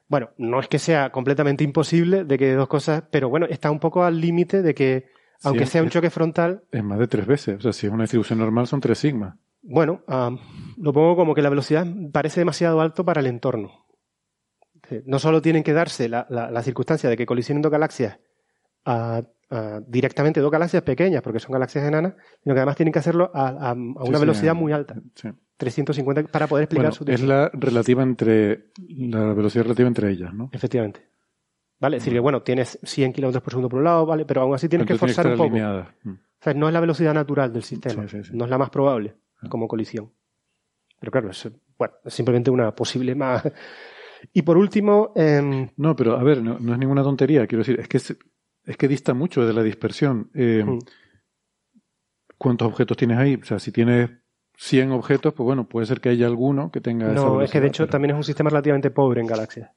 [0.08, 3.78] Bueno, no es que sea completamente imposible de que dos cosas, pero bueno, está un
[3.78, 5.06] poco al límite de que,
[5.42, 7.56] aunque Sí, sea un choque frontal, Es más de tres veces.
[7.58, 9.34] O sea, si es una distribución normal son tres sigmas.
[9.60, 10.02] bueno,
[10.78, 13.86] lo pongo como que la velocidad parece demasiado alto para el entorno.
[14.88, 18.18] Sí, No solo tienen que darse la, la- la circunstancia de que colisionen dos galaxias
[18.88, 22.98] ah, ah, directamente dos galaxias pequeñas, porque son galaxias enanas, sino que además tienen que
[22.98, 25.28] hacerlo a, una Sí, velocidad ah, muy alta, Sí.
[25.56, 30.32] 350, para poder explicar Bueno, su es la relativa entre la velocidad relativa entre ellas,
[30.32, 30.50] ¿no?
[30.52, 31.00] Efectivamente.
[31.80, 31.96] ¿Vale?
[31.96, 34.24] Es decir, que bueno, tienes 100 kilómetros por segundo por un lado, ¿vale?
[34.24, 35.50] Pero aún así tienes que forzar un tiene poco.
[35.56, 35.94] alineada.
[36.04, 36.10] Mm.
[36.10, 38.02] O sea, no es la velocidad natural del sistema.
[38.08, 38.30] Sí, sí, sí.
[38.34, 39.14] No es la más probable
[39.48, 40.12] como colisión.
[41.00, 41.48] Pero claro, es,
[41.78, 43.42] bueno, es simplemente una posible más.
[44.32, 47.46] Y por último, em, No, pero a ver, no, no es ninguna tontería.
[47.46, 47.98] Quiero decir, es que
[48.68, 50.30] es, que dista mucho de la dispersión.
[50.34, 50.78] Eh, Mm.
[52.36, 53.34] ¿Cuántos objetos tienes ahí?
[53.34, 54.10] O sea, si tienes
[54.56, 57.60] 100 objetos, pues bueno, puede ser que haya alguno que tenga esa no, es que
[57.60, 59.70] de hecho pero- también es un sistema relativamente pobre en galaxias.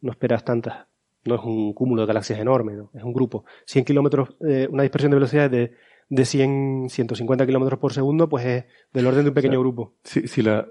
[0.00, 0.86] No esperas tantas.
[1.26, 2.90] No es un cúmulo de galaxias enorme, ¿no?
[2.94, 3.44] es un grupo.
[3.66, 5.72] 100 kilómetros, eh, una dispersión de velocidades de,
[6.10, 9.70] de 100, 150 kilómetros por segundo, pues es del orden de un pequeño O sea,
[9.70, 9.94] grupo.
[10.04, 10.66] Si, si, la,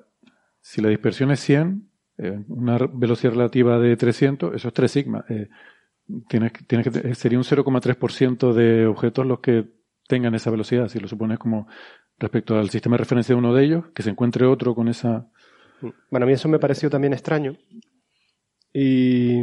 [0.62, 1.90] si la dispersión es 100,
[2.20, 5.26] eh, una velocidad relativa de 300, eso es 3 sigma.
[5.30, 5.50] Eh,
[6.28, 9.66] tienes, que- te- sería un 0,3% de objetos los que
[10.08, 10.88] tengan esa velocidad.
[10.88, 11.68] Si lo supones como
[12.20, 15.28] respecto al sistema de referencia de uno de ellos, que se encuentre otro con esa.
[16.10, 17.56] Bueno, a mí eso me pareció también extraño.
[18.74, 19.40] Y,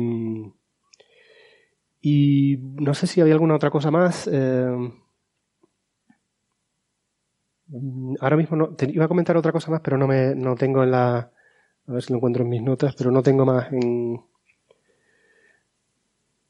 [2.01, 4.29] y no sé si había alguna otra cosa más.
[4.33, 4.93] eh,
[8.21, 10.91] ahora mismo no, iba a comentar otra cosa más, pero no me no tengo en
[10.91, 11.31] la.
[11.87, 14.21] A ver si lo encuentro en mis notas, pero no tengo más en.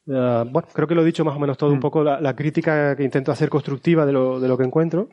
[0.09, 2.35] Ah, bueno, creo que lo he dicho más o menos todo, un poco la, la
[2.35, 5.09] crítica que intento hacer constructiva de lo, de lo que encuentro.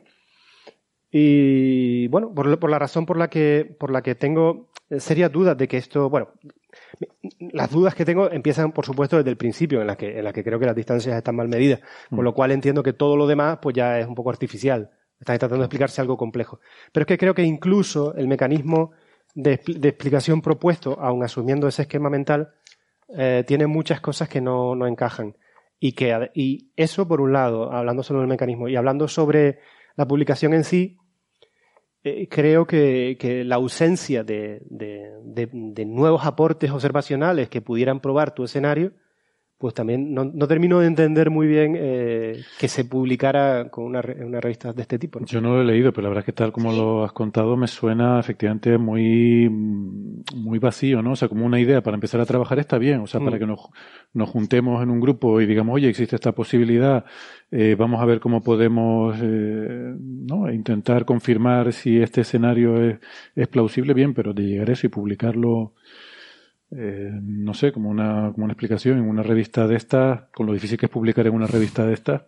[1.10, 5.32] Y bueno, por, por la razón por la que, por la que tengo eh, serias
[5.32, 6.28] dudas de que esto, bueno,
[7.52, 10.32] las dudas que tengo empiezan, por supuesto, desde el principio, en las que, en las
[10.32, 13.26] que creo que las distancias están mal medidas, con lo cual entiendo que todo lo
[13.26, 14.90] demás, pues ya es un poco artificial.
[15.18, 16.60] Están tratando de explicarse algo complejo.
[16.92, 18.92] Pero es que creo que incluso el mecanismo
[19.34, 22.50] de, de explicación propuesto, aun asumiendo ese esquema mental,
[23.16, 25.36] eh, tiene muchas cosas que no, no encajan.
[25.80, 29.58] Y, que, y eso, por un lado, hablando solo del mecanismo, y hablando sobre
[29.96, 30.98] la publicación en sí,
[32.04, 38.44] eh, creo que, que la ausencia de- de nuevos aportes observacionales que pudieran probar tu
[38.44, 38.92] escenario,
[39.58, 44.00] pues también no, no termino de entender muy bien eh, que se publicara con una,
[44.00, 45.18] re- una revista de este tipo.
[45.18, 45.26] ¿no?
[45.26, 47.56] Yo no lo he leído, pero la verdad es que tal como lo has contado
[47.56, 51.12] me suena efectivamente muy, muy vacío, ¿no?
[51.12, 53.24] O sea, como una idea para empezar a trabajar está bien, o sea, Mm.
[53.24, 53.60] para que nos,
[54.14, 57.04] nos juntemos en un grupo y digamos, oye, existe esta posibilidad,
[57.50, 60.52] eh, vamos a ver cómo podemos eh, ¿no?
[60.52, 62.98] intentar confirmar si este escenario es,
[63.34, 65.72] es plausible, bien, pero de llegar a eso y publicarlo,
[66.70, 70.52] eh, no sé, como una, como una explicación en una revista de estas, con lo
[70.52, 72.22] difícil que es publicar en una revista de estas,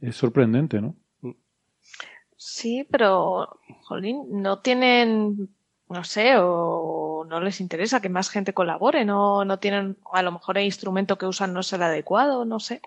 [0.00, 0.94] es sorprendente, ¿no?
[2.36, 5.48] Sí, pero, jolín, no tienen,
[5.88, 10.32] no sé, o no les interesa que más gente colabore, no, no tienen, a lo
[10.32, 12.80] mejor el instrumento que usan no es el adecuado, no sé.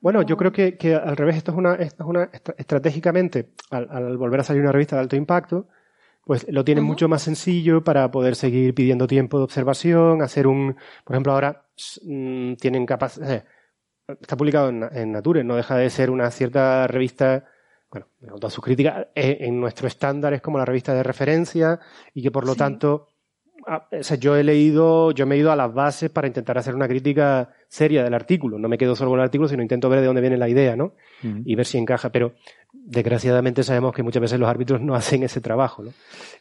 [0.00, 3.50] Bueno, yo creo que, que al revés, esto es una, esto es una estra- estratégicamente,
[3.70, 5.68] al, al volver a salir una revista de alto impacto,
[6.30, 10.76] pues lo tienen mucho más sencillo para poder seguir pidiendo tiempo de observación, hacer un,
[11.04, 11.66] por ejemplo, ahora
[12.04, 13.44] mm, tienen capacidad,
[14.06, 17.46] está publicado en, en Nature, no deja de ser una cierta revista,
[17.90, 21.80] bueno, con todas sus críticas, eh, en nuestro estándar es como la revista de referencia
[22.14, 22.58] y que por lo Sí.
[22.60, 23.08] tanto,
[23.66, 26.74] o sea, yo he leído, yo me he ido a las bases para intentar hacer
[26.74, 28.58] una crítica seria del artículo.
[28.58, 30.76] No me quedo solo con el artículo, sino intento ver de dónde viene la idea,
[30.76, 30.92] ¿no?
[31.44, 32.10] Y ver si encaja.
[32.10, 32.32] Pero
[32.72, 35.92] desgraciadamente sabemos que muchas veces los árbitros no hacen ese trabajo, ¿no?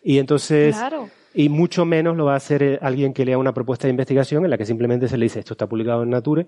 [0.03, 1.09] Y entonces, Claro.
[1.33, 4.43] y mucho menos lo va a hacer eh, alguien que lea una propuesta de investigación
[4.45, 6.47] en la que simplemente se le dice esto está publicado en Nature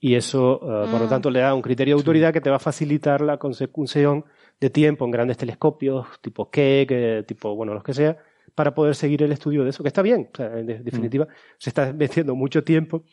[0.00, 1.10] y eso, eh, por lo Mm.
[1.10, 4.24] tanto, le da un criterio de autoridad que te va a facilitar la consecución
[4.60, 8.16] de tiempo en grandes telescopios, tipo Keck, eh, tipo, bueno, los que sea,
[8.54, 10.28] para poder seguir el estudio de eso, que está bien.
[10.32, 11.26] O sea, en de- definitiva,
[11.58, 13.04] se está metiendo mucho tiempo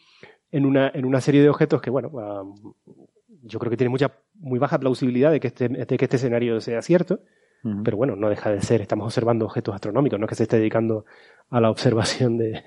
[0.51, 2.43] en una, en una serie de objetos que, bueno, ah,
[3.43, 6.59] yo creo que tiene mucha, muy baja plausibilidad de que este, de que este escenario
[6.61, 7.21] sea cierto,
[7.61, 7.83] Ujú.
[7.83, 10.57] Pero bueno, no deja de ser, estamos observando objetos astronómicos, no es que se esté
[10.57, 11.03] dedicando
[11.49, 12.63] a la observación de,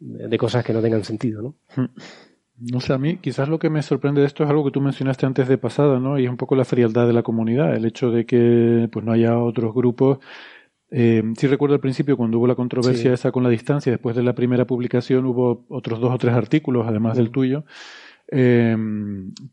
[0.00, 1.54] de cosas que no tengan sentido, ¿no?
[2.58, 4.80] No sé, a mí quizás lo que me sorprende de esto es algo que tú
[4.80, 6.18] mencionaste antes de pasada, ¿no?
[6.18, 9.12] Y es un poco la frialdad de la comunidad, el hecho de que pues no
[9.12, 10.18] haya otros grupos.
[10.90, 13.14] Eh, sí recuerdo al principio cuando hubo la controversia Sí.
[13.14, 16.86] esa con la distancia, después de la primera publicación hubo otros dos o tres artículos,
[16.86, 17.64] además del tuyo,
[18.30, 18.76] eh,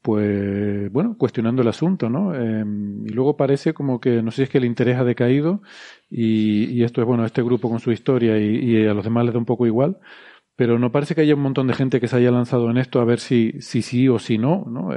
[0.01, 2.33] pues bueno, cuestionando el asunto, ¿no?
[2.35, 2.63] Eh,
[3.05, 5.61] y luego parece como que, no sé si es que el interés ha decaído
[6.09, 9.25] y, y esto es, bueno, este grupo con su historia y, y a los demás
[9.25, 9.97] les da un poco igual,
[10.55, 12.99] pero no parece que haya un montón de gente que se haya lanzado en esto
[12.99, 14.89] a ver si si sí o si no, ¿no?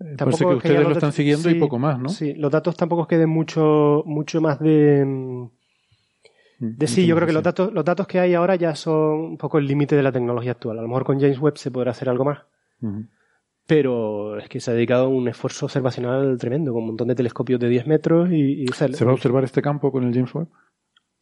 [0.00, 2.08] Eh, parece que es ustedes lo están siguiendo y sí, poco más, ¿no?
[2.08, 5.04] Sí, los datos tampoco es que den mucho, mucho más de...
[5.04, 5.46] mm,
[6.58, 9.36] De sí, yo creo que los datos, los datos que hay ahora ya son un
[9.38, 10.78] poco el límite de la tecnología actual.
[10.78, 12.38] A lo mejor con James Webb se podrá hacer algo más,
[13.66, 17.14] pero es que se ha dedicado a un esfuerzo observacional tremendo, con un montón de
[17.14, 18.62] telescopios de 10 metros y...
[18.62, 20.48] y, o sea, ¿Se va a observar este campo con el James Webb?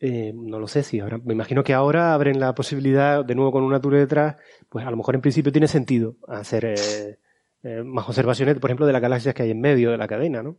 [0.01, 3.51] eh, no lo sé si ahora, me imagino que ahora abren la posibilidad, de nuevo
[3.51, 4.37] con una tour detrás,
[4.69, 7.19] pues a lo mejor en principio tiene sentido hacer eh,
[7.63, 10.43] eh, más observaciones, por ejemplo, de las galaxias que hay en medio de la cadena,
[10.43, 10.57] ¿no?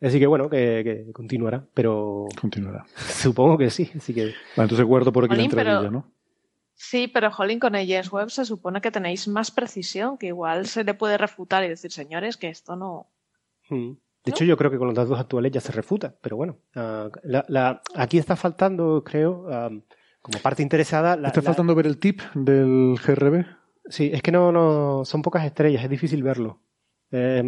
[0.00, 2.84] Así que bueno, que, que continuará, pero Continuará.
[2.96, 6.12] supongo que sí, así que Ah, entonces guardo por aquí Jolín, la pero- entradilla, ¿no?
[6.74, 10.66] Sí, pero Jolín, con el James Webb se supone que tenéis más precisión, que igual
[10.66, 13.06] se le puede refutar y decir, señores, que esto no.
[13.70, 13.92] Mm.
[14.24, 17.08] De hecho, yo creo que con los datos actuales ya se refuta, pero bueno, ah,
[17.22, 19.70] la- la- aquí está faltando, creo, ah,
[20.20, 21.16] como parte interesada.
[21.16, 23.44] La, ¿Está la- faltando ver el tip del GRB?
[23.86, 26.60] Sí, es que no, no, son pocas estrellas, es difícil verlo.
[27.10, 27.42] Eh,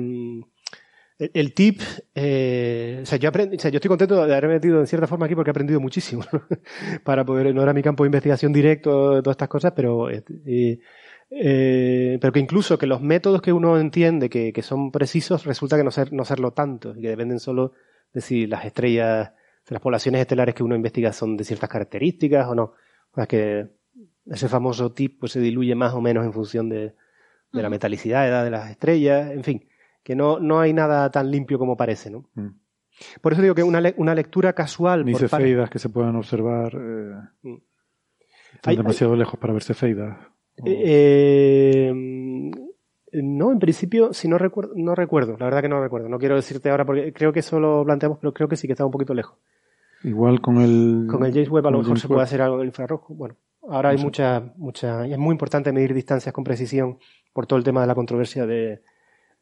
[1.19, 1.81] el, el tip,
[2.15, 5.07] eh, o, sea, yo aprendí, o sea, yo estoy contento de haberme metido en cierta
[5.07, 6.25] forma aquí porque he aprendido muchísimo
[7.05, 10.25] para poder, no era mi campo de investigación directo, todas estas cosas, pero, eh,
[11.31, 15.77] eh, pero que incluso que los métodos que uno entiende que, que son precisos resulta
[15.77, 17.73] que no, ser, no serlo tanto y que dependen solo
[18.13, 19.33] de si las estrellas,
[19.69, 22.75] las poblaciones estelares que uno investiga son de ciertas características o no.
[23.13, 23.69] O sea que
[24.27, 26.95] ese famoso tip pues se diluye más o menos en función de,
[27.53, 29.69] de la metalicidad, edad de las estrellas, en fin,
[30.03, 32.29] que no, no hay nada tan limpio como parece, ¿no?
[32.35, 32.49] Mm.
[33.21, 36.73] Por eso digo que una, le- una lectura casual Ni cefeidas que se puedan observar.
[36.75, 37.55] eh, Mm.
[38.55, 40.17] están Hay- demasiado lejos para ver cefeidas.
[40.65, 41.93] Eh,
[43.13, 46.09] no, en principio, si no recuerdo, no recuerdo, la verdad que no recuerdo.
[46.09, 48.73] No quiero decirte ahora porque creo que eso lo planteamos, pero creo que sí que
[48.73, 49.37] está un poquito lejos.
[50.03, 51.07] Igual con el.
[51.11, 53.15] Con el James Webb a lo mejor James se puede hacer algo en infrarrojo.
[53.15, 53.37] Bueno,
[53.69, 56.99] ahora hay mucha, mucha, y es muy importante medir distancias con precisión
[57.33, 58.83] por todo el tema de la controversia de,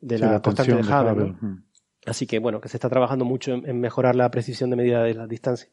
[0.00, 1.34] de Sí, la, la constante de Hubble.
[1.40, 1.64] Mm.
[2.06, 5.02] Así que bueno, que se está trabajando mucho en, en mejorar la precisión de medida
[5.02, 5.70] de las distancias.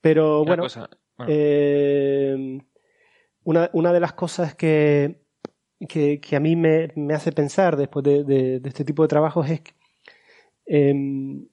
[0.00, 2.58] Pero Una bueno, cosa- bueno, eh,
[3.44, 5.20] una, una de las cosas que,
[5.88, 9.08] que, que a mí me, me hace pensar después de, de- de este tipo de
[9.08, 9.72] trabajos es que
[10.66, 11.46] em,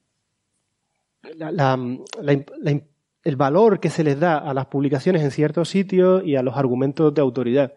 [1.36, 1.76] la- la-
[2.20, 2.32] la
[3.24, 6.56] el valor que se les da a las publicaciones en ciertos sitios y a los
[6.56, 7.74] argumentos de autoridad,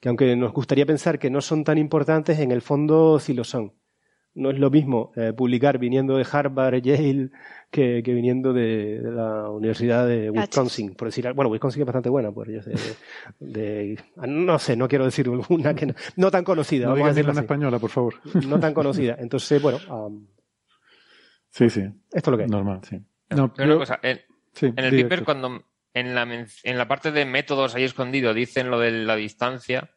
[0.00, 3.44] que aunque nos gustaría pensar que no son tan importantes, en el fondo sí lo
[3.44, 3.72] son.
[4.32, 7.30] No es lo mismo eh, publicar viniendo de Harvard, Yale,
[7.68, 11.34] que, que viniendo de, de la Universidad de Wisconsin, por decir algo.
[11.36, 12.70] Bueno, Wisconsin es bastante buena, pues yo sé.
[13.40, 13.98] De, de-
[14.28, 16.86] no sé, no quiero decir una que no, no tan conocida.
[16.86, 17.40] No vamos a digas así.
[17.40, 18.14] española, por favor.
[18.48, 19.16] No tan conocida.
[19.18, 19.78] Entonces, bueno,
[21.50, 21.80] Sí, sí.
[22.12, 22.48] esto es lo que hay.
[22.48, 23.00] Normal, sí.
[23.30, 24.20] No, pero yo- una cosa, en,
[24.52, 25.64] sí, en el paper, cuando
[25.94, 29.90] en la, en la parte de métodos ahí escondido dicen lo de la distancia,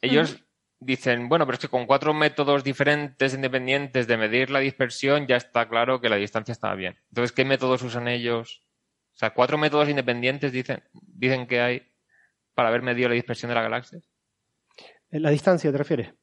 [0.00, 0.44] ellos
[0.80, 5.36] dicen, bueno, pero es que con cuatro métodos diferentes, independientes de medir la dispersión, ya
[5.36, 6.96] está claro que la distancia estaba bien.
[7.08, 8.62] Entonces, ¿qué métodos usan ellos?
[9.14, 11.92] O sea, cuatro métodos independientes dicen, dicen que hay
[12.54, 14.00] para haber medido la dispersión de la galaxia.
[15.10, 16.14] ¿La distancia te refieres?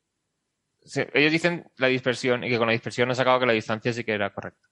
[0.83, 3.91] Sí, ellos dicen la dispersión y que con la dispersión han sacado que la distancia
[3.91, 4.69] sí que era correcta.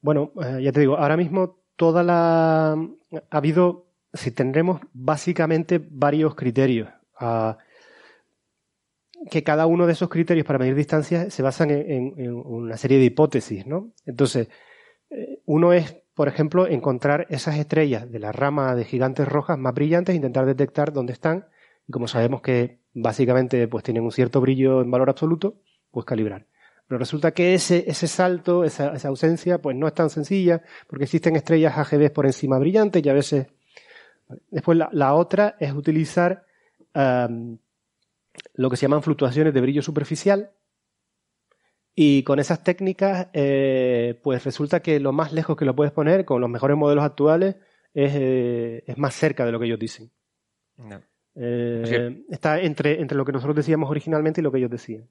[0.00, 2.74] Bueno, eh, ya te digo, ahora mismo toda la...
[2.74, 6.90] Ha habido, si tendremos básicamente varios criterios.
[7.20, 7.58] ah,
[9.30, 12.98] que cada uno de esos criterios para medir distancias se basan en, en- una serie
[12.98, 13.92] de hipótesis, ¿no?
[14.06, 14.48] Entonces,
[15.10, 19.74] eh, uno es, por ejemplo, encontrar esas estrellas de la rama de gigantes rojas más
[19.74, 21.46] brillantes, intentar detectar dónde están,
[21.88, 25.56] y como sabemos que básicamente pues tienen un cierto brillo en valor absoluto,
[25.90, 26.46] pues calibrar.
[26.88, 31.04] Pero resulta que ese, ese salto, esa, esa ausencia, pues no es tan sencilla, porque
[31.04, 33.46] existen estrellas AGB por encima brillantes y a veces.
[34.50, 36.44] Después la, la otra es utilizar
[38.54, 40.50] lo que se llaman fluctuaciones de brillo superficial.
[41.94, 46.24] Y con esas técnicas, eh, pues resulta que lo más lejos que lo puedes poner,
[46.24, 47.56] con los mejores modelos actuales,
[47.92, 50.10] es, eh, es más cerca de lo que ellos dicen.
[50.76, 51.02] No.
[51.34, 52.24] Eh.
[52.30, 55.08] Está entre, entre lo que nosotros decíamos originalmente y lo que ellos decían.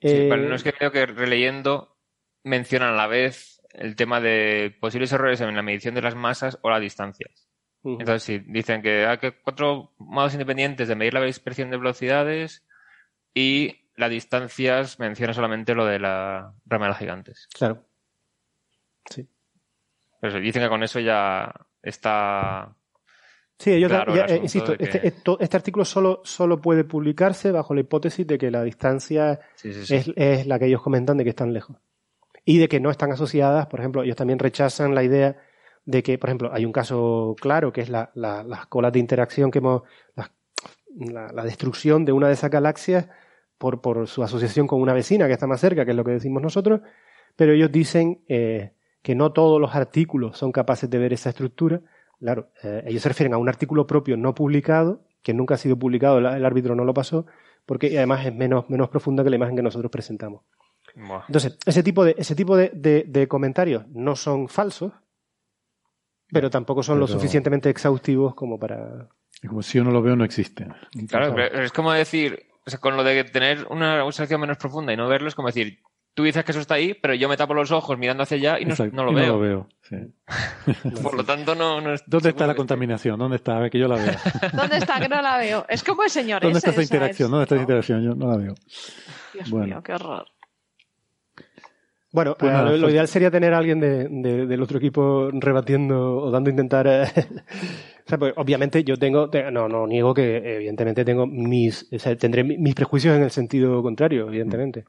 [0.00, 1.96] Sí, Eh, pero no es que creo que releyendo
[2.42, 6.58] mencionan a la vez el tema de posibles errores en la medición de las masas
[6.62, 7.48] o las distancias.
[7.82, 12.66] Entonces, sí, dicen que hay cuatro modos independientes de medir la dispersión de velocidades
[13.32, 17.48] y las distancias menciona solamente lo de la rama de las gigantes.
[17.54, 17.86] Claro.
[20.20, 22.76] Pero sí, dicen que con eso ya está
[23.60, 27.52] Sí, ellos Claro, ya- eh, insisto, de que- este, este artículo solo, solo puede publicarse
[27.52, 29.94] bajo la hipótesis de que la distancia Sí, sí, sí.
[29.96, 31.76] Es, es la que ellos comentan de que están lejos.
[32.46, 35.36] Y de que no están asociadas, por ejemplo, ellos también rechazan la idea
[35.84, 38.98] de que, por ejemplo, hay un caso claro que es la- la- las colas de
[38.98, 39.82] interacción que hemos,
[40.96, 43.08] la, la destrucción de una de esas galaxias
[43.58, 46.12] por, por su asociación con una vecina que está más cerca, que es lo que
[46.12, 46.80] decimos nosotros,
[47.36, 48.72] pero ellos dicen eh,
[49.02, 51.80] que no todos los artículos son capaces de ver esa estructura.
[52.20, 55.76] Claro, eh, ellos se refieren a un artículo propio no publicado, que nunca ha sido
[55.78, 57.26] publicado, el, el árbitro no lo pasó,
[57.66, 60.42] porque además es menos, menos profunda que la imagen que nosotros presentamos.
[60.94, 61.24] Buah.
[61.28, 64.92] Entonces, ese tipo de, ese tipo de, de- de comentarios no son falsos,
[66.32, 69.08] pero tampoco son lo suficientemente exhaustivos como para.
[69.46, 70.66] Como si yo no lo veo, no existe.
[71.08, 74.92] Claro, pero es como decir, o sea, con lo de tener una observación menos profunda
[74.92, 75.78] y no verlo, es como decir,
[76.14, 78.60] tú dices que eso está ahí, pero yo me tapo los ojos mirando hacia allá
[78.60, 79.26] y no, Exacto, no lo y veo.
[79.26, 79.96] No lo veo sí.
[81.02, 83.18] Por lo tanto, no, no es- ¿Dónde está la contaminación?
[83.18, 83.56] ¿Dónde está?
[83.56, 84.18] A ver que yo la vea.
[84.52, 85.00] ¿Dónde está?
[85.00, 85.64] Que no la veo.
[85.68, 87.26] Es como el señor ¿Dónde ese, está esa interacción?
[87.26, 88.02] es- ¿Dónde está esa no, interacción?
[88.04, 88.54] Yo no la veo.
[89.34, 89.66] Dios Bueno.
[89.66, 90.26] mío, qué horror.
[92.12, 94.78] Bueno, Pues eh, nada, lo, lo ideal sería tener a alguien de- de- del otro
[94.78, 96.86] equipo rebatiendo o dando a intentar.
[96.88, 97.04] eh,
[98.04, 101.98] o sea, pues, obviamente yo tengo, te- no, no niego que evidentemente tengo mis, o
[102.00, 104.84] sea, tendré mi- mis prejuicios en el sentido contrario, evidentemente.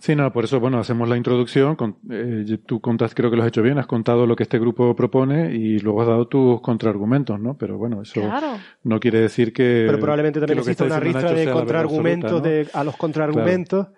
[0.00, 1.76] Sí, no, por eso, bueno, hacemos la introducción.
[1.76, 4.58] con- eh, tú contas, creo que lo has hecho bien, has contado lo que este
[4.58, 7.56] grupo propone y luego has dado tus contraargumentos, ¿no?
[7.56, 8.58] Pero bueno, eso Claro.
[8.84, 9.84] no quiere decir que.
[9.86, 12.40] Pero probablemente también exista una ristra de contraargumentos ¿no?
[12.40, 13.88] de, a los contraargumentos.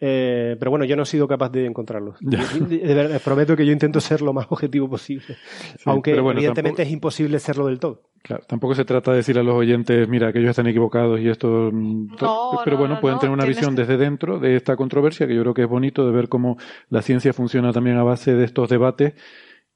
[0.00, 2.16] Eh, pero bueno, yo no he sido capaz de encontrarlos.
[2.20, 5.36] De, verdad, prometo que yo intento ser lo más objetivo posible.
[5.84, 8.02] aunque pero bueno, evidentemente tampoco- es imposible serlo del todo.
[8.22, 11.28] Claro, tampoco se trata de decir a los oyentes, mira, que ellos están equivocados y
[11.28, 11.70] esto.
[11.72, 14.56] mm, No, pero no, bueno, no, pueden no, tener una visión que- desde dentro de
[14.56, 16.56] esta controversia, que yo creo que es bonito de ver cómo
[16.90, 19.14] la ciencia funciona también a base de estos debates.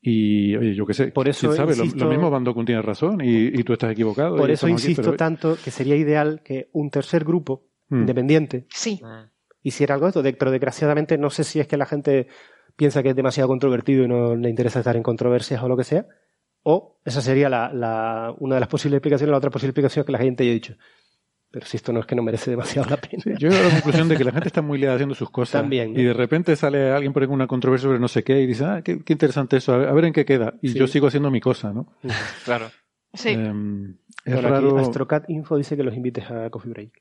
[0.04, 2.64] Y, oye, yo qué sé, Por eso quién sabe, lo- insisto- lo, mismo Van Dokun
[2.66, 4.36] tiene razón y, y tú estás equivocado.
[4.36, 8.00] Por eso aquí, insisto pero- tanto que sería ideal que un tercer grupo Mm.
[8.00, 9.00] independiente Sí.
[9.62, 10.22] Hiciera algo de esto.
[10.22, 12.26] De- pero desgraciadamente no sé si es que la gente
[12.76, 15.84] piensa que es demasiado controvertido y no le interesa estar en controversias o lo que
[15.84, 16.06] sea.
[16.64, 19.30] O esa sería la, la- una de las posibles explicaciones.
[19.30, 20.74] La otra posible explicación es que la gente haya dicho.
[21.50, 23.22] Pero si esto no es que no merece demasiado la pena.
[23.22, 25.14] Sí, yo he llegado a la conclusión de que la gente está muy liada haciendo
[25.14, 25.60] sus cosas.
[25.60, 26.00] También, ¿no?
[26.00, 28.46] Y de repente sale alguien por ahí con una controversia sobre no sé qué y
[28.46, 30.54] dice, ah, qué, qué interesante eso, a ver, a ver en qué queda.
[30.62, 30.78] Y Sí.
[30.78, 31.92] yo sigo haciendo mi cosa, ¿no?
[32.46, 32.70] Claro.
[33.12, 33.28] Sí.
[33.30, 34.78] Em, es Bueno, raro.
[34.78, 36.92] Astrocat Info dice que los invites a Coffee Break.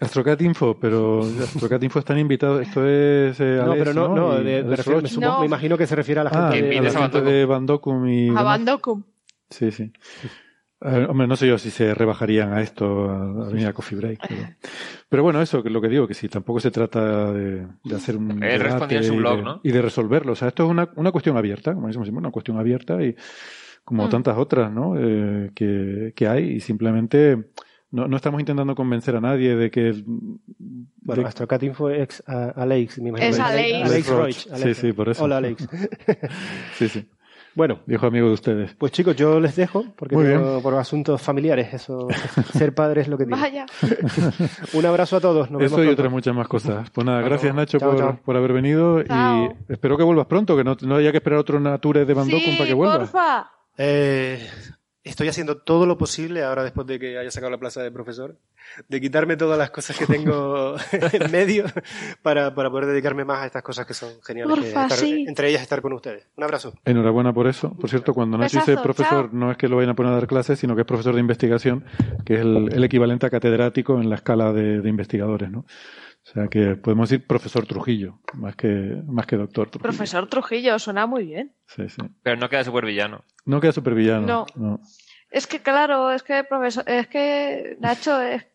[0.00, 2.62] Astrocat Info, pero Astrocat Info están invitados.
[2.62, 3.38] Esto es.
[3.40, 5.44] eh, no, Alex, pero no, no, Y de- me, refiero- me No.
[5.44, 7.66] imagino que se refiere a la Ah, gente que de, a la gente de Van
[7.66, 8.28] Dokkum y.
[8.36, 9.04] A Dokkum.
[9.50, 9.92] Sí, sí.
[10.86, 13.96] Eh, hombre, no sé yo si se rebajarían a esto a, a venir a Coffee
[13.98, 14.18] Break.
[14.28, 14.42] Pero,
[15.08, 17.94] pero bueno, eso que es lo que digo, que si tampoco se trata de, de
[17.94, 18.42] hacer un.
[18.42, 19.60] Él respondía en su y blog, de- ¿no?
[19.62, 20.32] Y de resolverlo.
[20.32, 23.14] O sea, esto es una, una cuestión abierta, como decimos siempre, una cuestión abierta y
[23.84, 24.10] como Mm.
[24.10, 24.94] tantas otras, ¿no?
[24.98, 27.44] Eh, que, que hay y simplemente.
[27.94, 30.02] No, no estamos intentando convencer a nadie de que.
[30.06, 33.30] Bueno, de- Astrocat Info es a- Alex, me imagino.
[33.30, 33.90] Es Alex.
[33.90, 34.18] Alex Roach.
[34.18, 34.34] Roach.
[34.34, 34.78] Sí, Alex.
[34.78, 35.22] sí, por eso.
[35.24, 35.68] Hola, Alex.
[36.76, 37.08] sí, sí.
[37.54, 38.74] Bueno, Viejo amigo de ustedes.
[38.74, 42.08] pues chicos, yo les dejo, porque Muy tengo- por asuntos familiares, eso,
[42.52, 43.40] ser padre es lo que tiene.
[43.40, 43.64] Vaya.
[44.74, 45.52] Un abrazo a todos.
[45.52, 46.90] Nos Eso vemos y otras muchas más cosas.
[46.90, 48.18] Pues nada, gracias Nacho Chao, por, chao.
[48.24, 49.54] por haber venido Chao.
[49.68, 52.28] y espero que vuelvas pronto, que no, no haya que esperar otro Nature de Van
[52.28, 52.98] Dokkum Sí, para que vuelvas.
[53.10, 53.50] porfa.
[53.78, 54.44] Eh,
[55.04, 58.36] estoy haciendo todo lo posible ahora después de que haya sacado la plaza de profesor,
[58.88, 60.74] de quitarme todas las cosas que tengo
[61.12, 61.66] en medio
[62.22, 64.54] para, para poder dedicarme más a estas cosas que son geniales.
[64.54, 65.24] que Porfa, estar- sí.
[65.28, 66.26] Entre ellas estar con ustedes.
[66.36, 66.72] Un abrazo.
[66.84, 67.70] Enhorabuena por eso.
[67.74, 69.38] Por cierto, cuando Nacho dice profesor, chao.
[69.38, 71.20] no es que lo vayan a poner a dar clases, sino que es profesor de
[71.20, 71.84] investigación,
[72.24, 75.66] que es el, el equivalente a catedrático en la escala de, de investigadores, ¿no?
[76.26, 78.68] O sea que podemos decir profesor Trujillo, más que,
[79.06, 79.82] más que doctor Trujillo.
[79.90, 81.54] Profesor Trujillo, suena muy bien.
[81.66, 82.00] Sí, sí.
[82.22, 83.22] Pero no queda súper villano.
[83.44, 84.26] No queda supervillano.
[84.26, 84.46] No.
[84.56, 84.80] no.
[85.30, 88.46] Es que claro, es que profesor, es que Nacho es,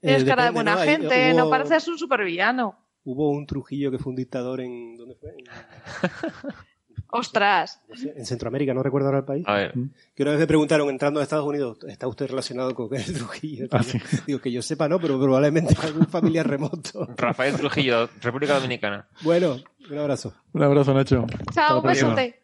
[0.00, 0.80] tienes Eh, cara de buena ¿no?
[0.80, 2.76] Hay- gente, hubo- no pareces un supervillano.
[3.04, 4.94] Hubo un Trujillo que fue un dictador en.
[4.96, 5.30] ¿Dónde fue?
[5.30, 5.44] En,
[7.12, 7.82] Ostras.
[7.88, 9.44] en Centroamérica, no recuerdo ahora el país.
[9.48, 9.74] A ver.
[10.14, 13.66] Que una vez me preguntaron, entrando a Estados Unidos, ¿está usted relacionado con el Trujillo?
[13.72, 14.18] Ah, Digo, sí.
[14.26, 17.08] Digo, que yo sepa, no, pero probablemente algún familiar remoto.
[17.16, 19.08] Rafael Trujillo, República Dominicana.
[19.22, 19.56] Bueno,
[19.90, 20.34] un abrazo.
[20.52, 21.26] Un abrazo, Nacho.
[21.52, 22.14] Chao, próxima.
[22.14, 22.42] besote.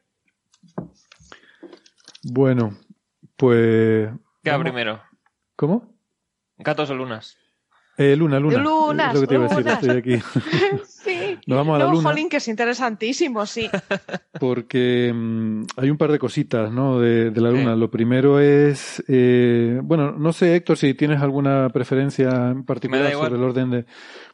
[2.22, 2.76] Bueno,
[3.36, 4.08] pues.
[4.42, 5.00] Queda vamos- primero.
[5.54, 5.94] ¿Cómo?
[6.58, 7.36] Gatos o lunas.
[7.98, 8.58] Eh, luna, luna.
[8.58, 10.16] Lunas, es lo que te iba a decir, estoy aquí.
[10.86, 11.38] sí.
[11.46, 12.10] Nos vamos a la no, luna.
[12.10, 13.70] jolín, que es interesantísimo, sí.
[14.40, 17.00] Porque mm, hay un par de cositas ¿no?
[17.00, 17.74] de, de la Luna.
[17.74, 23.36] Lo primero es, eh, bueno, no sé, Héctor, si tienes alguna preferencia en particular sobre
[23.36, 23.86] el orden de...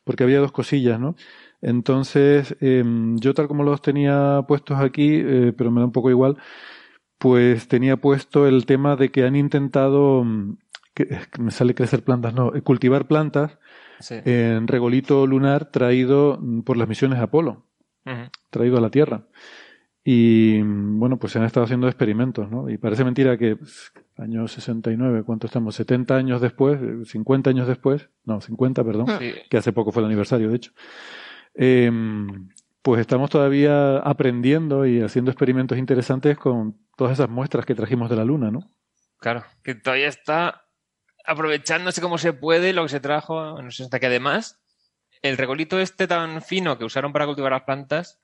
[0.04, 1.14] Porque había dos cosillas, ¿no?
[1.62, 2.82] Entonces, eh,
[3.14, 6.36] yo tal como los tenía puestos aquí, eh, pero me da un poco igual,
[7.18, 10.56] pues tenía puesto el tema de que han intentado, mm,
[10.94, 13.58] que, me sale crecer plantas, no, eh, cultivar plantas
[14.00, 14.16] Sí.
[14.24, 17.66] en regolito lunar traído por las misiones Apolo
[18.50, 19.26] traído a la Tierra.
[20.04, 22.68] Y bueno, pues se han estado haciendo experimentos, ¿no?
[22.68, 25.76] Y parece mentira que pues, año 69, ¿cuánto estamos?
[25.76, 29.32] 70 años después, eh, 50 años después, no, 50, perdón, Sí.
[29.48, 30.72] que hace poco fue el aniversario, de hecho.
[31.54, 31.92] Eh,
[32.82, 38.16] pues estamos todavía aprendiendo y haciendo experimentos interesantes con todas esas muestras que trajimos de
[38.16, 38.72] la Luna, ¿no?
[39.20, 40.61] Claro, que todavía está
[41.26, 44.60] aprovechándose como se puede lo que se trajo, no sé, hasta que además
[45.22, 48.18] el regolito este tan fino que usaron para cultivar las plantas,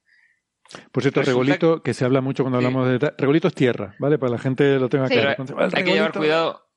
[0.93, 2.66] Por cierto, Resulta regolito, que se habla mucho cuando Sí.
[2.66, 3.15] hablamos de...
[3.16, 4.19] Regolito es tierra, ¿vale?
[4.19, 5.15] Para la gente lo tenga Sí.
[5.15, 5.29] claro.
[5.31, 6.68] pero Entonces, "Ah, el hay que llevar cuidado.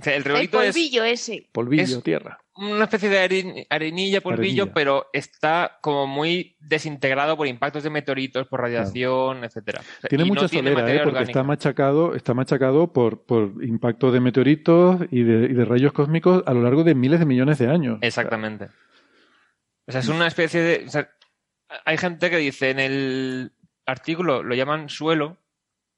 [0.00, 1.48] O sea, el El regolito es polvillo ese.
[1.52, 2.38] Polvillo, es- tierra.
[2.56, 4.74] una especie de aren- arenilla, polvillo, Arenilla.
[4.74, 9.80] pero está como muy desintegrado por impactos de meteoritos, por radiación, etcétera.
[9.80, 10.82] O sea, Tiene no mucha tiene solera, ¿eh?
[10.82, 11.30] materia porque orgánica.
[11.38, 16.42] está machacado, está machacado por, por impacto de meteoritos y de, y de rayos cósmicos
[16.46, 17.98] a lo largo de miles de millones de años.
[18.02, 18.68] Exactamente.
[19.86, 20.84] O sea, es una especie de.
[20.86, 21.10] o sea,
[21.84, 23.52] hay gente que dice en el
[23.86, 25.38] artículo lo llaman suelo,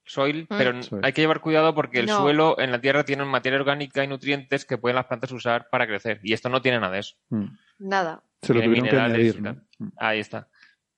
[0.04, 0.58] soil, Mm.
[0.58, 1.04] pero Soil.
[1.04, 2.20] hay que llevar cuidado porque el No.
[2.20, 5.86] suelo en la tierra tiene materia orgánica y nutrientes que pueden las plantas usar para
[5.86, 6.20] crecer.
[6.22, 7.16] Y esto no tiene nada de eso.
[7.30, 7.44] Mm.
[7.78, 8.22] Nada.
[8.42, 9.36] Se lo Tiene tuvieron que minerales añadir.
[9.36, 9.54] y ¿no?
[9.54, 9.66] tal.
[9.78, 9.88] Mm.
[9.98, 10.48] Ahí está.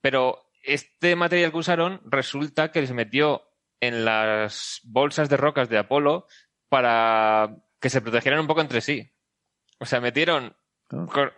[0.01, 3.43] Pero este material que usaron resulta que se metió
[3.81, 6.27] en las bolsas de rocas de Apolo
[6.69, 9.11] para que se protegieran un poco entre sí.
[9.79, 10.57] O sea, metieron...
[10.91, 11.31] Ah.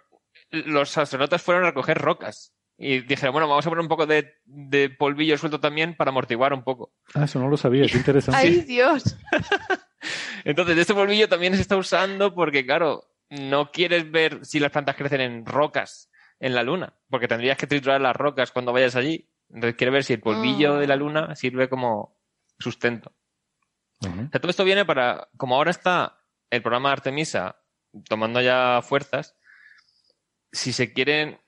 [0.51, 2.55] Los astronautas fueron a recoger rocas.
[2.78, 6.53] Y dijeron, bueno, vamos a poner un poco de, de polvillo suelto también para amortiguar
[6.53, 6.93] un poco.
[7.15, 8.39] Ah, eso no lo sabía, qué interesante.
[8.40, 9.16] ¡Ay, Dios!
[10.44, 14.94] Entonces, este polvillo también se está usando porque, claro, no quieres ver si las plantas
[14.97, 19.28] crecen en rocas en la luna, porque tendrías que triturar las rocas cuando vayas allí.
[19.48, 20.78] Entonces, quieres ver si el polvillo Mm.
[20.81, 22.19] de la luna sirve como
[22.59, 23.12] sustento.
[24.01, 26.19] O sea, todo esto viene para, como ahora está
[26.51, 27.57] el programa Artemisa
[28.09, 29.35] tomando ya fuerzas,
[30.53, 31.40] si se quieren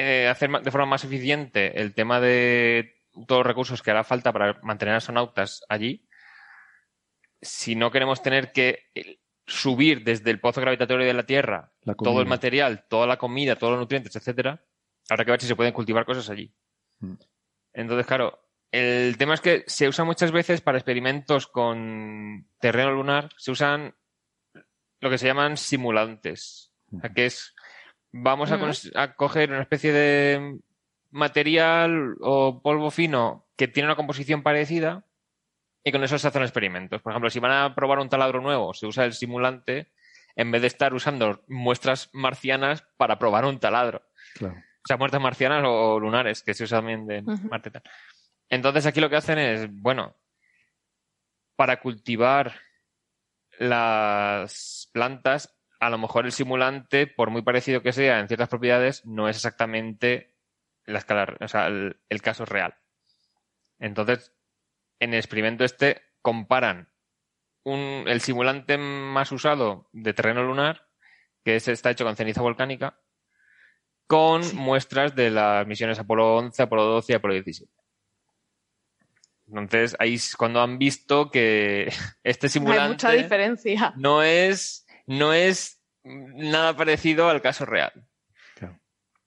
[0.00, 4.32] eh, hacer de forma más eficiente el tema de todos los recursos que hará falta
[4.32, 6.06] para mantener astronautas allí,
[7.42, 11.96] si no queremos tener que eh, subir desde el pozo gravitatorio de la Tierra La
[11.96, 14.64] todo el material, toda la comida, todos los nutrientes, etcétera,
[15.10, 16.54] habrá que ver si se pueden cultivar cosas allí.
[17.00, 17.14] Mm.
[17.72, 18.38] Entonces, claro,
[18.70, 23.96] el tema es que se usa muchas veces para experimentos con terreno lunar, se usan
[25.00, 26.72] lo que se llaman simulantes.
[26.96, 27.52] O sea, que es,
[28.22, 28.50] vamos
[28.94, 30.58] a, coger una especie de
[31.10, 35.04] material o polvo fino que tiene una composición parecida
[35.82, 37.02] y con eso se hacen experimentos.
[37.02, 39.90] Por ejemplo, si van a probar un taladro nuevo, se usa el simulante
[40.36, 44.02] en vez de estar usando muestras marcianas para probar un taladro.
[44.34, 44.54] Claro.
[44.56, 47.22] O sea, muestras marcianas o lunares, que se usa también de.
[47.22, 47.82] Marte tal.
[48.48, 50.16] Entonces aquí lo que hacen es, bueno,
[51.56, 52.54] para cultivar
[53.58, 59.04] las plantas, a lo mejor el simulante, por muy parecido que sea en ciertas propiedades,
[59.06, 60.34] no es exactamente
[60.84, 62.76] la escala, o sea, el, el caso real.
[63.78, 64.32] Entonces,
[64.98, 66.88] en el experimento este, comparan
[67.64, 70.88] un, el simulante más usado de terreno lunar,
[71.44, 73.00] que es, está hecho con ceniza volcánica,
[74.06, 77.70] con muestras de las misiones Apolo 11, Apolo 12 y Apolo 17.
[79.48, 81.92] Entonces, ahí es cuando han visto que
[82.24, 83.92] este simulante Hay mucha diferencia.
[83.96, 87.92] no es, no es nada parecido al caso real.
[88.54, 88.78] Claro.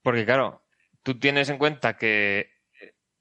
[0.02, 0.64] Porque, claro,
[1.04, 2.52] tú tienes en cuenta que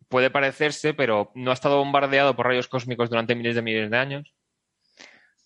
[0.09, 3.97] puede parecerse, pero no ha estado bombardeado por rayos cósmicos durante miles de millones de
[3.97, 4.35] años.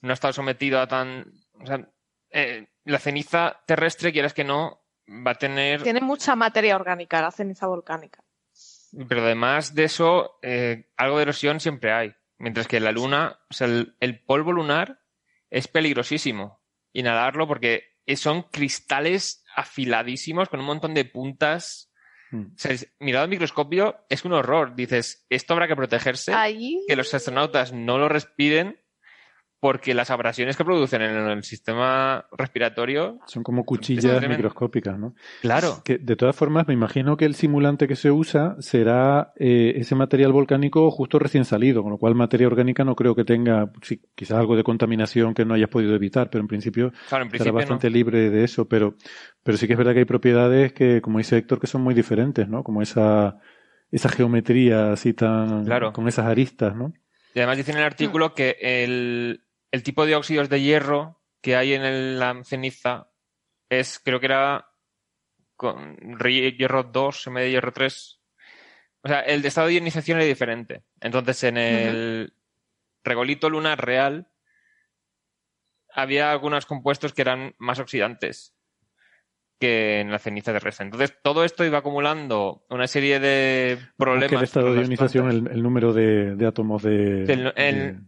[0.00, 1.32] No ha estado sometido a tan.
[1.60, 1.88] O sea,
[2.30, 5.82] eh, la ceniza terrestre, quieras que no, va a tener.
[5.82, 8.24] Tiene mucha materia orgánica, la ceniza volcánica.
[9.08, 12.14] Pero además de eso, eh, algo de erosión siempre hay.
[12.38, 15.00] Mientras que la luna, o sea, el, el polvo lunar
[15.50, 16.63] es peligrosísimo
[16.94, 17.84] inhalarlo porque
[18.16, 21.90] son cristales afiladísimos con un montón de puntas.
[22.30, 22.40] Mm.
[22.46, 24.74] O sea, es- mirado al microscopio es un horror.
[24.74, 26.32] Dices, esto habrá que protegerse,
[26.88, 28.80] que los astronautas no lo respiren,
[29.64, 35.14] porque las abrasiones que producen en el sistema respiratorio Son como cuchillas microscópicas, ¿no?
[35.40, 35.80] Claro.
[35.82, 39.94] Que de todas formas, me imagino que el simulante que se usa será eh, ese
[39.94, 44.02] material volcánico justo recién salido, con lo cual materia orgánica no creo que tenga, sí,
[44.14, 47.50] quizás algo de contaminación que no hayas podido evitar, pero en principio Claro, en estará
[47.52, 47.94] bastante no.
[47.94, 48.68] libre de eso.
[48.68, 48.96] Pero,
[49.42, 51.94] pero sí que es verdad que hay propiedades que, como dice Héctor, que son muy
[51.94, 52.64] diferentes, ¿no?
[52.64, 53.38] Como esa,
[53.90, 55.94] esa geometría así tan, Claro.
[55.94, 56.92] con esas aristas, ¿no?
[57.34, 59.43] Y además dice en el artículo que el,
[59.74, 63.10] el tipo de óxidos de hierro que hay en el- la ceniza
[63.68, 64.68] es, creo que era
[65.56, 65.96] con
[66.28, 68.20] hierro 2 en vez de hierro 3.
[69.02, 70.84] O sea, el de estado de ionización era diferente.
[71.00, 72.34] Entonces, en el
[73.02, 74.28] regolito lunar real
[75.92, 78.54] había algunos compuestos que eran más oxidantes
[79.60, 80.84] que en la ceniza terrestre.
[80.86, 84.28] Entonces, todo esto iba acumulando una serie de problemas.
[84.30, 87.52] que el estado de ionización, el, el número de, de átomos de, El-
[87.92, 88.04] de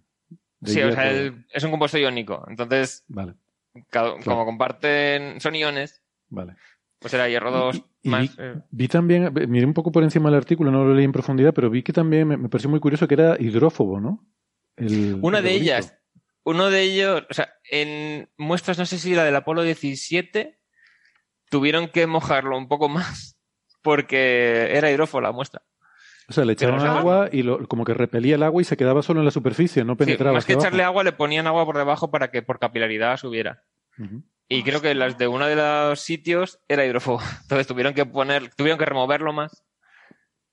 [0.65, 2.45] Sí, o sea, el- es un compuesto iónico.
[2.49, 3.35] Entonces, Vale,
[3.91, 4.25] cada- Claro.
[4.25, 6.57] como comparten, son iones, vale.
[6.99, 8.21] pues era hierro 2 Y- y más.
[8.23, 11.13] vi, eh, vi también, miré un poco por encima del artículo, no lo leí en
[11.13, 14.27] profundidad, pero vi que también me, me pareció muy curioso que era hidrófobo, ¿no?
[14.77, 15.95] El- Una el de ellas,
[16.43, 20.59] uno de ellos, o sea, en muestras, no sé si la del Apolo 17,
[21.51, 23.37] tuvieron que mojarlo un poco más
[23.83, 25.63] porque era hidrófobo la muestra.
[26.29, 28.77] O sea, le Pero, sea, agua y lo- como que repelía el agua y se
[28.77, 30.33] quedaba solo en la superficie, no Sí, penetraba.
[30.35, 33.63] más que echarle agua, le ponían agua por debajo para que por capilaridad subiera.
[34.49, 37.19] Y creo que las de uno de los sitios era hidrófobo.
[37.43, 39.65] Entonces tuvieron que poner, tuvieron que removerlo más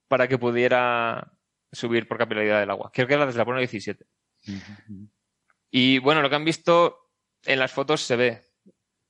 [0.07, 1.33] para que pudiera
[1.71, 2.91] subir por capilaridad del agua.
[2.93, 4.05] Creo que era desde la Apolo 17.
[4.47, 5.09] Ujú.
[5.71, 7.09] Y bueno, lo que han visto
[7.45, 8.41] en las fotos se ve.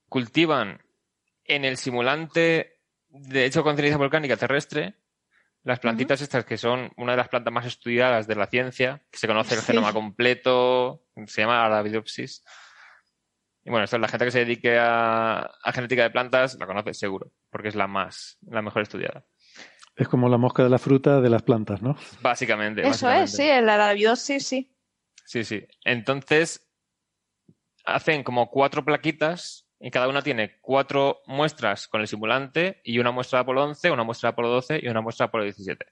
[0.08, 0.82] Cultivan
[1.44, 2.80] en el simulante
[3.10, 4.96] de hecho con ceniza volcánica terrestre
[5.64, 9.18] las plantitas estas que son una de las plantas más estudiadas de la ciencia, que
[9.18, 9.68] se conoce el Sí.
[9.68, 12.44] genoma completo, se llama Arabidopsis.
[13.66, 16.94] Y bueno, esto la gente que se dedique a, a genética de plantas la conoce
[16.94, 19.26] seguro, porque es la más, la mejor estudiada.
[19.96, 21.96] Es como la mosca de la fruta de las plantas, ¿no?
[22.22, 22.82] Básicamente.
[22.82, 23.24] Eso básicamente.
[23.26, 24.76] es, sí, el arabidosis, sí.
[25.24, 25.66] Sí, sí.
[25.86, 26.68] Entonces,
[27.86, 33.12] hacen como cuatro plaquitas y cada una tiene cuatro muestras con el simulante y una
[33.12, 35.86] muestra de Apolo 11, una muestra de Apolo 12 y una muestra de Apolo 17.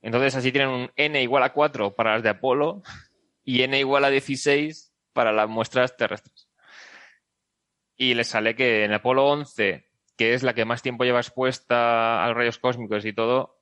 [0.00, 2.82] Entonces, así tienen un n igual a 4 para las de Apolo
[3.44, 6.48] y n igual a 16 para las muestras terrestres.
[7.96, 9.86] Y les sale que en Apolo 11,
[10.16, 13.60] que es la que más tiempo lleva expuesta a los rayos cósmicos y todo,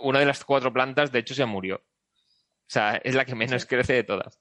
[0.00, 1.76] una de las cuatro plantas, de hecho, se murió.
[1.76, 4.40] O sea, es la que menos crece de todas.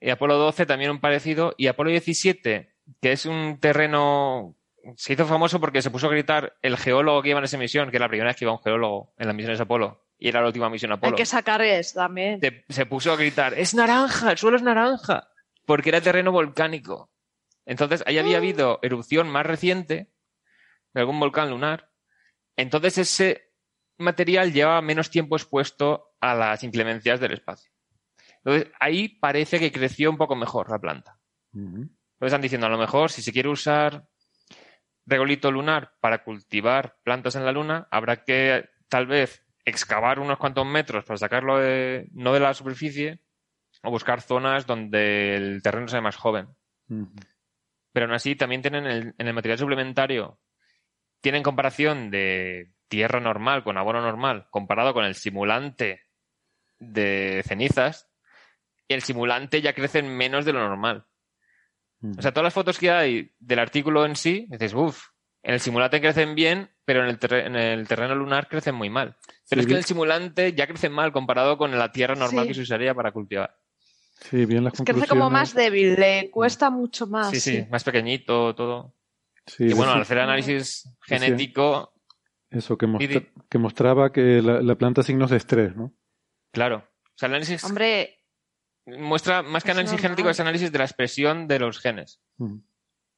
[0.00, 1.54] Y Apolo 12 también un parecido.
[1.56, 4.56] Y Apolo 17, que es un terreno.
[4.96, 7.90] Se hizo famoso porque se puso a gritar el geólogo que iba en esa misión,
[7.90, 10.04] que era la primera vez que iba un geólogo en las misiones Apolo.
[10.18, 11.16] Y era la última misión Hay Apolo.
[11.16, 12.40] que sacar es también.
[12.40, 14.32] Se, se puso a gritar: ¡Es naranja!
[14.32, 15.28] ¡El suelo es naranja!
[15.66, 17.10] Porque era terreno volcánico.
[17.66, 20.10] Entonces, ahí había habido erupción más reciente
[20.92, 21.90] de algún volcán lunar.
[22.56, 23.52] Entonces, ese
[23.96, 27.72] material lleva menos tiempo expuesto a las inclemencias del espacio.
[28.44, 31.18] Entonces, ahí parece que creció un poco mejor la planta.
[32.24, 34.06] Entonces están diciendo, a lo mejor, si se quiere usar
[35.04, 40.64] regolito lunar para cultivar plantas en la luna, habrá que tal vez excavar unos cuantos
[40.64, 43.20] metros para sacarlo de- no de la superficie
[43.82, 46.48] o buscar zonas donde el terreno sea más joven.
[47.92, 50.40] Pero aún así también tienen el- en el material suplementario,
[51.20, 56.00] tienen comparación de tierra normal con abono normal comparado con el simulante
[56.78, 58.08] de cenizas
[58.88, 61.04] y el simulante ya crece en menos de lo normal.
[62.04, 62.18] Ujú.
[62.18, 65.06] O sea, todas las fotos que hay del artículo en sí, dices, uff,
[65.42, 69.16] en el simulante crecen bien, pero en el, en el terreno lunar crecen muy mal.
[69.48, 72.44] Pero Sí, es que en el simulante ya crecen mal comparado con la tierra normal
[72.44, 72.48] Sí.
[72.48, 73.56] que se usaría para cultivar.
[74.20, 75.32] Sí, bien las Crece como conclusiones.
[75.32, 77.30] más débil, le cuesta mucho más.
[77.30, 78.94] sí, sí, más pequeñito, todo.
[79.46, 81.92] Sí, y bueno, sí, al hacer análisis genético,
[82.50, 85.92] Eso mostra- que mostraba que la, la planta signos de estrés, ¿no?
[86.52, 86.88] claro.
[87.06, 88.23] O sea, el análisis Hombre,
[88.86, 92.20] muestra más que Es análisis genético, es análisis de la expresión de los genes.
[92.38, 92.62] Ujú.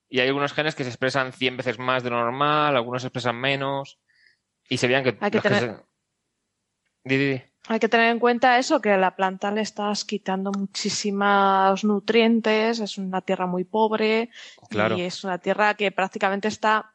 [0.09, 3.09] Y hay algunos genes que se expresan 100 veces más de lo normal, algunos se
[3.09, 3.99] expresan menos.
[4.69, 5.17] Y se veían que.
[5.21, 5.87] Hay que tener- se-
[7.05, 7.43] Di, di, di.
[7.69, 12.81] hay que tener en cuenta eso, que a la planta le estás quitando muchísimos nutrientes,
[12.81, 14.31] es una tierra muy pobre
[14.71, 14.97] Claro.
[14.97, 16.95] y es una tierra que prácticamente está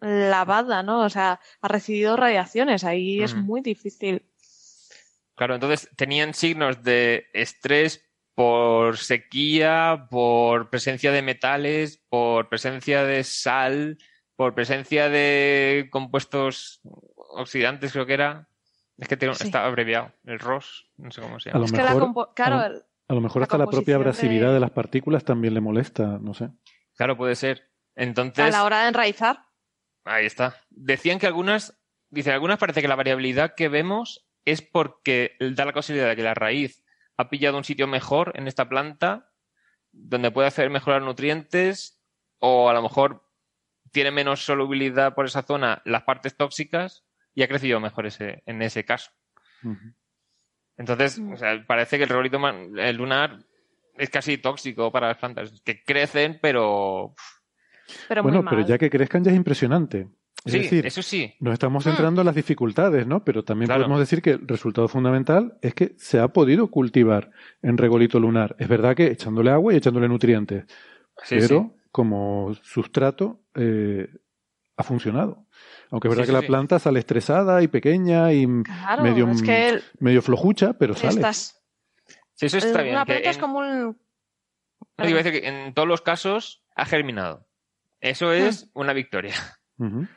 [0.00, 1.00] lavada, ¿no?
[1.04, 3.42] O sea, ha recibido radiaciones, ahí es Ujú.
[3.42, 4.28] muy difícil.
[5.34, 8.04] Claro, entonces tenían signos de estrés
[8.34, 13.98] por sequía, por presencia de metales, por presencia de sal,
[14.36, 16.80] por presencia de compuestos
[17.16, 18.48] oxidantes, creo que era.
[18.98, 19.44] Es que tengo- Sí.
[19.44, 20.12] está abreviado.
[20.24, 21.60] El ROS, no sé cómo se A llama.
[21.60, 23.44] lo Es que la mejor- compo- claro, a lo- el- A A lo mejor La
[23.44, 26.48] hasta la propia abrasividad de- de las partículas también le molesta, no sé.
[26.96, 27.68] Claro, puede ser.
[27.94, 29.40] Entonces, A la hora de enraizar.
[30.04, 30.56] ahí está.
[30.70, 31.78] Decían que algunas,
[32.08, 36.22] dicen, algunas parece que la variabilidad que vemos es porque da la posibilidad de que
[36.22, 36.84] la raíz
[37.16, 39.30] ha pillado un sitio mejor en esta planta
[39.92, 42.00] donde puede hacer mejorar nutrientes
[42.38, 43.28] o a lo mejor
[43.92, 47.04] tiene menos solubilidad por esa zona las partes tóxicas
[47.34, 49.10] y ha crecido mejor ese, en ese caso.
[50.76, 53.38] Entonces, o sea, parece que el regolito el lunar
[53.96, 57.14] es casi tóxico para las plantas, que crecen, pero
[58.08, 60.08] Pero Bueno, muy pero ya que crezcan ya es impresionante.
[60.44, 61.34] Es sí, decir, eso sí.
[61.40, 63.22] nos estamos centrando en las dificultades, ¿no?
[63.24, 63.82] Pero también Claro.
[63.82, 67.30] podemos decir que el resultado fundamental es que se ha podido cultivar
[67.62, 68.56] en regolito lunar.
[68.58, 70.64] Es verdad que echándole agua y echándole nutrientes,
[71.24, 74.08] Sí, pero como sustrato eh,
[74.76, 75.46] ha funcionado.
[75.90, 76.46] Aunque es verdad Sí, que sí, la sí.
[76.46, 81.16] planta sale estresada y pequeña y Claro, medio, es que el- medio flojucha, pero sale.
[81.16, 81.62] estas,
[82.34, 82.96] Sí, eso está bien.
[82.96, 83.96] una planta es en- como un...
[84.98, 87.46] no, a decir que en todos los casos ha germinado.
[88.00, 89.34] Eso es una victoria.
[89.78, 90.08] Ujú.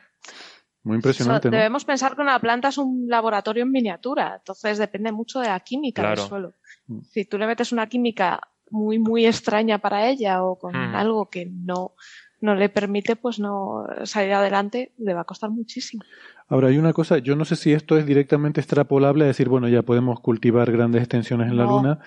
[0.86, 1.56] Muy impresionante, So- ¿no?
[1.56, 5.58] Debemos pensar que una planta es un laboratorio en miniatura, entonces depende mucho de la
[5.60, 6.20] química Claro.
[6.22, 6.52] del suelo.
[6.86, 7.00] Mm.
[7.10, 8.40] Si tú le metes una química
[8.70, 10.94] muy, muy extraña para ella o con Mm.
[10.94, 11.92] algo que no,
[12.40, 16.04] no le permite pues no salir adelante, le va a costar muchísimo.
[16.48, 19.68] Ahora, hay una cosa, yo no sé si esto es directamente extrapolable a decir, bueno,
[19.68, 21.64] ya podemos cultivar grandes extensiones en la.
[21.64, 21.98] Luna,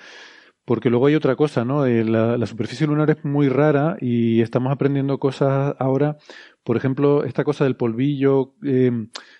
[0.69, 1.87] porque luego hay otra cosa, ¿no?
[1.87, 6.17] Eh, la, la superficie lunar es muy rara y estamos aprendiendo cosas ahora.
[6.63, 8.91] Por ejemplo, esta cosa del polvillo eh,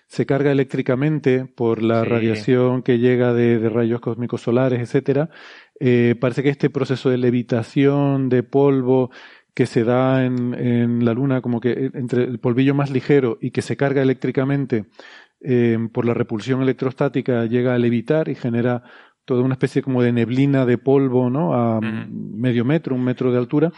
[0.08, 2.08] se carga eléctricamente por la Sí.
[2.10, 5.30] radiación que llega de, de rayos cósmicos solares, etcétera.
[5.78, 9.10] Eh, parece que este proceso de levitación de polvo
[9.54, 13.38] que se da en, en la Luna, como que eh, entre el polvillo más ligero
[13.40, 14.86] y que se carga eléctricamente
[15.42, 18.82] eh, por la repulsión electrostática, llega a levitar y genera
[19.30, 21.54] toda una especie como de neblina de polvo, ¿no?
[21.54, 23.70] A medio metro, un metro de altura.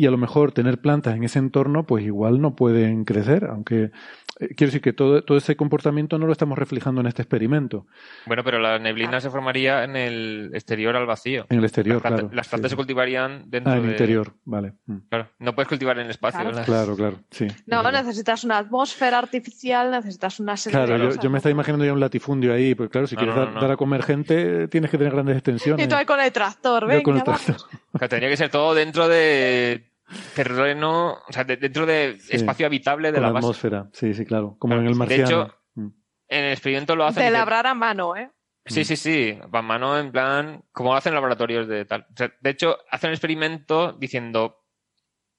[0.00, 3.90] Y a lo mejor tener plantas en ese entorno, pues igual no pueden crecer, aunque
[4.38, 7.84] eh, quiero decir que todo, todo ese comportamiento no lo estamos reflejando en este experimento,
[8.24, 11.46] Bueno, pero la neblina se formaría en el exterior al vacío.
[11.48, 12.36] en el exterior, las plantas, claro.
[12.36, 12.72] las plantas sí.
[12.74, 13.92] se cultivarían dentro Ah, en el de...
[13.94, 14.74] interior, vale.
[14.86, 14.96] Mm.
[15.08, 16.40] Claro, no puedes cultivar en el espacio.
[16.48, 16.64] Claro.
[16.64, 17.48] Claro, claro, sí.
[17.66, 18.04] No, verdad.
[18.04, 21.98] necesitas una atmósfera artificial, necesitas una serie Claro, de yo, me estaba imaginando ya un
[21.98, 23.60] latifundio ahí, porque claro, si No, quieres no, dar, no, no.
[23.62, 25.84] dar a comer gente, tienes que tener grandes extensiones.
[25.84, 27.56] Y tú ahí con el tractor, Yo venga, con el tractor.
[27.98, 29.87] Sea, tendría que ser todo dentro de
[30.34, 32.36] terreno, o sea, de- dentro de Sí.
[32.36, 33.38] espacio habitable de la base.
[33.46, 35.24] atmósfera, sí, sí, claro, como Claro, en el de marciano.
[35.26, 35.88] hecho, Mm.
[36.30, 37.22] En el experimento lo hacen...
[37.24, 38.30] De labrar a mano, ¿eh?
[38.66, 39.38] Sí, sí, sí.
[39.48, 42.06] Van mano en plan, como lo hacen en laboratorios de tal.
[42.12, 44.62] O sea, de hecho, hacen el experimento diciendo,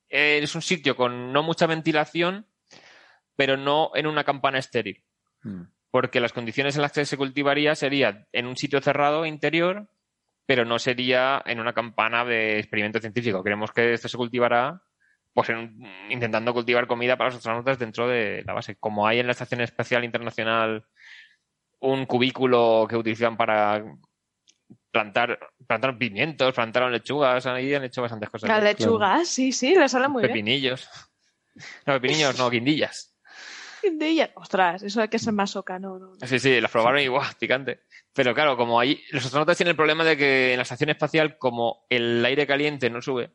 [0.09, 2.47] eh, es un sitio con no mucha ventilación,
[3.35, 5.03] pero no en una campana estéril.
[5.43, 5.61] Mm.
[5.91, 9.89] Porque las condiciones en las que se cultivaría sería en un sitio cerrado interior,
[10.49, 13.43] pero no sería en una campana de experimento científico.
[13.43, 14.81] Creemos que esto se cultivará
[15.31, 18.75] pues en intentando cultivar comida para los astronautas dentro de la base.
[18.77, 20.87] Como hay en la Estación Espacial Internacional
[21.81, 23.85] un cubículo que utilizan para
[24.89, 28.49] plantar, plantar pimientos, plantaron lechugas, ahí han hecho bastantes cosas.
[28.49, 30.33] Las lechugas, sí, sí, le sale muy bien.
[30.33, 30.89] Pepinillos.
[31.85, 33.08] No, pepinillos, no, guindillas.
[33.81, 34.31] Guindilla.
[34.35, 36.15] Ostras, eso hay que ser masoca, no, no.
[36.19, 36.27] no.
[36.27, 37.25] Sí, sí, las probaron y ¡guau!
[37.39, 37.81] picante.
[38.13, 41.37] Pero claro, como ahí, los astronautas tienen el problema de que en la estación espacial,
[41.37, 43.31] como el aire caliente no sube,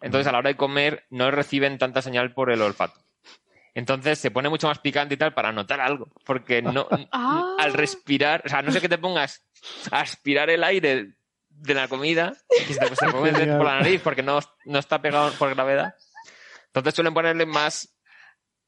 [0.00, 3.00] entonces a la hora de comer no reciben tanta señal por el olfato.
[3.74, 6.10] Entonces se pone mucho más picante y tal para notar algo.
[6.24, 7.56] Porque no, Ah.
[7.58, 9.46] al respirar, o sea, no sé que te pongas
[9.90, 11.12] a aspirar el aire
[11.50, 15.30] de la comida y se te, se por la nariz porque no, no está pegado
[15.32, 15.94] por gravedad.
[16.68, 17.95] Entonces suelen ponerle más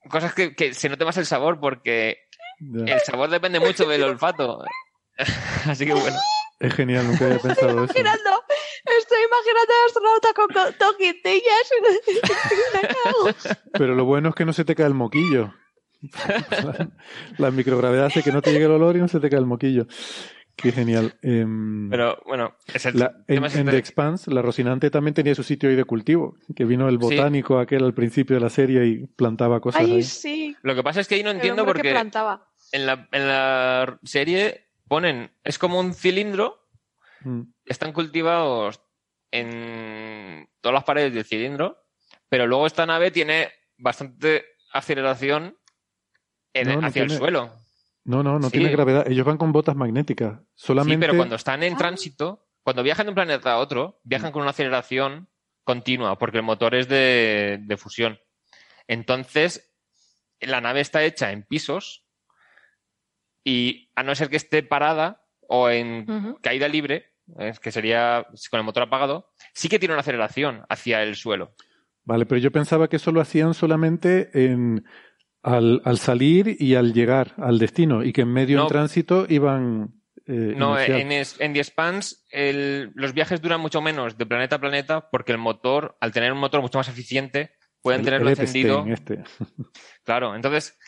[0.08, 2.18] cosas que, que se note más el sabor porque
[2.60, 4.62] el sabor depende mucho del olfato.
[5.66, 6.16] Así que bueno.
[6.60, 7.84] Es genial, nunca había pensado eso.
[7.84, 8.44] Imaginando,
[8.98, 10.48] estoy imaginando al astronauta con
[13.04, 13.54] cago.
[13.72, 15.54] Pero lo bueno es que no se te cae el moquillo.
[16.00, 16.90] La,
[17.38, 19.46] la microgravedad hace que no te llegue el olor y no se te cae el
[19.46, 19.86] moquillo.
[20.60, 21.14] Qué genial.
[21.22, 24.90] Em, Pero bueno, es el la- en, tema es en este- The Expanse, la Rocinante
[24.90, 28.40] también tenía su sitio ahí de cultivo, que vino el botánico aquel al principio de
[28.40, 30.02] la serie y plantaba cosas Ay, ahí.
[30.02, 30.56] sí.
[30.62, 32.48] Lo que pasa es que ahí no el entiendo porque plantaba.
[32.72, 36.66] en la, en la serie ponen, es como un cilindro,
[37.22, 37.42] Mm.
[37.64, 38.80] están cultivados
[39.30, 41.78] en todas las paredes del cilindro,
[42.28, 45.56] pero luego esta nave tiene bastante aceleración
[46.52, 47.52] en- No, no hacia el suelo.
[48.08, 48.52] No, no, no Sí.
[48.58, 49.06] tiene gravedad.
[49.06, 50.40] Ellos van con botas magnéticas.
[50.54, 50.94] Solamente.
[50.96, 51.66] Sí, pero cuando están Ah.
[51.66, 54.08] en tránsito, cuando viajan de un planeta a otro, Mm.
[54.08, 55.28] viajan con una aceleración
[55.64, 58.18] continua, porque el motor es de, de fusión.
[58.86, 59.74] Entonces,
[60.40, 62.06] la nave está hecha en pisos
[63.44, 68.58] y a no ser que esté parada o en caída libre, eh, que sería con
[68.60, 71.54] el motor apagado, sí que tiene una aceleración hacia el suelo.
[72.04, 74.84] Vale, pero yo pensaba que eso lo hacían solamente en,
[75.48, 78.62] al, al salir y al llegar al destino y que en medio No.
[78.64, 79.94] en tránsito iban...
[80.26, 84.56] eh, No, en, es- en The Expanse el- los viajes duran mucho menos de planeta
[84.56, 87.52] a planeta porque el motor, al tener un motor mucho más eficiente,
[87.82, 88.84] pueden El- tenerlo el encendido.
[88.86, 89.24] Este.
[90.04, 90.78] Claro, entonces,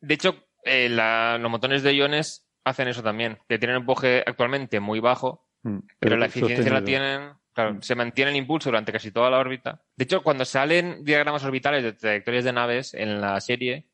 [0.00, 4.22] de hecho, eh, la- los motores de iones hacen eso también, que tienen un empuje
[4.26, 7.82] actualmente muy bajo, Mm, pero la eficiencia la tienen, claro, Mm.
[7.82, 9.80] se mantiene el impulso durante casi toda la órbita.
[9.96, 13.86] De hecho, cuando salen diagramas orbitales de trayectorias de naves en la serie,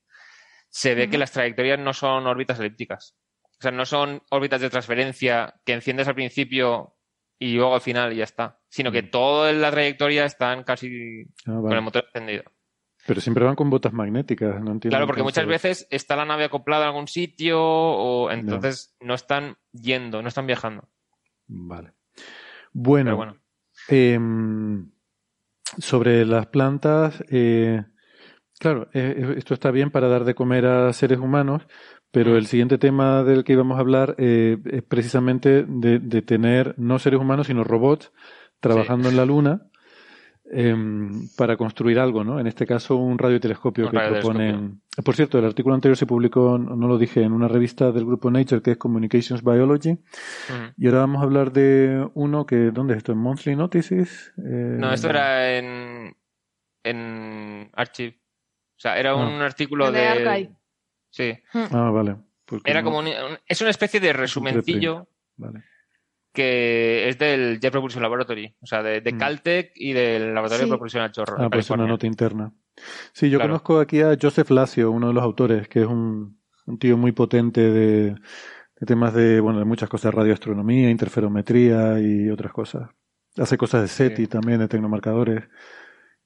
[0.70, 3.16] se ve que las trayectorias no son órbitas elípticas.
[3.58, 6.94] O sea, no son órbitas de transferencia que enciendes al principio
[7.38, 8.60] y luego al final y ya está.
[8.68, 12.44] Sino que toda la trayectoria están casi Ah, con el motor encendido.
[13.06, 14.90] Pero siempre van con botas magnéticas, no entiendo.
[14.90, 19.56] Claro, porque muchas veces está la nave acoplada en algún sitio o entonces no están
[19.72, 20.88] yendo, no están viajando.
[21.46, 21.94] Vale.
[22.72, 23.40] Bueno, bueno.
[23.88, 24.90] em,
[25.78, 27.82] sobre las plantas, eh,
[28.58, 31.66] claro, eh, eh, esto está bien para dar de comer a seres humanos,
[32.10, 36.74] pero el siguiente tema del que íbamos a hablar eh, es precisamente de, de tener
[36.78, 38.12] no seres humanos, sino robots
[38.60, 39.62] trabajando en la Luna
[40.50, 42.40] em, para construir algo, ¿no?
[42.40, 44.80] En este caso, un radiotelescopio Un que proponen.
[45.04, 48.30] Por cierto, el artículo anterior se publicó, no lo dije, en una revista del grupo
[48.30, 49.98] Nature que es Communications Biology.
[50.76, 53.12] Y ahora vamos a hablar de uno que, ¿dónde es esto?
[53.12, 54.32] ¿En Monthly Notices?
[54.38, 56.16] Eh, No, esto era en,
[56.82, 58.17] en Archive.
[58.78, 59.16] O sea, era Ah.
[59.16, 60.06] un artículo En The de...
[60.08, 60.50] Archive.
[61.10, 61.34] Sí.
[61.52, 62.16] Ah, vale.
[62.44, 65.64] Porque Era no- como un- un- es una especie de resumencillo Vale.
[66.32, 69.18] que es del Jet Propulsion Laboratory, o sea, de, de Mm.
[69.18, 70.64] Caltech y del Laboratorio Sí.
[70.64, 71.36] de Propulsión al Chorro.
[71.38, 72.52] Ah, de pues una nota interna.
[73.12, 73.50] Sí, yo Claro.
[73.54, 77.12] conozco aquí a Joseph Lacio, uno de los autores, que es un, un tío muy
[77.12, 82.88] potente de, de temas de, bueno, de muchas cosas, radioastronomía, interferometría y otras cosas.
[83.36, 85.44] Hace cosas de SETI también, de tecnomarcadores.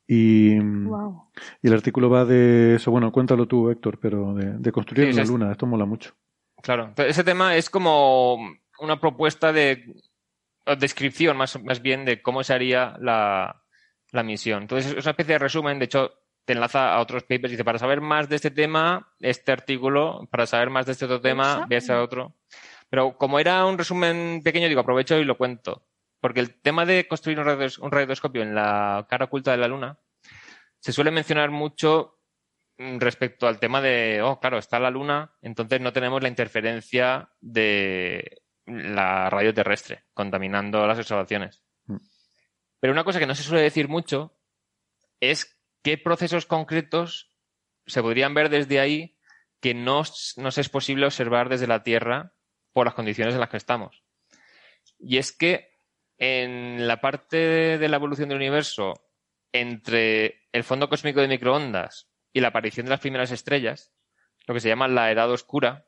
[0.06, 1.30] Y, Wow.
[1.62, 5.18] y el artículo va de eso, bueno, cuéntalo tú, Héctor, pero de, de construir Sí,
[5.18, 6.14] la luna, esto mola mucho.
[6.62, 6.92] Claro.
[6.96, 8.38] Ese tema es como
[8.80, 9.84] una propuesta de
[10.64, 13.62] o descripción más, más bien de cómo se haría la,
[14.12, 14.62] la misión.
[14.62, 15.78] Entonces, es una especie de resumen.
[15.78, 16.12] De hecho,
[16.44, 20.28] te enlaza a otros papers y dice, para saber más de este tema, este artículo,
[20.30, 22.34] para saber más de este otro tema, ve a otro.
[22.90, 25.82] Pero como era un resumen pequeño, digo, aprovecho y lo cuento.
[26.23, 29.66] Porque el tema de construir un, radios- un radiotelescopio en la cara oculta de la
[29.66, 29.99] Luna
[30.78, 32.20] se suele mencionar mucho
[32.78, 37.28] mm, respecto al tema de, oh, claro, está la Luna, entonces no tenemos la interferencia
[37.40, 41.65] de la radio terrestre contaminando las observaciones.
[41.86, 41.97] Mm.
[42.78, 44.39] Pero una cosa que no se suele decir mucho
[45.19, 47.35] es qué procesos concretos
[47.85, 49.19] se podrían ver desde ahí
[49.61, 50.05] que no
[50.36, 52.32] nos es posible observar desde la Tierra
[52.73, 54.05] por las condiciones en las que estamos.
[55.01, 55.72] Y es que
[56.24, 58.94] en la parte de la evolución del universo,
[59.51, 63.93] entre el fondo cósmico de microondas y la aparición de las primeras estrellas,
[64.47, 65.85] lo que se llama la edad oscura,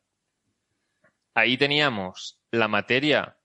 [1.37, 3.39] ahí teníamos la materia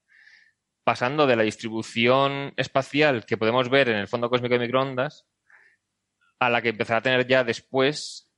[0.82, 5.28] pasando de la distribución espacial que podemos ver en el fondo cósmico de microondas
[6.40, 8.32] a la que empezará a tener ya después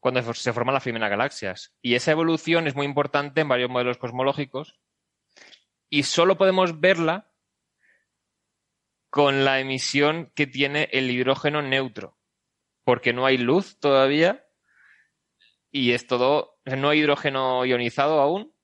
[0.00, 1.72] cuando se forman las primeras galaxias.
[1.82, 4.76] Y esa evolución es muy importante en varios modelos cosmológicos
[5.88, 7.30] y solo podemos verla
[9.16, 12.18] con la emisión que tiene el hidrógeno neutro,
[12.84, 14.46] porque no hay luz todavía
[15.70, 18.54] y es todo, no hay hidrógeno ionizado aún,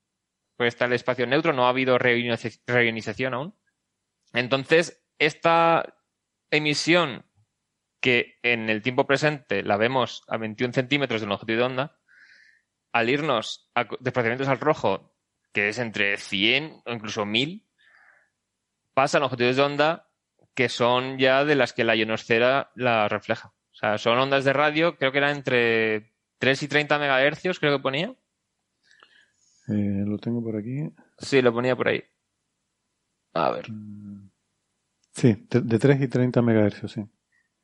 [0.58, 3.58] pues está el espacio neutro, no ha habido reioniza- reionización aún.
[4.34, 5.96] Entonces, esta
[6.50, 7.24] emisión
[8.02, 11.98] que en el tiempo presente la vemos a 21 centímetros de longitud de onda,
[12.92, 15.16] al irnos a desplazamientos al rojo,
[15.54, 17.66] que es entre 100 o incluso 1000,
[18.92, 20.11] pasa a longitudes de onda
[20.54, 23.48] que son ya de las que la ionosfera la refleja.
[23.70, 27.76] O sea, son ondas de radio, creo que era entre 3 y 30 megahercios, creo
[27.76, 28.14] que ponía.
[29.68, 30.90] Eh, lo tengo por aquí.
[31.18, 32.02] Sí, lo ponía por ahí.
[33.34, 33.66] A ver.
[35.12, 37.04] Sí, de, de 3 y 30 megahercios, sí.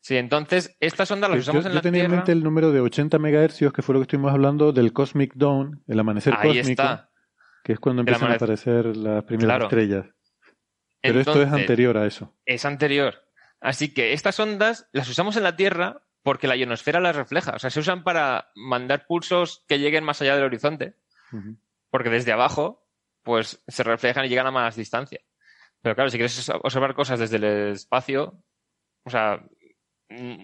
[0.00, 2.70] Sí, entonces, estas ondas las Yo, usamos en yo la tenía en mente el número
[2.72, 6.48] de 80 megahercios, que fue lo que estuvimos hablando del Cosmic Dawn, el amanecer Ahí
[6.58, 7.10] cósmico, está.
[7.64, 9.64] que es cuando empiezan a aparecer las primeras Claro.
[9.64, 10.06] estrellas.
[11.00, 12.34] Pero esto es anterior a eso.
[12.44, 13.24] Es anterior.
[13.60, 17.52] Así que estas ondas las usamos en la Tierra porque la ionosfera las refleja.
[17.54, 20.94] O sea, se usan para mandar pulsos que lleguen más allá del horizonte.
[21.90, 22.86] Porque desde abajo,
[23.22, 25.20] pues se reflejan y llegan a más distancia.
[25.82, 28.42] Pero claro, si quieres observar cosas desde el espacio,
[29.04, 29.42] o sea,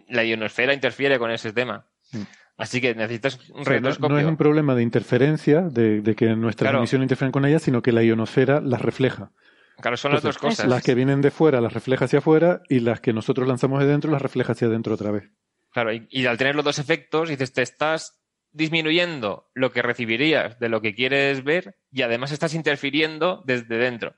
[0.09, 1.87] la ionosfera interfiere con ese tema.
[2.13, 2.23] Mm.
[2.57, 6.37] Así que necesitas un O sea, no, es un problema de interferencia, de, de que
[6.37, 6.79] nuestras Claro.
[6.79, 9.33] emisiones interfieren con ellas, sino que la ionosfera las refleja.
[9.81, 10.67] Claro, son las dos cosas.
[10.67, 13.87] Las que vienen de fuera las refleja hacia afuera y las que nosotros lanzamos de
[13.87, 15.31] dentro las refleja hacia adentro otra vez.
[15.71, 18.25] Claro, y, y al tener los dos efectos, dices, te estás
[18.55, 24.15] disminuyendo lo que recibirías de lo que quieres ver y además estás interfiriendo desde dentro.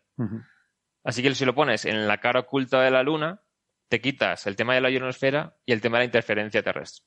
[1.03, 3.41] Así que si lo pones en la cara oculta de la luna,
[3.89, 7.07] te quitas el tema de la ionosfera y el tema de la interferencia terrestre.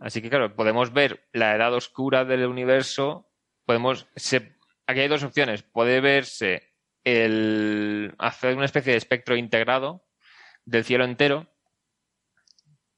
[0.00, 3.28] Así que, claro, podemos ver la edad oscura del universo.
[3.64, 4.06] Podemos.
[4.14, 5.64] Se, aquí hay dos opciones.
[5.64, 6.75] Puede verse
[7.06, 8.14] el.
[8.18, 10.04] hacer una especie de espectro integrado
[10.64, 11.48] del cielo entero.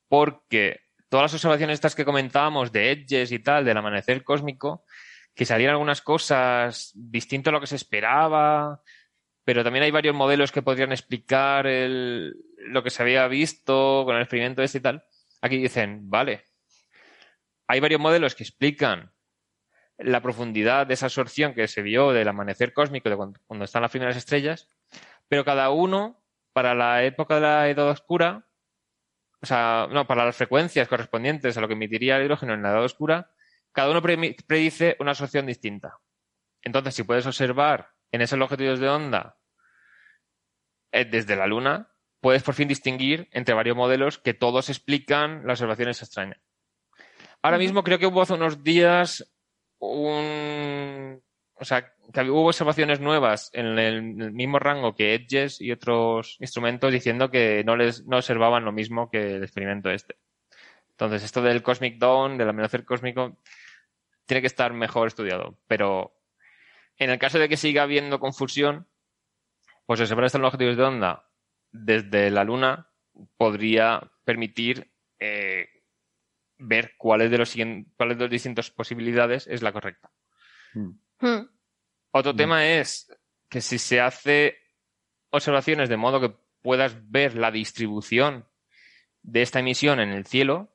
[0.09, 0.81] Porque
[1.11, 4.85] todas las observaciones estas que comentábamos de edges y tal, del amanecer cósmico,
[5.35, 8.83] que salían algunas cosas distinto a lo que se esperaba,
[9.45, 14.17] pero también hay varios modelos que podrían explicar el- lo que se había visto con
[14.17, 15.05] el experimento este y tal.
[15.43, 16.45] Aquí dicen, vale,
[17.67, 19.13] hay varios modelos que explican
[19.99, 23.83] la profundidad de esa absorción que se vio del amanecer cósmico de cuando, cuando están
[23.83, 24.69] las primeras estrellas,
[25.29, 26.23] pero cada uno,
[26.53, 28.47] para la época de la edad oscura,
[29.41, 32.71] o sea, no, para las frecuencias correspondientes a lo que emitiría el hidrógeno en la
[32.71, 33.31] edad oscura,
[33.73, 35.99] cada uno pre- predice una absorción distinta.
[36.63, 39.37] Entonces, si puedes observar en esos longitudes de onda
[40.91, 45.61] eh, desde la Luna, puedes por fin distinguir entre varios modelos que todos explican las
[45.61, 46.41] observaciones extrañas.
[47.43, 49.33] Ahora mismo creo que hubo hace unos días
[49.79, 51.23] un...
[51.61, 56.93] O sea, que hubo observaciones nuevas en el mismo rango que Edges y otros instrumentos
[56.93, 60.17] diciendo que no les no observaban lo mismo que el experimento este.
[60.91, 63.39] Entonces, esto del Cosmic Dawn, del amanecer cósmico,
[64.27, 65.59] tiene que estar mejor estudiado.
[65.67, 66.13] Pero
[66.97, 68.87] en el caso de que siga habiendo confusión,
[69.87, 71.29] pues observar estos longitudes de onda
[71.71, 72.89] desde la Luna
[73.37, 75.69] podría permitir eh,
[76.59, 80.11] ver cuáles de los siguientes, cuáles de las distintas posibilidades es la correcta.
[80.75, 81.47] Hmm.
[82.11, 83.11] Otro tema es
[83.49, 84.59] que si se hace
[85.31, 88.47] observaciones de modo que puedas ver la distribución
[89.23, 90.75] de esta emisión en el cielo,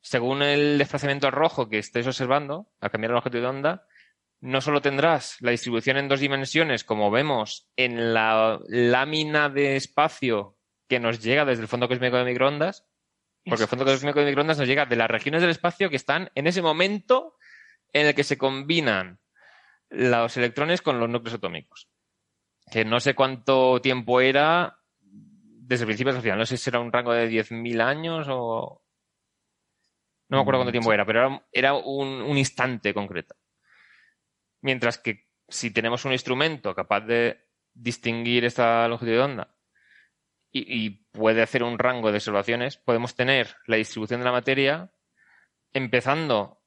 [0.00, 3.86] según el desplazamiento al rojo que estés observando, al cambiar el longitud de onda,
[4.40, 10.56] no solo tendrás la distribución en dos dimensiones, como vemos en la lámina de espacio
[10.88, 12.87] que nos llega desde el fondo cósmico de microondas,
[13.48, 16.30] porque el fondo cósmico de microondas nos llega de las regiones del espacio que están
[16.34, 17.36] en ese momento
[17.92, 19.20] en el que se combinan
[19.90, 21.88] los electrones con los núcleos atómicos.
[22.70, 26.38] Que no sé cuánto tiempo era desde el principio hasta el final.
[26.38, 28.82] No sé si era un rango de 10.000 años o...
[30.30, 33.34] No me acuerdo cuánto tiempo era, pero era, era un, un instante concreto.
[34.60, 39.57] Mientras que si tenemos un instrumento capaz de distinguir esta longitud de onda
[40.50, 44.90] y, y puede hacer un rango de observaciones, podemos tener la distribución de la materia
[45.72, 46.60] empezando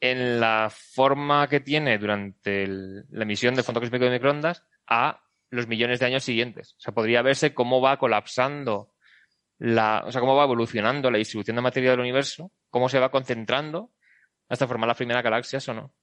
[0.00, 5.22] en la forma que tiene durante el- la emisión del fondo cósmico de microondas a
[5.50, 6.74] los millones de años siguientes.
[6.78, 8.94] O sea, podría verse cómo va colapsando
[9.58, 13.10] la, o sea, cómo va evolucionando la distribución de materia del universo, cómo se va
[13.10, 13.92] concentrando
[14.48, 15.94] hasta formar las primeras galaxias o no.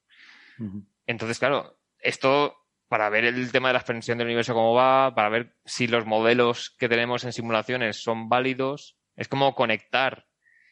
[1.06, 2.56] Entonces, claro, esto
[2.90, 6.06] para ver el tema de la expansión del universo cómo va, para ver si los
[6.06, 10.28] modelos que tenemos en simulaciones son válidos, es como conectar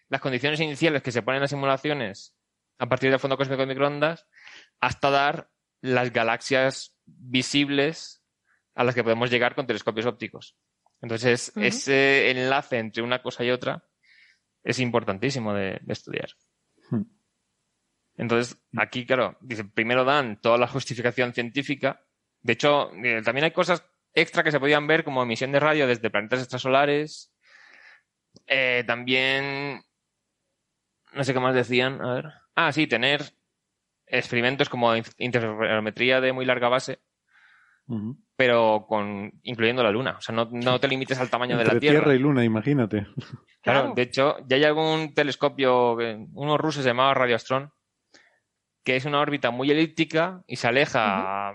[0.09, 2.35] las condiciones iniciales que se ponen en las simulaciones
[2.79, 4.27] a partir del fondo cósmico de microondas
[4.79, 5.49] hasta dar
[5.81, 8.23] las galaxias visibles
[8.73, 10.57] a las que podemos llegar con telescopios ópticos.
[11.01, 13.83] Entonces, ese enlace entre una cosa y otra
[14.63, 16.29] es importantísimo de, de estudiar.
[16.89, 17.03] Hmm.
[18.15, 22.03] Entonces, aquí, claro, dice, primero dan toda la justificación científica.
[22.47, 23.83] De hecho, eh, también hay cosas
[24.13, 27.29] extra que se podían ver como emisión de radio desde planetas extrasolares.
[28.47, 29.81] Eh, también,
[31.11, 32.25] no sé qué más decían, a ver.
[32.55, 33.21] Ah, sí, tener
[34.05, 37.01] experimentos como in- interferometría de muy larga base,
[38.37, 40.15] pero con incluyendo la Luna.
[40.17, 41.99] O sea, no, no te limites al tamaño de la Tierra.
[41.99, 43.07] tierra y luna, imagínate.
[43.61, 43.93] Claro, Claro.
[43.93, 47.73] de hecho, ya hay algún telescopio, que- unos rusos llamado Radioastron,
[48.85, 51.53] que es una órbita muy elíptica y se aleja, a,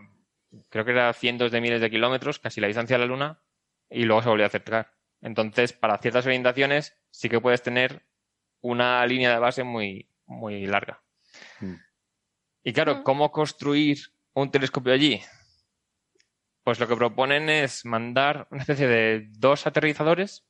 [0.69, 3.43] creo que era cientos de miles de kilómetros, casi la distancia de la Luna,
[3.91, 4.95] y luego se volvió a acercar.
[5.21, 8.05] Entonces, para ciertas orientaciones, sí que puedes tener
[8.61, 11.03] una línea de base muy, muy larga.
[11.61, 11.75] Mm.
[12.65, 13.03] Y claro.
[13.03, 13.99] ¿cómo construir
[14.35, 15.21] un telescopio allí?
[16.65, 20.47] Pues lo que proponen es mandar una especie de dos aterrizadores.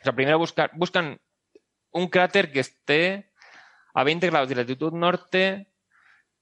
[0.00, 1.20] O sea, primero buscar, buscan
[1.90, 3.32] un cráter que esté
[3.94, 5.70] a 20 grados de latitud norte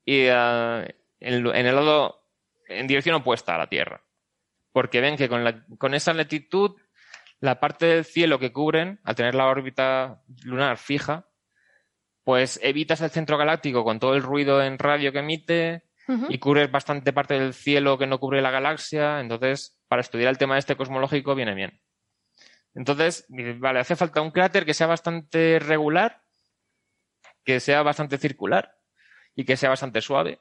[0.04, 0.86] y ah,
[1.20, 2.21] en, en el lado,
[2.78, 4.02] en dirección opuesta a la Tierra.
[4.72, 6.76] Porque ven que con, la- con esa latitud,
[7.40, 11.28] la parte del cielo que cubren, al tener la órbita lunar fija,
[12.24, 15.84] pues evitas el centro galáctico con todo el ruido en radio que emite,
[16.30, 20.38] y cubre bastante parte del cielo que no cubre la galaxia, entonces para estudiar el
[20.38, 21.80] tema este cosmológico viene bien.
[22.74, 23.24] Entonces,
[23.58, 26.22] vale, hace falta un cráter que sea bastante regular,
[27.44, 28.74] que sea bastante circular
[29.34, 30.40] y que sea bastante suave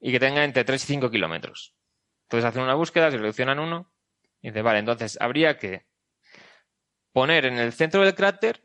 [0.00, 1.74] y que tenga entre 3 y 5 kilómetros.
[2.24, 3.90] Entonces hacen una búsqueda, seleccionan uno
[4.40, 5.86] y dice, vale, entonces habría que
[7.12, 8.62] poner en el centro del cráter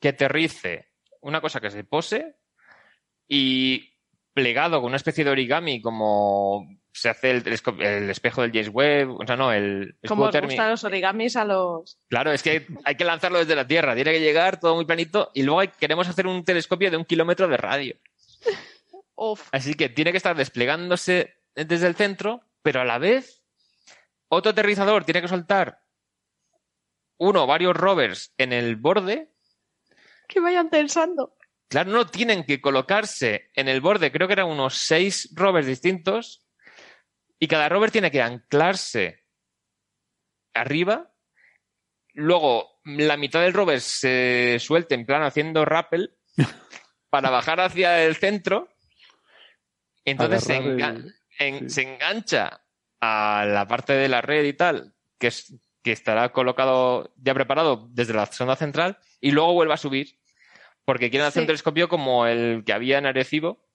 [0.00, 0.88] que aterrice
[1.20, 2.36] una cosa que se pose
[3.28, 3.92] y
[4.32, 7.42] plegado con una especie de origami como se hace el,
[7.80, 11.44] el espejo del James Webb, o sea, no, el Como os gustan los origamis a
[11.44, 11.98] los...
[12.08, 15.30] Claro, es que hay que lanzarlo desde la Tierra, tiene que llegar todo muy planito
[15.34, 17.96] y luego hay- queremos hacer un telescopio de un kilómetro de radio.
[19.16, 23.42] Uf, Así que tiene que estar desplegándose desde el centro, pero a la vez
[24.28, 25.80] otro aterrizador tiene que soltar
[27.18, 29.32] uno o varios rovers en el borde.
[30.28, 31.36] que vayan tensando.
[31.68, 36.46] Claro, no tienen que colocarse en el borde, creo que eran unos seis rovers distintos,
[37.38, 39.24] y cada rover tiene que anclarse
[40.54, 41.12] arriba.
[42.14, 46.16] Luego, la mitad del rover se suelte en plan haciendo rappel
[47.10, 48.68] para bajar hacia el centro.
[50.06, 51.70] Entonces se, Agarrar el- enga- en- sí.
[51.70, 52.62] se engancha
[53.00, 57.88] a la parte de la red y tal, que, es, que estará colocado ya preparado
[57.90, 60.18] desde la sonda central, y luego vuelve a subir,
[60.86, 63.66] porque quieren hacer un telescopio como el que había en Arecibo,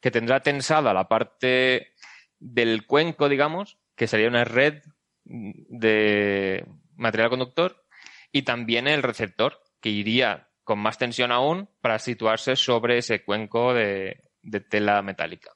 [0.00, 1.92] que tendrá tensada la parte
[2.38, 4.82] del cuenco, digamos, que sería una red
[5.24, 6.64] de
[6.96, 7.84] material conductor,
[8.30, 13.72] y también el receptor, que iría con más tensión aún para situarse sobre ese cuenco
[13.74, 15.50] de, de tela metálica.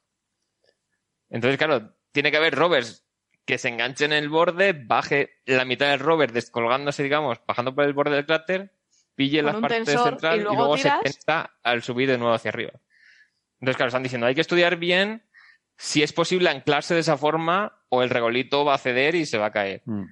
[1.30, 3.04] Entonces, claro, tiene que haber rovers
[3.44, 7.84] que se enganchen en el borde, baje la mitad del rover descolgándose, digamos, bajando por
[7.84, 8.72] el borde del cráter,
[9.14, 10.98] pille Con la parte central y y luego luego, tiras.
[10.98, 12.72] se tensa al subir de nuevo hacia arriba.
[13.60, 15.22] Entonces, claro, están diciendo, hay que estudiar bien
[15.76, 19.38] si es posible anclarse de esa forma o el regolito va a ceder y se
[19.38, 19.82] va a caer.
[19.86, 20.04] Mm.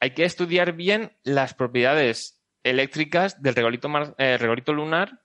[0.00, 5.22] Hay que estudiar bien las propiedades eléctricas del regolito, mar- eh, regolito lunar,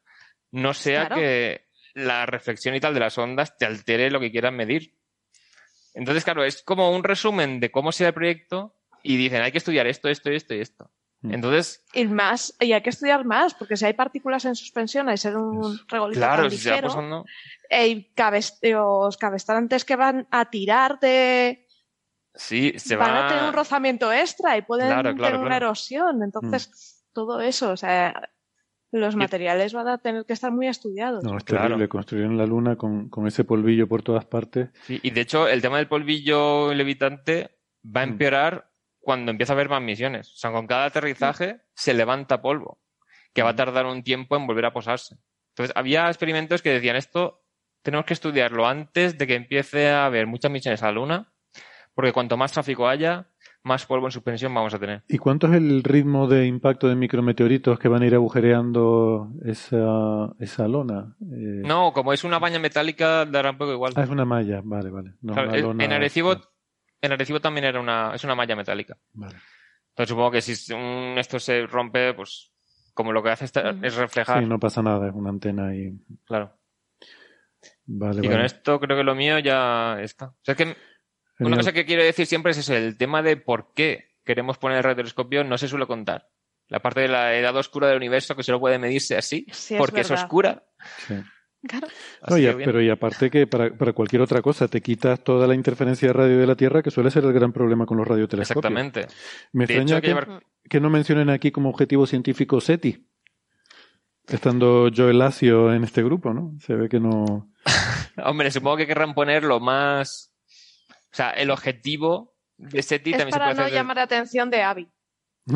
[0.52, 1.22] no sea Claro.
[1.22, 4.96] que la reflexión y tal de las ondas te altere lo que quieran medir.
[5.94, 9.58] Entonces, claro, es como un resumen de cómo sea el proyecto y dicen, hay que
[9.58, 10.90] estudiar esto, esto, esto y esto.
[11.22, 11.34] Mm.
[11.34, 15.18] Entonces, Y más, y hay que estudiar más, porque si hay partículas en suspensión, hay
[15.18, 17.26] ser un regolito claro, tan si se va ligero,
[17.70, 21.68] hay cabes- los cabestrantes que van a tirar de...
[22.34, 23.26] Sí, se van va...
[23.26, 26.24] a tener un rozamiento extra y pueden Claro, claro, tener una erosión.
[26.24, 28.30] Entonces, todo eso, o sea,
[28.92, 31.24] los materiales van a tener que estar muy estudiados.
[31.24, 31.64] No, es Claro.
[31.64, 31.88] terrible.
[31.90, 34.70] Construyeron la luna con, con ese polvillo por todas partes.
[34.84, 38.10] Sí, y de hecho, el tema del polvillo levitante va a Mm.
[38.10, 38.70] empeorar
[39.00, 40.28] cuando empieza a haber más misiones.
[40.34, 42.82] O sea, con cada aterrizaje se levanta polvo,
[43.34, 45.16] que va a tardar un tiempo en volver a posarse.
[45.56, 47.44] Entonces, había experimentos que decían esto,
[47.82, 51.34] tenemos que estudiarlo antes de que empiece a haber muchas misiones a la Luna,
[51.96, 53.31] porque cuanto más tráfico haya,
[53.64, 55.04] más polvo en suspensión vamos a tener.
[55.08, 60.34] ¿Y cuánto es el ritmo de impacto de micrometeoritos que van a ir agujereando esa,
[60.40, 61.16] esa lona?
[61.22, 63.94] Eh, No, como es una baña metálica, dará un poco igual.
[63.96, 65.14] Ah, es una malla, vale, vale.
[65.22, 66.36] No, Claro, una en- lona- en Arecibo,
[67.02, 68.98] en Arecibo también era una, es una malla metálica.
[69.14, 69.36] Vale.
[69.90, 72.52] Entonces supongo que si un- esto se rompe, pues
[72.94, 74.40] como lo que hace esta- es reflejar.
[74.42, 75.94] Sí, no pasa nada, es una antena y...
[76.26, 76.52] Claro.
[77.86, 78.30] Vale, Y vale.
[78.30, 80.28] con esto creo que lo mío ya está.
[80.28, 80.76] O sea, es que
[81.48, 84.78] una cosa que quiero decir siempre es eso, el tema de por qué queremos poner
[84.78, 86.28] el radiotelescopio no se suele contar.
[86.68, 90.02] La parte de la edad oscura del universo que solo puede medirse así, Sí, porque
[90.02, 90.64] es, oscura.
[91.08, 91.16] Sí.
[91.68, 91.88] Claro.
[92.28, 95.46] No, y a- pero y aparte que para, para cualquier otra cosa te quitas toda
[95.48, 98.08] la interferencia de radio de la Tierra, que suele ser el gran problema con los
[98.08, 98.66] radiotelescopios.
[98.66, 99.08] Exactamente.
[99.52, 102.60] Me De extraña hecho, hay que que, llevar- que no mencionen aquí como objetivo científico
[102.62, 103.06] SETI.
[104.28, 106.54] Estando Joel Lacio en este grupo, ¿no?
[106.62, 107.52] Se ve que no...
[108.24, 110.31] Hombre, supongo que querrán poner lo más...
[111.12, 113.74] O sea, el objetivo de SETI Es también se para puede no hacer...
[113.76, 114.88] llamar la atención de Avi.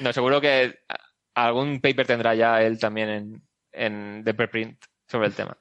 [0.00, 0.80] No, seguro que
[1.34, 3.42] algún paper tendrá ya él también en,
[3.72, 5.56] en de preprint sobre el tema.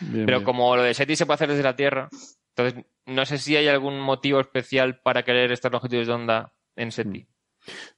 [0.00, 0.44] Bien, Pero bien.
[0.44, 2.08] como lo de SETI se puede hacer desde la Tierra,
[2.54, 6.92] entonces no sé si hay algún motivo especial para querer estas longitudes de onda en
[6.92, 7.26] SETI.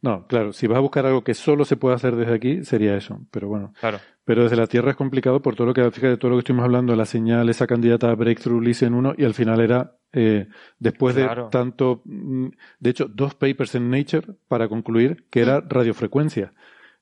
[0.01, 2.97] No, claro, si vas a buscar algo que solo se puede hacer desde aquí, sería
[2.97, 3.21] eso.
[3.31, 3.99] Pero bueno, Claro.
[4.25, 6.65] pero desde la Tierra es complicado por todo lo que, fíjate, todo lo que estuvimos
[6.65, 11.15] hablando, la señal, esa candidata a Breakthrough Listen 1, y al final era, eh, después
[11.17, 11.45] Claro.
[11.45, 12.47] de tanto, mm,
[12.81, 16.53] de hecho, dos papers en Nature para concluir que era radiofrecuencia.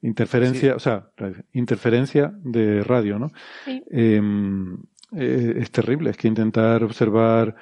[0.02, 1.10] Interferencia, o sea,
[1.52, 3.30] interferencia de radio, ¿no?
[3.66, 3.82] Sí.
[3.90, 4.20] Eh,
[5.16, 7.55] eh, es terrible, es que intentar observar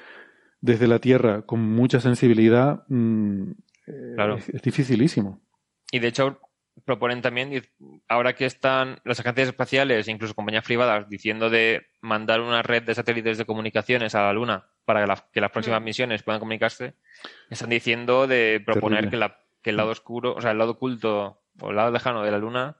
[0.60, 3.51] desde la Tierra con mucha sensibilidad mm,
[3.89, 4.36] eh, Claro.
[4.36, 5.40] es, es dificilísimo.
[5.90, 6.40] Y de hecho,
[6.85, 7.62] proponen también,
[8.09, 12.82] ahora que están las agencias espaciales e incluso compañías privadas diciendo de mandar una red
[12.85, 16.39] de satélites de comunicaciones a la Luna para que, la- que las próximas misiones puedan
[16.40, 16.94] comunicarse,
[17.51, 21.40] están diciendo de proponer que, la- que el lado oscuro, o sea, el lado oculto
[21.60, 22.77] o el lado lejano de la Luna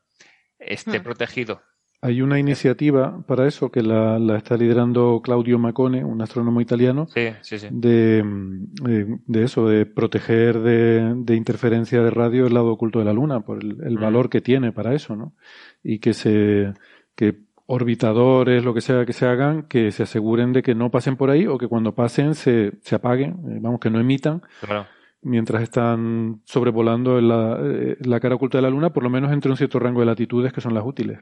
[0.59, 1.03] esté Hmm.
[1.03, 1.63] protegido.
[2.01, 7.09] Hay una iniciativa para eso que la, la está liderando Claudio Macone, un astrónomo italiano,
[7.13, 7.67] Sí, sí, sí.
[7.73, 13.01] de, mm, de, de eso, de proteger de, de interferencia de radio el lado oculto
[13.01, 14.01] de la Luna, por el, el Mm.
[14.01, 15.33] valor que tiene para eso, ¿no?
[15.83, 16.73] Y que se,
[17.17, 21.17] que orbitadores, lo que sea que se hagan, que se aseguren de que no pasen
[21.17, 24.87] por ahí o que cuando pasen se, se apaguen, eh, vamos, que no emitan Claro.
[25.23, 29.51] mientras están sobrevolando la, eh, la cara oculta de la Luna, por lo menos entre
[29.51, 31.19] un cierto rango de latitudes que son las útiles.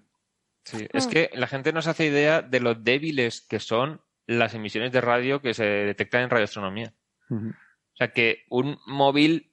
[0.66, 4.52] Sí, es que la gente no se hace idea de lo débiles que son las
[4.54, 6.92] emisiones de radio que se detectan en radioastronomía.
[7.30, 9.52] O sea, que un móvil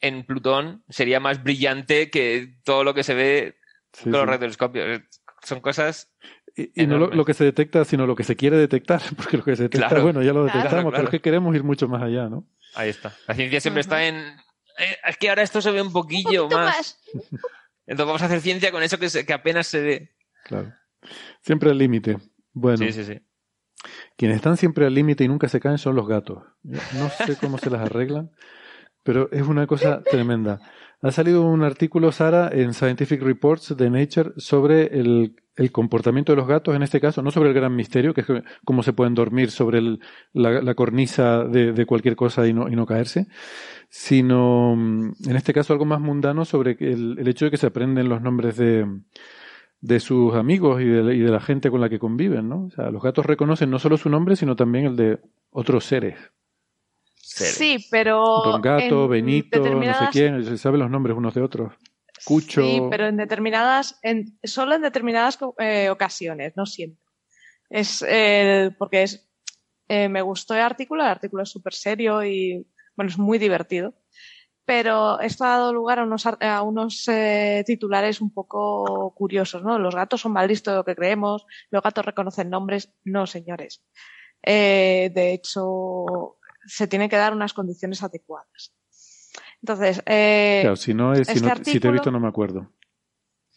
[0.00, 3.56] en Plutón sería más brillante que todo lo que se ve
[3.92, 5.00] Sí, con los radiotelescopios.
[5.42, 6.12] Son cosas...
[6.54, 9.44] Y, y no lo, que se detecta, sino lo que se quiere detectar, porque lo
[9.44, 10.02] que se detecta, Claro.
[10.02, 10.90] bueno, ya lo detectamos, claro.
[10.90, 12.44] pero es que queremos ir mucho más allá, ¿no?
[12.74, 13.14] Ahí está.
[13.26, 14.16] La ciencia siempre está en...
[14.16, 17.00] eh, es que ahora esto se ve un poquillo Un poquito más.
[17.86, 20.14] Entonces vamos a hacer ciencia con eso que, se- que apenas se ve.
[20.48, 20.72] Claro.
[21.42, 22.18] Siempre al límite.
[22.52, 23.20] Bueno, Sí, sí, sí.
[24.16, 26.42] quienes están siempre al límite y nunca se caen son los gatos.
[26.64, 28.30] No sé cómo se las arreglan,
[29.04, 30.58] pero es una cosa tremenda.
[31.00, 36.36] Ha salido un artículo, Sara, en Scientific Reports de Nature sobre el, el comportamiento de
[36.36, 38.26] los gatos, en este caso, no sobre el gran misterio, que es
[38.64, 40.00] cómo se pueden dormir sobre el-
[40.32, 43.28] la, la cornisa de, de cualquier cosa y no, y no caerse,
[43.88, 47.66] sino, mm, en este caso, algo más mundano sobre el, el hecho de que se
[47.68, 48.84] aprenden los nombres de,
[49.80, 52.64] de sus amigos y de, la- y de la gente con la que conviven, ¿no?
[52.66, 55.18] O sea, los gatos reconocen no solo su nombre, sino también el de
[55.50, 56.18] otros seres.
[57.16, 58.24] Sí, pero.
[58.44, 61.74] Don Gato, en Benito, no sé quién, se saben los nombres unos de otros.
[62.24, 62.62] Cucho.
[62.62, 67.00] Sí, pero en determinadas, en, solo en determinadas eh, ocasiones, no siempre.
[67.70, 69.30] Es eh, porque es,
[69.88, 73.94] eh, me gustó el artículo, el artículo es súper serio y bueno, es muy divertido.
[74.68, 79.62] Pero esto ha dado lugar a unos, ar- a unos eh, titulares un poco curiosos,
[79.64, 79.78] ¿no?
[79.78, 83.82] Los gatos son más listos de lo que creemos, los gatos reconocen nombres, no, señores.
[84.42, 86.36] Eh, de hecho,
[86.66, 88.74] se tienen que dar unas condiciones adecuadas.
[89.62, 92.20] Entonces, eh, Claro, si no, es, si, este no- si te he artículo- visto no
[92.20, 92.70] me acuerdo.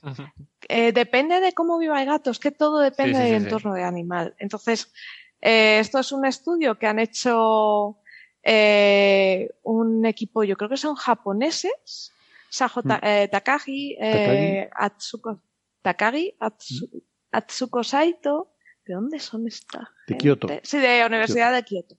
[0.70, 3.42] eh, depende de cómo viva el gato, es que todo depende Sí, sí, sí, del
[3.42, 3.46] sí.
[3.48, 4.34] entorno del animal.
[4.40, 4.94] Entonces,
[5.42, 7.98] eh, esto es un estudio que han hecho
[8.44, 12.12] eh, un equipo, yo creo que son japoneses,
[12.50, 15.42] Sajo Ta- eh, Takagi, eh, Atsuko,
[15.82, 16.90] Takagi, Atsu-
[17.32, 18.54] Atsuko Saito,
[18.86, 19.90] ¿de dónde son esta?
[20.08, 20.18] De?
[20.18, 20.48] Kioto.
[20.64, 21.96] Sí, de la Universidad de Kioto.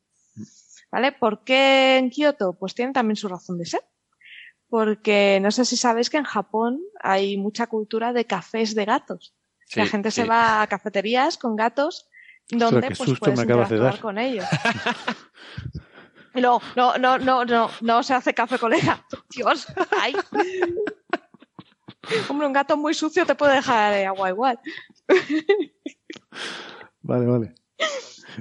[0.91, 1.13] ¿Vale?
[1.13, 2.53] ¿Por qué en Kioto?
[2.53, 3.83] Pues tienen también su razón de ser.
[4.69, 9.35] Porque no sé si sabéis que en Japón hay mucha cultura de cafés de gatos.
[9.67, 12.09] Sí, la gente se va a cafeterías con gatos
[12.51, 14.01] donde pues puedes de interactuar dar.
[14.01, 14.47] con ellos.
[16.35, 19.25] No, no, no, no, no, no se hace café con el gato.
[19.29, 19.67] Dios,
[20.01, 20.15] ay.
[22.29, 24.59] Hombre, un gato muy sucio te puede dejar de agua igual.
[27.03, 27.55] Vale, vale.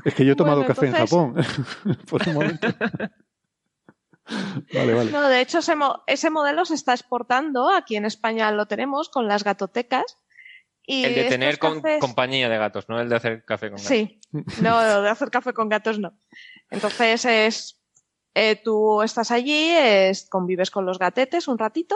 [0.06, 2.00] Es que yo he tomado Bueno, café entonces- en Japón.
[2.10, 2.68] Por un momento.
[4.74, 5.12] Vale, vale.
[5.12, 7.70] No, de hecho, ese, mo- ese modelo se está exportando.
[7.70, 10.18] Aquí en España lo tenemos con las gatotecas.
[10.84, 13.88] Y El de tener cafés- compañía de gatos, no el de hacer café con gatos.
[13.88, 14.20] Sí,
[14.62, 16.18] no, de hacer café con gatos no.
[16.70, 17.81] Entonces es,
[18.36, 21.96] eh, tú estás allí, es- convives con los gatetes un ratito,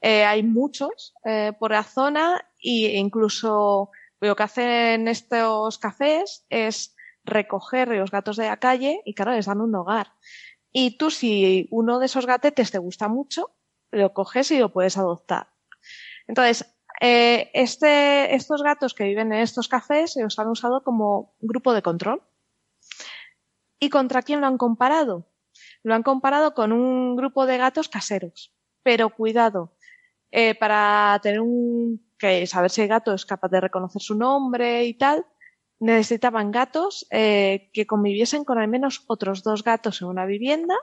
[0.00, 3.90] eh, hay muchos eh, por la zona e incluso
[4.20, 6.94] lo que hacen estos cafés es
[7.24, 10.12] recoger los gatos de la calle y claro, les dan un hogar.
[10.72, 13.52] Y tú si uno de esos gatetes te gusta mucho,
[13.90, 15.48] lo coges y lo puedes adoptar.
[16.26, 16.66] Entonces,
[17.00, 21.72] eh, este, estos gatos que viven en estos cafés se los han usado como grupo
[21.74, 22.22] de control.
[23.80, 25.26] ¿Y contra quién lo han comparado?
[25.88, 28.54] Lo han comparado con un grupo de gatos caseros.
[28.82, 29.74] Pero cuidado,
[30.30, 34.84] eh, para tener un que saber si el gato es capaz de reconocer su nombre
[34.84, 35.24] y tal,
[35.80, 40.74] necesitaban gatos eh, que conviviesen con al menos otros dos gatos en una vivienda.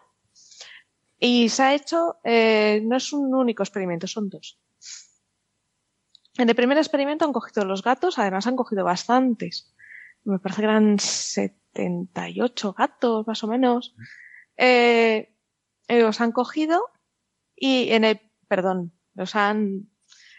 [1.19, 4.59] Y se ha hecho, eh, no es un único experimento, son dos.
[6.39, 9.71] En el primer experimento han cogido los gatos, además han cogido bastantes.
[10.23, 13.95] Me parece que eran 78 gatos, más o menos.
[14.57, 15.35] Eh,
[15.87, 16.81] eh, los han cogido
[17.55, 19.89] y en el, perdón, los han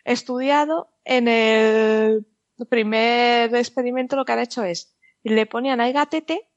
[0.05, 0.93] estudiado.
[1.05, 2.27] En el
[2.69, 6.51] primer experimento lo que han hecho es, le ponían al gatete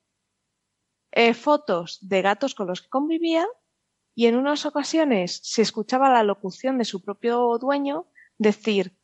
[1.11, 3.47] eh, fotos de gatos con los que convivía
[4.15, 8.07] y en unas ocasiones se escuchaba la locución de su propio dueño
[8.37, 8.97] decir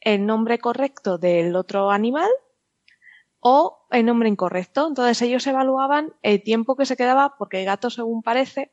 [0.00, 2.30] el nombre correcto del otro animal
[3.42, 4.86] o el nombre incorrecto.
[4.88, 8.72] Entonces ellos evaluaban el tiempo que se quedaba, porque el gato, según parece,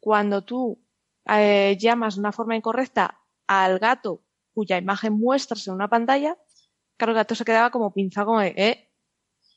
[0.00, 0.84] cuando tú
[1.26, 4.22] eh, llamas de una forma incorrecta al gato
[4.52, 6.36] cuya imagen muestras en una pantalla,
[6.96, 8.90] claro, el gato se quedaba como pinzado, como ¿eh?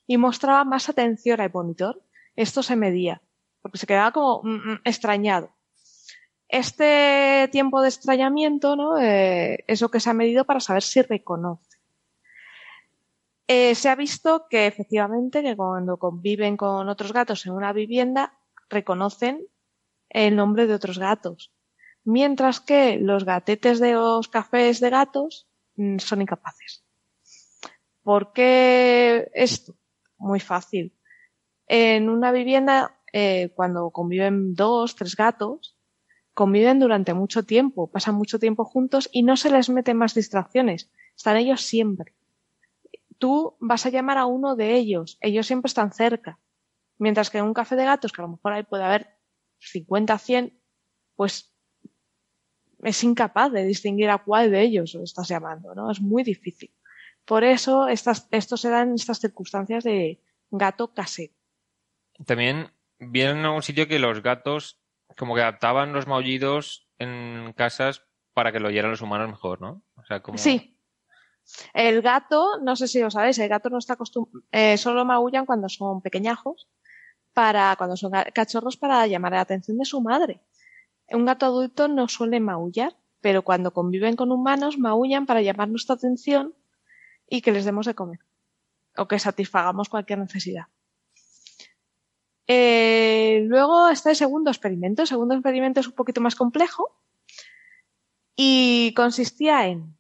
[0.06, 2.04] Y mostraba más atención al monitor.
[2.36, 3.22] Esto se medía,
[3.62, 5.50] porque se quedaba como mm, mm, extrañado.
[6.48, 9.00] Este tiempo de extrañamiento, ¿no?
[9.00, 11.71] Eh, es lo que se ha medido para saber si reconoce.
[13.54, 18.40] Eh, se ha visto que efectivamente que cuando conviven con otros gatos en una vivienda
[18.70, 19.46] reconocen
[20.08, 21.52] el nombre de otros gatos,
[22.06, 26.86] mientras que los gatetes de los cafés de gatos mm, son incapaces.
[28.04, 29.76] ¿Por qué esto?
[30.18, 30.96] Muy fácil.
[31.68, 35.78] En una vivienda, eh, cuando conviven dos, tres gatos,
[36.34, 40.90] conviven durante mucho tiempo, pasan mucho tiempo juntos y no se les meten más distracciones.
[41.18, 42.16] Están ellos siempre
[43.22, 46.40] tú vas a llamar a uno de ellos, ellos siempre están cerca.
[46.98, 49.16] Mientras que en un café de gatos, que a lo mejor ahí puede haber
[49.60, 50.60] 50, 100,
[51.16, 51.56] pues
[52.84, 55.92] es incapaz de distinguir a cuál de ellos lo estás llamando, ¿no?
[55.92, 56.74] Es muy difícil.
[57.24, 60.20] Por eso estas, esto se da en estas circunstancias de
[60.50, 61.34] gato casero.
[62.26, 64.82] También vieron en algún sitio que los gatos
[65.16, 68.04] como que adaptaban los maullidos en casas
[68.34, 69.84] para que lo oyeran los humanos mejor, ¿no?
[69.96, 70.40] O sea, como...
[70.40, 70.71] Sí,
[71.74, 75.46] el gato, no sé si lo sabéis, el gato no está acostumbrado, eh, solo maullan
[75.46, 76.68] cuando son pequeñajos,
[77.34, 80.42] para, cuando son cachorros para llamar la atención de su madre.
[81.10, 85.96] Un gato adulto no suele maullar, pero cuando conviven con humanos maullan para llamar nuestra
[85.96, 86.54] atención
[87.30, 88.20] y que les demos de comer
[88.98, 90.66] o que satisfagamos cualquier necesidad.
[92.48, 95.04] Eh, luego está el segundo experimento.
[95.04, 96.98] El segundo experimento es un poquito más complejo
[98.36, 99.96] y consistía en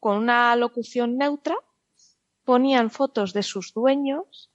[0.00, 1.56] con una locución neutra,
[2.44, 4.50] ponían fotos de sus dueños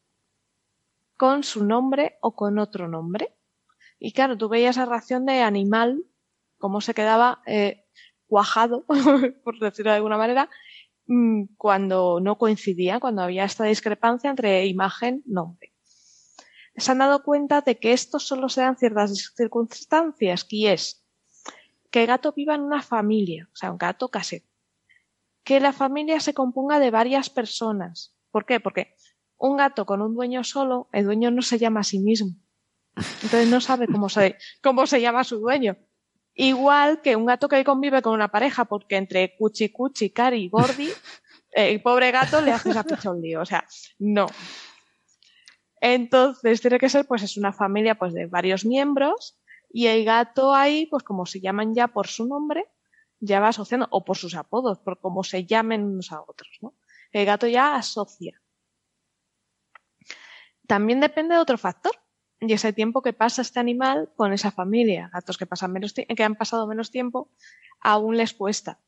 [1.16, 3.38] con su nombre o con otro nombre.
[4.00, 6.04] Y claro, tú veías la reacción de animal,
[6.58, 7.86] cómo se quedaba eh,
[8.28, 8.86] cuajado,
[9.44, 10.50] por decirlo de alguna manera,
[11.06, 15.74] mm, cuando no coincidía, cuando había esta discrepancia entre imagen-nombre.
[16.76, 21.06] Se han dado cuenta de que esto solo se da en ciertas circunstancias, que es
[21.90, 24.46] que el gato viva en una familia, o sea, un gato casero
[25.46, 28.14] que la familia se componga de varias personas.
[28.32, 28.60] ¿Por qué?
[28.60, 28.96] Porque
[29.38, 32.36] un gato con un dueño solo, el dueño no se llama a sí mismo.
[32.96, 35.78] Entonces no sabe cómo se, cómo se llama su dueño.
[36.34, 40.50] Igual que un gato que convive con una pareja, porque entre Cuchi Cuchi, Cari y
[40.50, 40.90] Gordi,
[41.52, 43.42] el pobre gato le hace esa picha un lío.
[43.42, 43.64] O sea,
[44.00, 44.28] no.
[45.80, 49.40] Entonces tiene que ser, pues es una familia pues de varios miembros
[49.70, 52.66] y el gato ahí, pues como se llaman ya por su nombre,
[53.20, 56.76] ya va asociando, o por sus apodos, por cómo se llamen unos a otros, ¿no?
[57.12, 58.42] El gato ya asocia.
[60.68, 61.94] También depende de otro factor,
[62.40, 65.10] y ese tiempo que pasa este animal con esa familia.
[65.14, 67.32] Gatos que, pasan menos que han pasado menos tiempo,
[67.80, 68.80] aún les cuesta.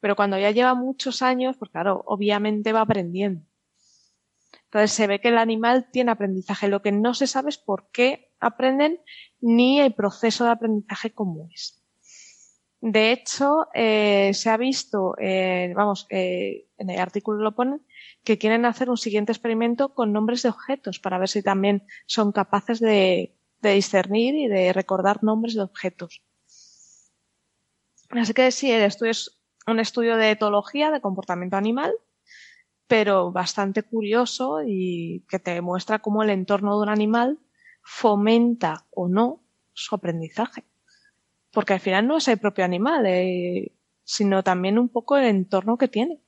[0.00, 3.46] Pero cuando ya lleva muchos años, pues claro, obviamente va aprendiendo.
[4.64, 6.68] Entonces se ve que el animal tiene aprendizaje.
[6.68, 9.00] Lo que no se sabe es por qué aprenden
[9.40, 11.83] ni el proceso de aprendizaje cómo es.
[12.86, 17.80] De hecho, eh, se ha visto, eh, vamos, eh, en el artículo lo ponen,
[18.22, 22.30] que quieren hacer un siguiente experimento con nombres de objetos para ver si también son
[22.30, 26.20] capaces de, discernir y de recordar nombres de objetos.
[28.10, 31.94] Así que sí, el estudio es un estudio de etología, de comportamiento animal,
[32.86, 37.38] pero bastante curioso y que te muestra cómo el entorno de un animal
[37.82, 39.42] fomenta o no
[39.72, 40.64] su aprendizaje
[41.54, 43.72] porque al final no es el propio animal, eh,
[44.02, 46.20] sino también un poco el entorno que tiene.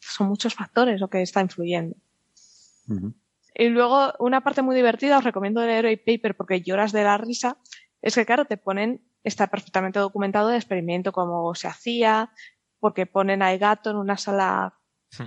[0.00, 1.96] Son muchos factores lo que está influyendo.
[3.54, 7.16] Y luego, una parte muy divertida, os recomiendo leer el paper porque lloras de la
[7.18, 7.56] risa,
[8.02, 12.32] es que, claro, te ponen, está perfectamente documentado el experimento, cómo se hacía,
[12.80, 14.74] porque ponen al gato en una sala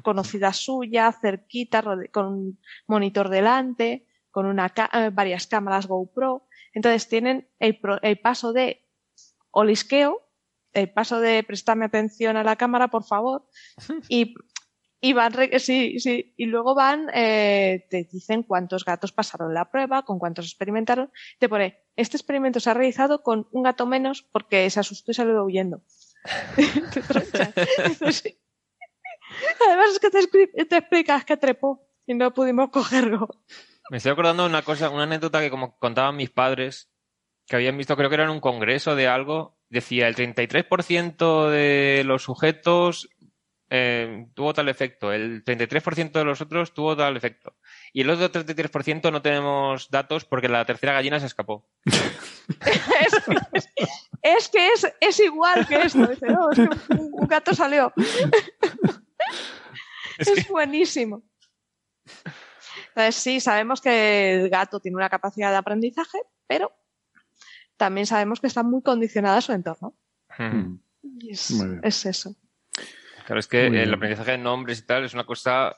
[0.01, 6.47] conocida suya, cerquita, con un monitor delante, con una eh, varias cámaras GoPro.
[6.73, 8.82] Entonces tienen el, el paso de
[9.53, 10.27] olisqueo,
[10.73, 13.47] el paso de prestarme atención a la cámara, por favor,
[14.09, 14.33] y,
[14.99, 20.03] y van, sí, sí, y luego van, eh, te dicen cuántos gatos pasaron la prueba,
[20.03, 24.69] con cuántos experimentaron, te pone, este experimento se ha realizado con un gato menos porque
[24.69, 25.83] se asustó y salió huyendo.
[29.67, 33.27] Además es que te, te explicas que trepó y no pudimos cogerlo.
[33.89, 36.92] Me estoy acordando de una cosa, una anécdota que como contaban mis padres
[37.53, 42.01] que habían visto, creo que era en un congreso de algo, decía el 33% de
[42.03, 43.07] los sujetos
[43.69, 47.55] eh, tuvo tal efecto, el 33% de los otros tuvo tal efecto.
[47.93, 51.67] Y el otro 33% no tenemos datos porque la tercera gallina se escapó.
[51.85, 53.13] es,
[54.23, 56.07] es que es, es igual que esto.
[56.07, 57.93] Dice, no, es que un, un gato salió.
[60.17, 61.23] Es Es, que- buenísimo.
[62.89, 66.71] Entonces, sí, sabemos que el gato tiene una capacidad de aprendizaje, pero
[67.83, 69.93] también sabemos que está muy condicionada a su entorno.
[70.37, 70.77] Hmm.
[71.19, 71.51] Y es,
[72.05, 72.33] eso.
[73.25, 75.75] Claro, es que el aprendizaje de nombres y tal es una cosa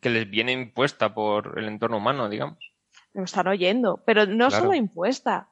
[0.00, 2.58] que les viene impuesta por el entorno humano, digamos.
[3.12, 4.64] Lo están oyendo, pero no Claro.
[4.64, 5.50] solo impuesta.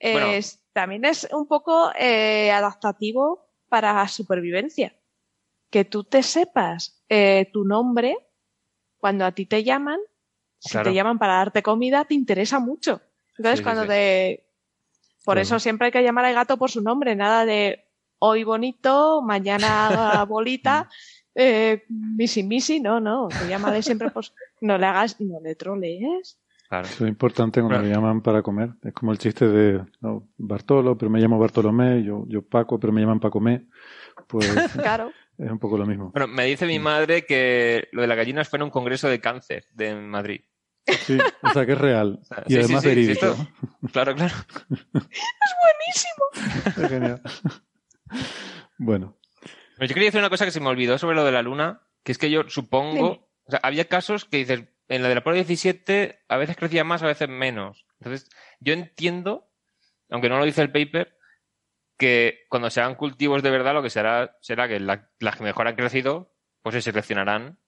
[0.00, 0.28] Bueno.
[0.28, 4.94] Es- también es un poco eh, adaptativo para supervivencia.
[5.70, 8.16] Que tú te sepas eh, tu nombre
[8.96, 9.98] cuando a ti te llaman,
[10.60, 10.88] si Claro.
[10.90, 13.02] te llaman para darte comida, te interesa mucho.
[13.36, 13.88] Entonces, Sí, sí, cuando sí.
[13.88, 14.48] te...
[15.24, 15.40] Por Claro.
[15.42, 17.84] eso siempre hay que llamar al gato por su nombre, nada de
[18.18, 20.88] hoy bonito, mañana bolita,
[21.34, 25.54] eh, misi misi, no, no, te llámale siempre por su- No le hagas, no le
[25.54, 26.38] trolees.
[26.68, 26.86] Claro.
[26.86, 27.84] Eso es importante cuando Claro.
[27.88, 28.70] me llaman para comer.
[28.82, 32.92] Es como el chiste de no, Bartolo, pero me llamo Bartolomé, yo, yo Paco, pero
[32.94, 33.66] me llaman Pacomé.
[34.26, 34.46] Pues
[34.98, 35.12] Claro.
[35.36, 36.10] es un poco lo mismo.
[36.12, 39.20] Bueno, me dice mi madre que lo de las gallinas fue en un congreso de
[39.20, 40.40] cáncer de Madrid.
[41.06, 42.18] Sí, o sea que es real.
[42.22, 43.26] sea, Y sí, además sí, sí, verídico.
[43.26, 43.48] esto-
[43.92, 44.34] Claro, claro.
[44.92, 46.76] Buenísimo.
[46.82, 47.22] Es genial.
[48.78, 49.16] Bueno,
[49.76, 51.82] Pero yo quería decir una cosa que se me olvidó sobre lo de la luna,
[52.02, 53.26] que es que yo supongo, Dime.
[53.46, 56.84] o sea, había casos que dices, en la de la Apolo 17 a veces crecía
[56.84, 57.86] más, a veces menos.
[58.00, 58.28] Entonces,
[58.60, 59.48] yo entiendo,
[60.10, 61.16] aunque no lo dice el paper,
[61.96, 65.44] que cuando se hagan cultivos de verdad, lo que será será que la- las que
[65.44, 67.58] mejor han crecido, pues se seleccionarán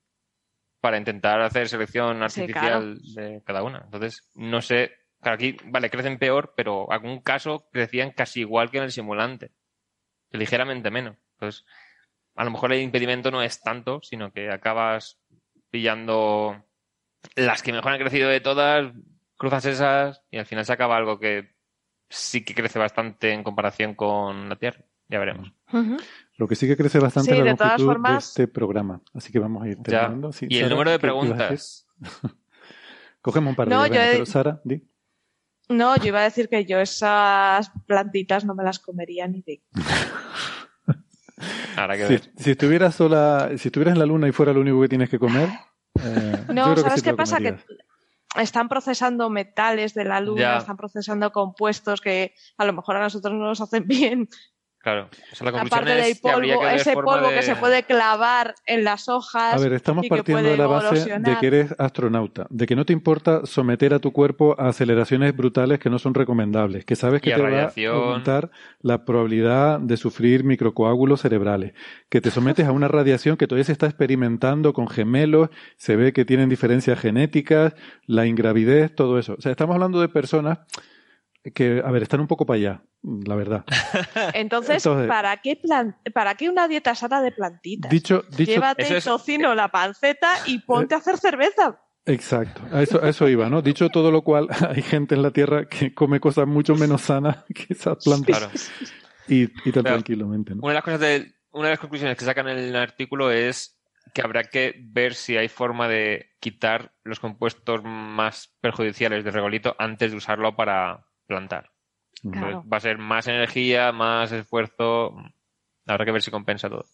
[0.84, 3.80] para intentar hacer selección Sí, artificial de cada una.
[3.86, 8.76] Entonces, no sé, claro, aquí, vale, crecen peor, pero algún caso crecían casi igual que
[8.76, 9.52] en el simulante,
[10.30, 11.16] ligeramente menos.
[11.36, 11.64] Entonces,
[12.34, 15.18] a lo mejor el impedimento no es tanto, sino que acabas
[15.70, 16.62] pillando
[17.34, 18.92] las que mejor han crecido de todas,
[19.38, 21.54] cruzas esas y al final se acaba algo que
[22.10, 24.84] sí que crece bastante en comparación con la Tierra.
[25.08, 25.50] Ya veremos.
[26.36, 28.48] Lo que sí que crece bastante Sí, es la de todas longitud de formas- este
[28.48, 29.00] programa.
[29.14, 30.32] Así que vamos a ir terminando.
[30.32, 31.86] Sí, Y el Sara, número de preguntas.
[33.22, 34.82] Cogemos un par de No, yo he- pero Sara, di.
[35.68, 39.62] No, yo iba a decir que yo esas plantitas no me las comería ni de.
[41.76, 44.80] Habrá que Si, si estuvieras sola, si estuvieras en la luna y fuera lo único
[44.80, 45.48] que tienes que comer,
[46.02, 47.38] eh, yo No, que ¿sabes sí qué pasa?
[47.38, 47.56] Que
[48.36, 50.56] están procesando metales de la luna, Ya.
[50.58, 54.28] están procesando compuestos que a lo mejor a nosotros no nos hacen bien.
[54.84, 55.08] Claro.
[55.32, 57.56] O sea, la conclusión Aparte del es habría polvo, que ese polvo de- que se
[57.56, 59.54] puede clavar en las hojas.
[59.54, 62.92] A ver, estamos partiendo de la base de que eres astronauta, de que no te
[62.92, 67.32] importa someter a tu cuerpo a aceleraciones brutales que no son recomendables, que sabes que
[67.32, 68.50] te va a aumentar
[68.82, 71.72] la probabilidad de sufrir microcoágulos cerebrales,
[72.10, 75.48] que te sometes a una radiación que todavía se está experimentando con gemelos,
[75.78, 77.72] se ve que tienen diferencias genéticas,
[78.06, 79.34] la ingravidez, todo eso.
[79.38, 80.58] O sea, estamos hablando de personas
[81.52, 83.64] que, a ver, están un poco para allá, la verdad.
[84.34, 85.96] Entonces, Entonces- ¿para, qué plan...
[86.14, 87.90] ¿para qué una dieta sana de plantitas?
[87.90, 91.80] Dicho, dicho, Llévate Eso es- tocino, la panceta y ponte a hacer cerveza.
[92.06, 93.62] Exacto, a eso, a eso iba, ¿no?
[93.62, 97.44] Dicho todo lo cual, hay gente en la Tierra que come cosas mucho menos sanas
[97.54, 98.52] que esas plantas Claro.
[99.28, 100.60] y, y tan Pero- tranquilamente, ¿no?
[100.62, 103.78] Una de las cosas de, una de las conclusiones que sacan en el artículo es
[104.12, 109.74] que habrá que ver si hay forma de quitar los compuestos más perjudiciales del regolito
[109.78, 111.70] antes de usarlo para plantar.
[112.22, 112.46] Claro.
[112.46, 115.14] Entonces, va a ser más energía, más esfuerzo.
[115.86, 116.84] Habrá que ver si compensa todo.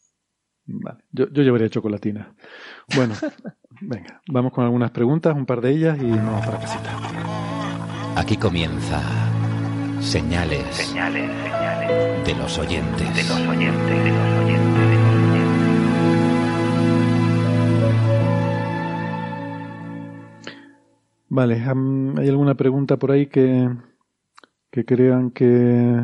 [0.66, 2.34] Vale, yo, yo llevaría chocolatina.
[2.94, 3.14] Bueno,
[3.80, 6.96] venga, vamos con algunas preguntas, un par de ellas y nos vamos para casita.
[8.16, 9.00] Aquí comienza
[10.00, 13.14] Señales, Señales, señales de los oyentes.
[13.14, 15.50] de los oyentes, de los oyentes, de los oyentes.
[21.28, 21.62] Vale,
[22.20, 23.68] ¿hay alguna pregunta por ahí que,
[24.70, 26.00] que crean que,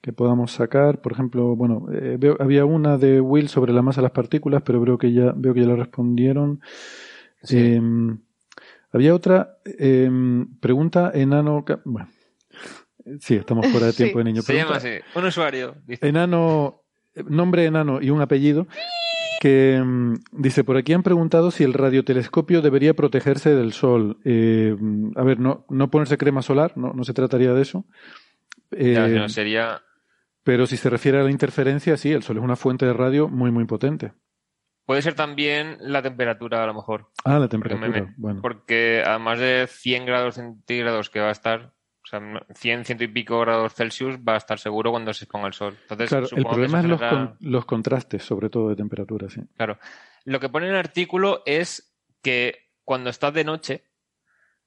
[0.00, 1.00] que podamos sacar?
[1.00, 4.62] Por ejemplo, bueno, eh, veo- había una de Will sobre la masa de las partículas,
[4.64, 6.60] pero veo que ya, veo que ya la respondieron.
[7.42, 7.74] Sí.
[7.74, 8.18] Em,
[8.92, 11.64] había otra em, pregunta enano.
[11.84, 12.08] Bueno,
[13.20, 13.96] sí, estamos fuera de Sí.
[14.04, 14.42] tiempo de niño.
[14.42, 15.18] Se llama Pregunta- así.
[15.18, 15.74] Un usuario.
[15.86, 16.82] Dice, Enano,
[17.28, 18.66] nombre enano y un apellido.
[19.44, 24.16] Que mm, dice, por aquí han preguntado si el radiotelescopio debería protegerse del sol.
[24.24, 24.74] Eh,
[25.16, 27.84] a ver, no, no ponerse crema solar, no, no se trataría de eso.
[28.70, 29.82] Eh, no, sería.
[30.44, 33.28] pero si se refiere a la interferencia, sí, el sol es una fuente de radio
[33.28, 34.12] muy, muy potente.
[34.86, 37.10] Puede ser también la temperatura, a lo mejor.
[37.26, 38.00] Ah, la Porque, me- temperatura.
[38.06, 41.73] me- Bueno, porque a más de 100 grados centígrados que va a estar,
[42.04, 42.20] O sea,
[42.54, 45.76] 100, ciento y pico grados Celsius va a estar seguro cuando se ponga el sol.
[45.82, 49.40] Entonces, Claro, el problema es los, genera- con- los contrastes, sobre todo de temperatura, sí.
[49.56, 49.78] Claro.
[50.24, 53.84] Lo que pone en el artículo es que cuando estás de noche,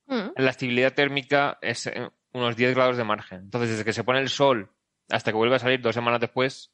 [0.07, 0.29] Mm.
[0.37, 3.39] la estabilidad térmica es eh, unos 10 grados de margen.
[3.41, 4.71] Entonces, desde que se pone el sol
[5.09, 6.73] hasta que vuelve a salir dos semanas después,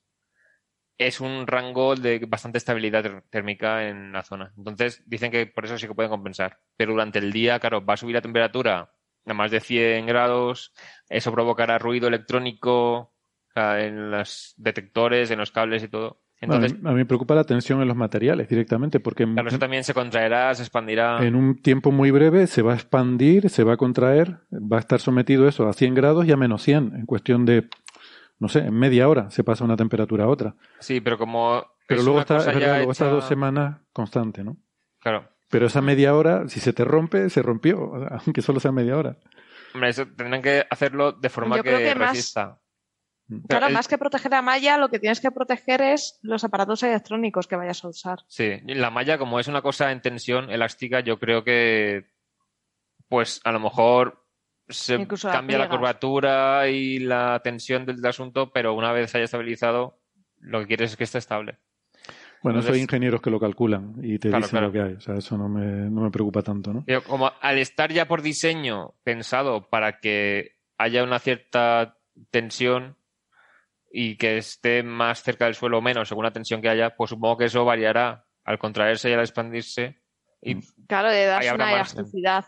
[1.00, 4.54] es un rango de bastante estabilidad térmica en la zona.
[4.56, 6.60] Entonces, dicen que por eso sí que pueden compensar.
[6.78, 8.92] Pero durante el día, claro, va a subir la temperatura
[9.26, 10.74] a más de 100 grados,
[11.10, 13.12] eso provocará ruido electrónico o
[13.54, 16.22] sea, en los detectores, en los cables y todo.
[16.42, 19.34] Entonces, a, mí, a mí me preocupa la tensión en los materiales directamente, porque en-
[19.34, 21.24] claro, eso también se contraerá, se expandirá.
[21.26, 24.80] en un tiempo muy breve se va a expandir, se va a contraer, va a
[24.82, 27.70] estar sometido eso a 100 grados y a menos 100, en cuestión de,
[28.40, 30.56] no sé, en media hora se pasa una temperatura a otra.
[30.80, 31.64] Sí, pero como.
[31.88, 34.58] Pero luego está, es verdad, dos semanas constante, ¿no?
[35.00, 35.30] Claro.
[35.54, 37.94] Pero esa media hora, si se te rompe, se rompió,
[38.26, 39.18] aunque solo sea media hora.
[39.76, 42.60] Hombre, eso tendrán que hacerlo de forma Yo que, creo que más- resista.
[43.48, 46.82] Claro, el- más que proteger la malla, lo que tienes que proteger es los aparatos
[46.82, 48.20] electrónicos que vayas a usar.
[48.28, 52.08] Sí, la malla, como es una cosa en tensión elástica, yo creo que.
[53.08, 54.26] Pues a lo mejor
[54.68, 59.26] se Incluso cambia la curvatura y la tensión del asunto, pero una vez se haya
[59.26, 60.00] estabilizado,
[60.40, 61.60] lo que quieres es que esté estable.
[62.44, 64.68] Bueno, eso Entonces- hay ingenieros que lo calculan y te Claro, dicen claro.
[64.68, 64.94] lo que hay.
[64.94, 66.84] O sea, eso no me, no me preocupa tanto, ¿no?
[66.86, 71.98] Pero como al estar ya por diseño pensado para que haya una cierta
[72.32, 72.98] tensión
[73.92, 77.10] y que esté más cerca del suelo o menos según la tensión que haya, pues
[77.12, 80.02] supongo que eso variará al contraerse y al expandirse.
[80.42, 80.56] Y
[80.88, 82.46] Claro, le das Ahí habrá una elasticidad.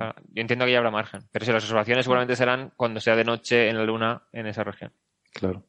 [0.00, 1.20] ah, yo entiendo que ya habrá margen.
[1.30, 4.64] Pero si las observaciones seguramente serán cuando sea de noche en la luna en esa
[4.64, 4.92] región.
[5.32, 5.64] Claro.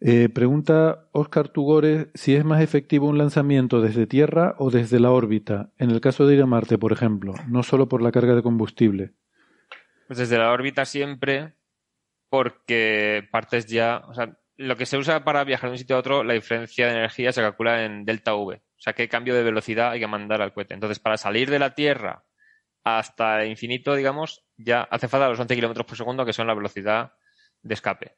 [0.00, 5.10] Eh, pregunta Oscar Tugores si es más efectivo un lanzamiento desde Tierra o desde la
[5.10, 8.34] órbita, en el caso de ir a Marte, por ejemplo, no solo por la carga
[8.34, 9.14] de combustible.
[10.06, 11.54] Pues desde la órbita siempre,
[12.28, 14.02] porque partes ya.
[14.08, 16.86] O sea, lo que se usa para viajar de un sitio a otro, la diferencia
[16.86, 18.56] de energía se calcula en delta V.
[18.56, 20.74] O sea, qué cambio de velocidad hay que mandar al cohete.
[20.74, 22.24] Entonces, para salir de la Tierra
[22.84, 27.14] hasta infinito, digamos, ya hace falta los 11 kilómetros por segundo, que son la velocidad
[27.62, 28.16] de escape.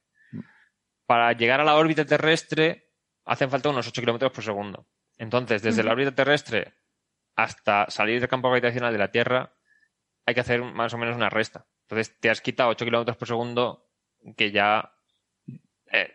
[1.08, 2.90] Para llegar a la órbita terrestre,
[3.24, 4.86] hacen falta unos 8 kilómetros por segundo.
[5.16, 6.74] Entonces, desde la órbita terrestre
[7.34, 9.50] hasta salir del campo gravitacional de la Tierra,
[10.26, 11.64] hay que hacer más o menos una resta.
[11.88, 13.88] Entonces, te has quitado 8 kilómetros por segundo
[14.36, 14.92] que ya
[15.90, 16.12] eh,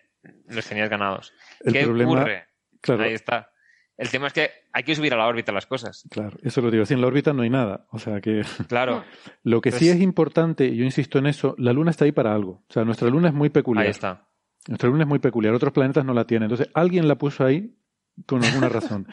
[0.50, 1.34] los tenías ganados.
[1.62, 2.46] El ¿Qué problema- ocurre?
[2.80, 3.04] claro.
[3.04, 3.50] Ahí está.
[3.98, 6.04] El tema es que hay que subir a la órbita las cosas.
[6.12, 6.86] Claro, eso lo digo.
[6.86, 7.88] Si en la órbita no hay nada.
[7.92, 9.04] O sea que Claro.
[9.44, 12.34] lo que sí es importante, y yo insisto en eso, la Luna está ahí para
[12.34, 12.64] algo.
[12.70, 13.86] O sea, nuestra Luna es muy peculiar.
[13.86, 14.28] Ahí está.
[14.68, 16.50] Nuestra Luna es muy peculiar, otros planetas no la tienen.
[16.50, 17.76] Entonces, alguien la puso ahí
[18.26, 19.08] con alguna razón.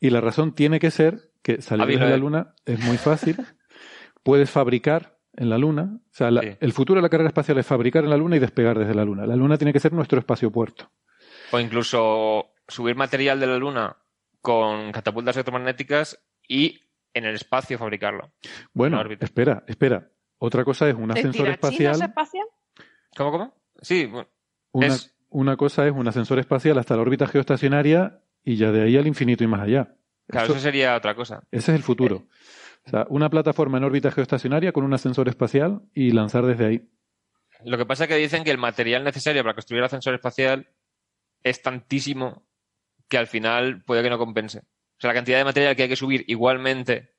[0.00, 2.18] y la razón tiene que ser que salir desde la eh.
[2.18, 3.36] Luna es muy fácil.
[4.22, 5.98] Puedes fabricar en la Luna.
[5.98, 6.56] O sea, la- Sí.
[6.60, 9.04] el futuro de la carrera espacial es fabricar en la Luna y despegar desde la
[9.04, 9.26] Luna.
[9.26, 10.90] La Luna tiene que ser nuestro espacio puerto.
[11.52, 13.96] O incluso subir material de la Luna
[14.40, 16.80] con catapultas electromagnéticas y
[17.14, 18.32] en el espacio fabricarlo.
[18.72, 20.08] Bueno, espera, espera.
[20.38, 22.00] Otra cosa es un ¿De ascensor espacial.
[22.02, 22.46] espacial?
[23.16, 23.54] ¿Cómo, cómo?
[23.82, 24.28] Sí, bueno,
[24.72, 28.82] Una, es- una cosa es un ascensor espacial hasta la órbita geoestacionaria y ya de
[28.82, 29.94] ahí al infinito y más allá.
[30.28, 31.42] claro, Eso- eso sería otra cosa.
[31.50, 32.26] ese es el futuro.
[32.86, 36.88] O sea, una plataforma en órbita geoestacionaria con un ascensor espacial y lanzar desde ahí.
[37.64, 40.68] Lo que pasa es que dicen que el material necesario para construir el ascensor espacial
[41.42, 42.46] es tantísimo
[43.08, 44.60] que al final puede que no compense.
[44.60, 47.12] O sea, la cantidad de material que hay que subir igualmente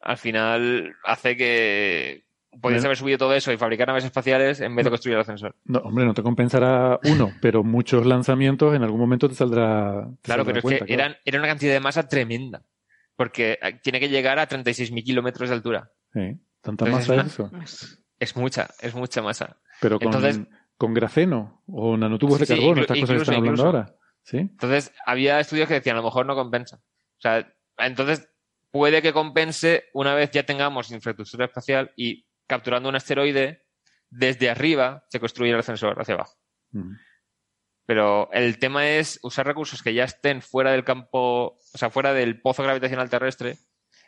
[0.00, 2.24] al final hace que
[2.60, 5.54] podrías haber subido todo eso y fabricar naves espaciales en vez de construir el ascensor.
[5.64, 10.08] No, hombre, no te compensará uno, pero muchos lanzamientos en algún momento te saldrá.
[10.16, 11.10] te Claro, saldrá pero es cuenta, que claro.
[11.12, 12.62] eran, era una cantidad de masa tremenda.
[13.16, 15.90] Porque eh, tiene que llegar a 36.000 kilómetros de altura.
[16.12, 17.50] Sí, tanta Entonces, masa es es eso.
[18.18, 19.58] Es mucha, es mucha masa.
[19.80, 20.40] Pero con, Entonces-
[20.78, 23.66] con grafeno o nanotubos Sí, de sí, carbono, inclu- estas cosas que están hablando incluso.
[23.66, 23.94] ahora.
[24.22, 24.38] ¿Sí?
[24.38, 26.76] Entonces, había estudios que decían, a lo mejor no compensa.
[26.76, 28.28] O sea, entonces
[28.70, 33.64] puede que compense una vez ya tengamos infraestructura espacial y capturando un asteroide,
[34.10, 36.36] desde arriba se construye el ascensor hacia abajo.
[37.86, 42.12] Pero el tema es usar recursos que ya estén fuera del campo, o sea, fuera
[42.12, 43.56] del pozo gravitacional terrestre,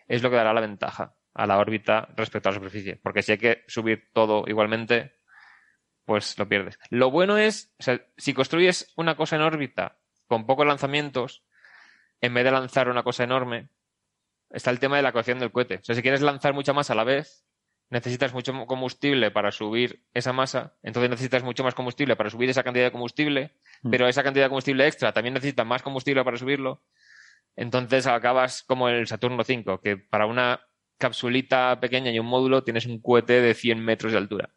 [0.08, 2.96] es lo que dará la ventaja a la órbita respecto a la superficie.
[2.96, 5.14] Porque si hay que subir todo igualmente,
[6.04, 6.78] pues lo pierdes.
[6.90, 11.44] Lo bueno es, o sea, si construyes una cosa en órbita con pocos lanzamientos,
[12.20, 13.68] en vez de lanzar una cosa enorme,
[14.50, 15.76] está el tema de la ecuación del cohete.
[15.76, 17.46] O sea, si quieres lanzar mucha masa a la vez,
[17.92, 22.62] necesitas mucho combustible para subir esa masa, entonces necesitas mucho más combustible para subir esa
[22.62, 23.90] cantidad de combustible, Mm.
[23.90, 26.82] pero esa cantidad de combustible extra también necesita más combustible para subirlo.
[27.54, 30.62] Entonces acabas como el Saturno 5, que para una
[30.96, 34.50] capsulita pequeña y un módulo, tienes un cohete de 100 metros de altura.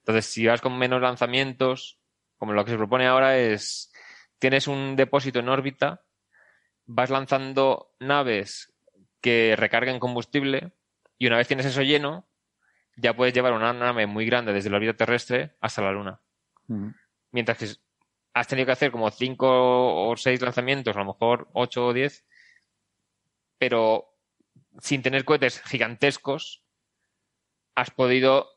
[0.00, 2.00] Entonces, si vas con menos lanzamientos,
[2.36, 3.92] como lo que se propone ahora es,
[4.40, 6.02] tienes un depósito en órbita,
[6.86, 8.74] vas lanzando naves
[9.20, 10.72] que recarguen combustible
[11.20, 12.26] y una vez tienes eso lleno,
[12.96, 16.22] ya puedes llevar una nave muy grande desde la órbita terrestre hasta la Luna.
[17.30, 17.66] Mientras que
[18.32, 22.24] has tenido que hacer como cinco o seis lanzamientos, a lo mejor ocho o diez,
[23.58, 24.16] pero
[24.78, 26.64] sin tener cohetes gigantescos,
[27.74, 28.48] has podido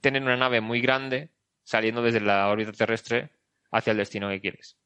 [0.00, 1.30] tener una nave muy grande
[1.62, 3.30] saliendo desde la órbita terrestre
[3.70, 4.76] hacia el destino que quieres.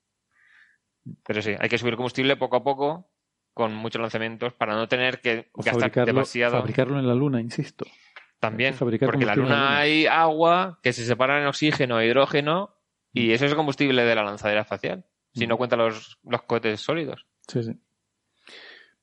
[1.26, 3.13] Pero sí, hay que subir combustible poco a poco
[3.54, 6.56] con muchos lanzamientos para no tener que O gastar fabricarlo, demasiado.
[6.58, 7.86] fabricarlo en la Luna, insisto.
[8.40, 12.74] También, porque en la Luna hay agua que se separa en oxígeno e hidrógeno
[13.12, 16.80] y eso es el combustible de la lanzadera espacial, si no cuenta los, los cohetes
[16.80, 17.26] sólidos.
[17.48, 17.78] Sí, sí.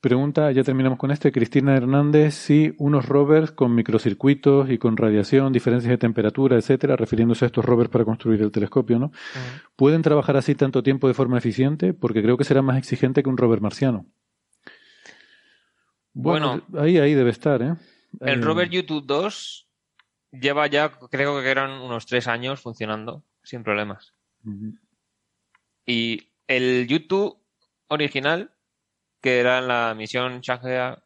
[0.01, 5.53] Pregunta, ya terminamos con este, Cristina Hernández, si unos rovers con microcircuitos y con radiación,
[5.53, 9.11] diferencias de temperatura, etcétera, refiriéndose a estos rovers para construir el telescopio, ¿no?
[9.75, 11.93] ¿Pueden trabajar así tanto tiempo de forma eficiente?
[11.93, 14.07] Porque creo que será más exigente que un rover marciano.
[16.13, 17.75] Bueno, ahí, ahí debe estar, ¿eh?
[18.19, 19.67] El Eh, rover YouTube 2
[20.31, 24.13] lleva ya, creo que eran unos tres años funcionando sin problemas.
[25.85, 27.37] Y el YouTube
[27.87, 28.51] original,
[29.21, 30.97] que era en la misión Shanghai,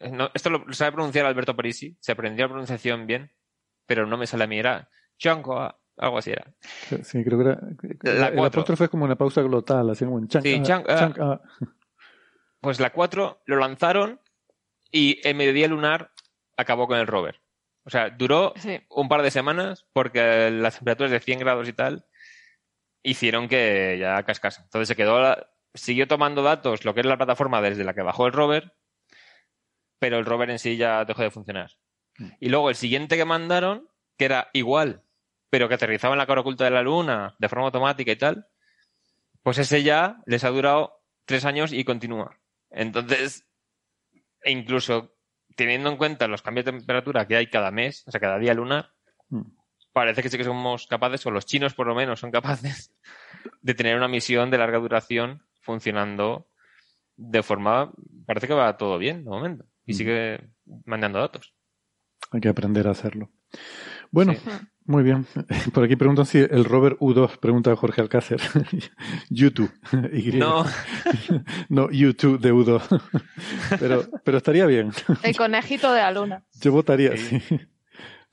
[0.00, 3.30] eh, no, esto lo sabe pronunciar Alberto Parisi, se aprendió la pronunciación bien,
[3.86, 4.88] pero no me sale a mí, era
[5.18, 6.52] Shanghai, algo así era.
[7.02, 7.60] Sí, creo que era.
[8.18, 11.12] La el apóstrofe es como una pausa glotal, así como en Sí, ah, ah.
[11.20, 11.40] ah.
[12.60, 14.20] Pues la 4 lo lanzaron
[14.92, 16.12] y el mediodía lunar
[16.56, 17.40] acabó con el rover.
[17.84, 18.78] O sea, duró Sí.
[18.90, 22.06] un par de semanas porque las temperaturas de 100 grados y tal
[23.02, 24.60] hicieron que ya cascase.
[24.62, 28.02] Entonces se quedó, la- siguió tomando datos, lo que es la plataforma desde la que
[28.02, 28.76] bajó el rover,
[29.98, 31.72] pero el rover en sí ya dejó de funcionar.
[32.40, 33.88] Y luego el siguiente que mandaron,
[34.18, 35.02] que era igual,
[35.50, 38.46] pero que aterrizaba en la cara oculta de la luna de forma automática y tal,
[39.42, 42.38] pues ese ya les ha durado tres años y continúa.
[42.70, 43.46] Entonces,
[44.42, 45.14] e incluso
[45.56, 48.54] teniendo en cuenta los cambios de temperatura que hay cada mes, o sea, cada día
[48.54, 48.92] lunar,
[49.28, 49.42] Mm.
[49.92, 52.92] parece que sí que somos capaces, o los chinos por lo menos son capaces,
[53.62, 56.48] de tener una misión de larga duración funcionando
[57.16, 57.92] de forma,
[58.26, 59.96] parece que va todo bien de momento, y Mm.
[59.96, 60.50] sigue
[60.86, 61.54] mandando datos.
[62.30, 63.30] Hay que aprender a hacerlo.
[64.10, 64.40] Bueno, Sí.
[64.86, 65.26] Muy bien.
[65.72, 68.40] Por aquí preguntan si el rover U2, pregunta Jorge Alcácer.
[69.30, 69.70] YouTube.
[70.12, 70.32] Y.
[70.38, 70.64] No.
[71.68, 72.82] no, YouTube de U2.
[73.78, 74.92] pero, pero estaría bien.
[75.22, 76.42] El conejito de la luna.
[76.60, 77.40] Yo votaría, sí.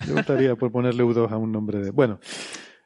[0.08, 1.92] Yo votaría por ponerle U2 a un nombre de.
[1.92, 2.20] Bueno,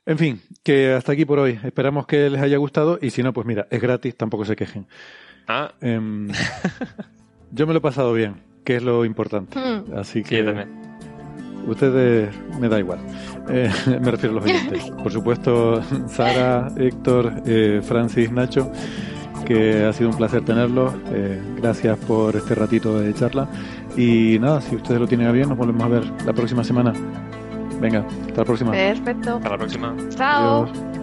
[0.05, 1.59] en fin, que hasta aquí por hoy.
[1.63, 4.87] Esperamos que les haya gustado y si no, pues mira, es gratis, tampoco se quejen.
[5.47, 6.29] Ah, Em,
[7.51, 9.57] yo me lo he pasado bien, que es lo importante.
[9.57, 9.97] Hmm.
[9.97, 10.92] Así sí, que yo también.
[11.67, 12.99] Ustedes me da igual.
[13.49, 14.91] Eh, me refiero a los oyentes.
[15.03, 18.71] Por supuesto, Sara, Héctor, eh, Francis, Nacho,
[19.45, 20.93] que ha sido un placer tenerlos.
[21.11, 23.47] Eh, gracias por este ratito de charla.
[23.97, 26.93] Y nada, si ustedes lo tienen a bien, nos volvemos a ver la próxima semana.
[27.79, 28.71] Venga, hasta la próxima.
[28.71, 29.35] Perfecto.
[29.35, 29.95] Hasta la próxima.
[30.09, 30.63] Chao.
[30.63, 31.02] Adiós.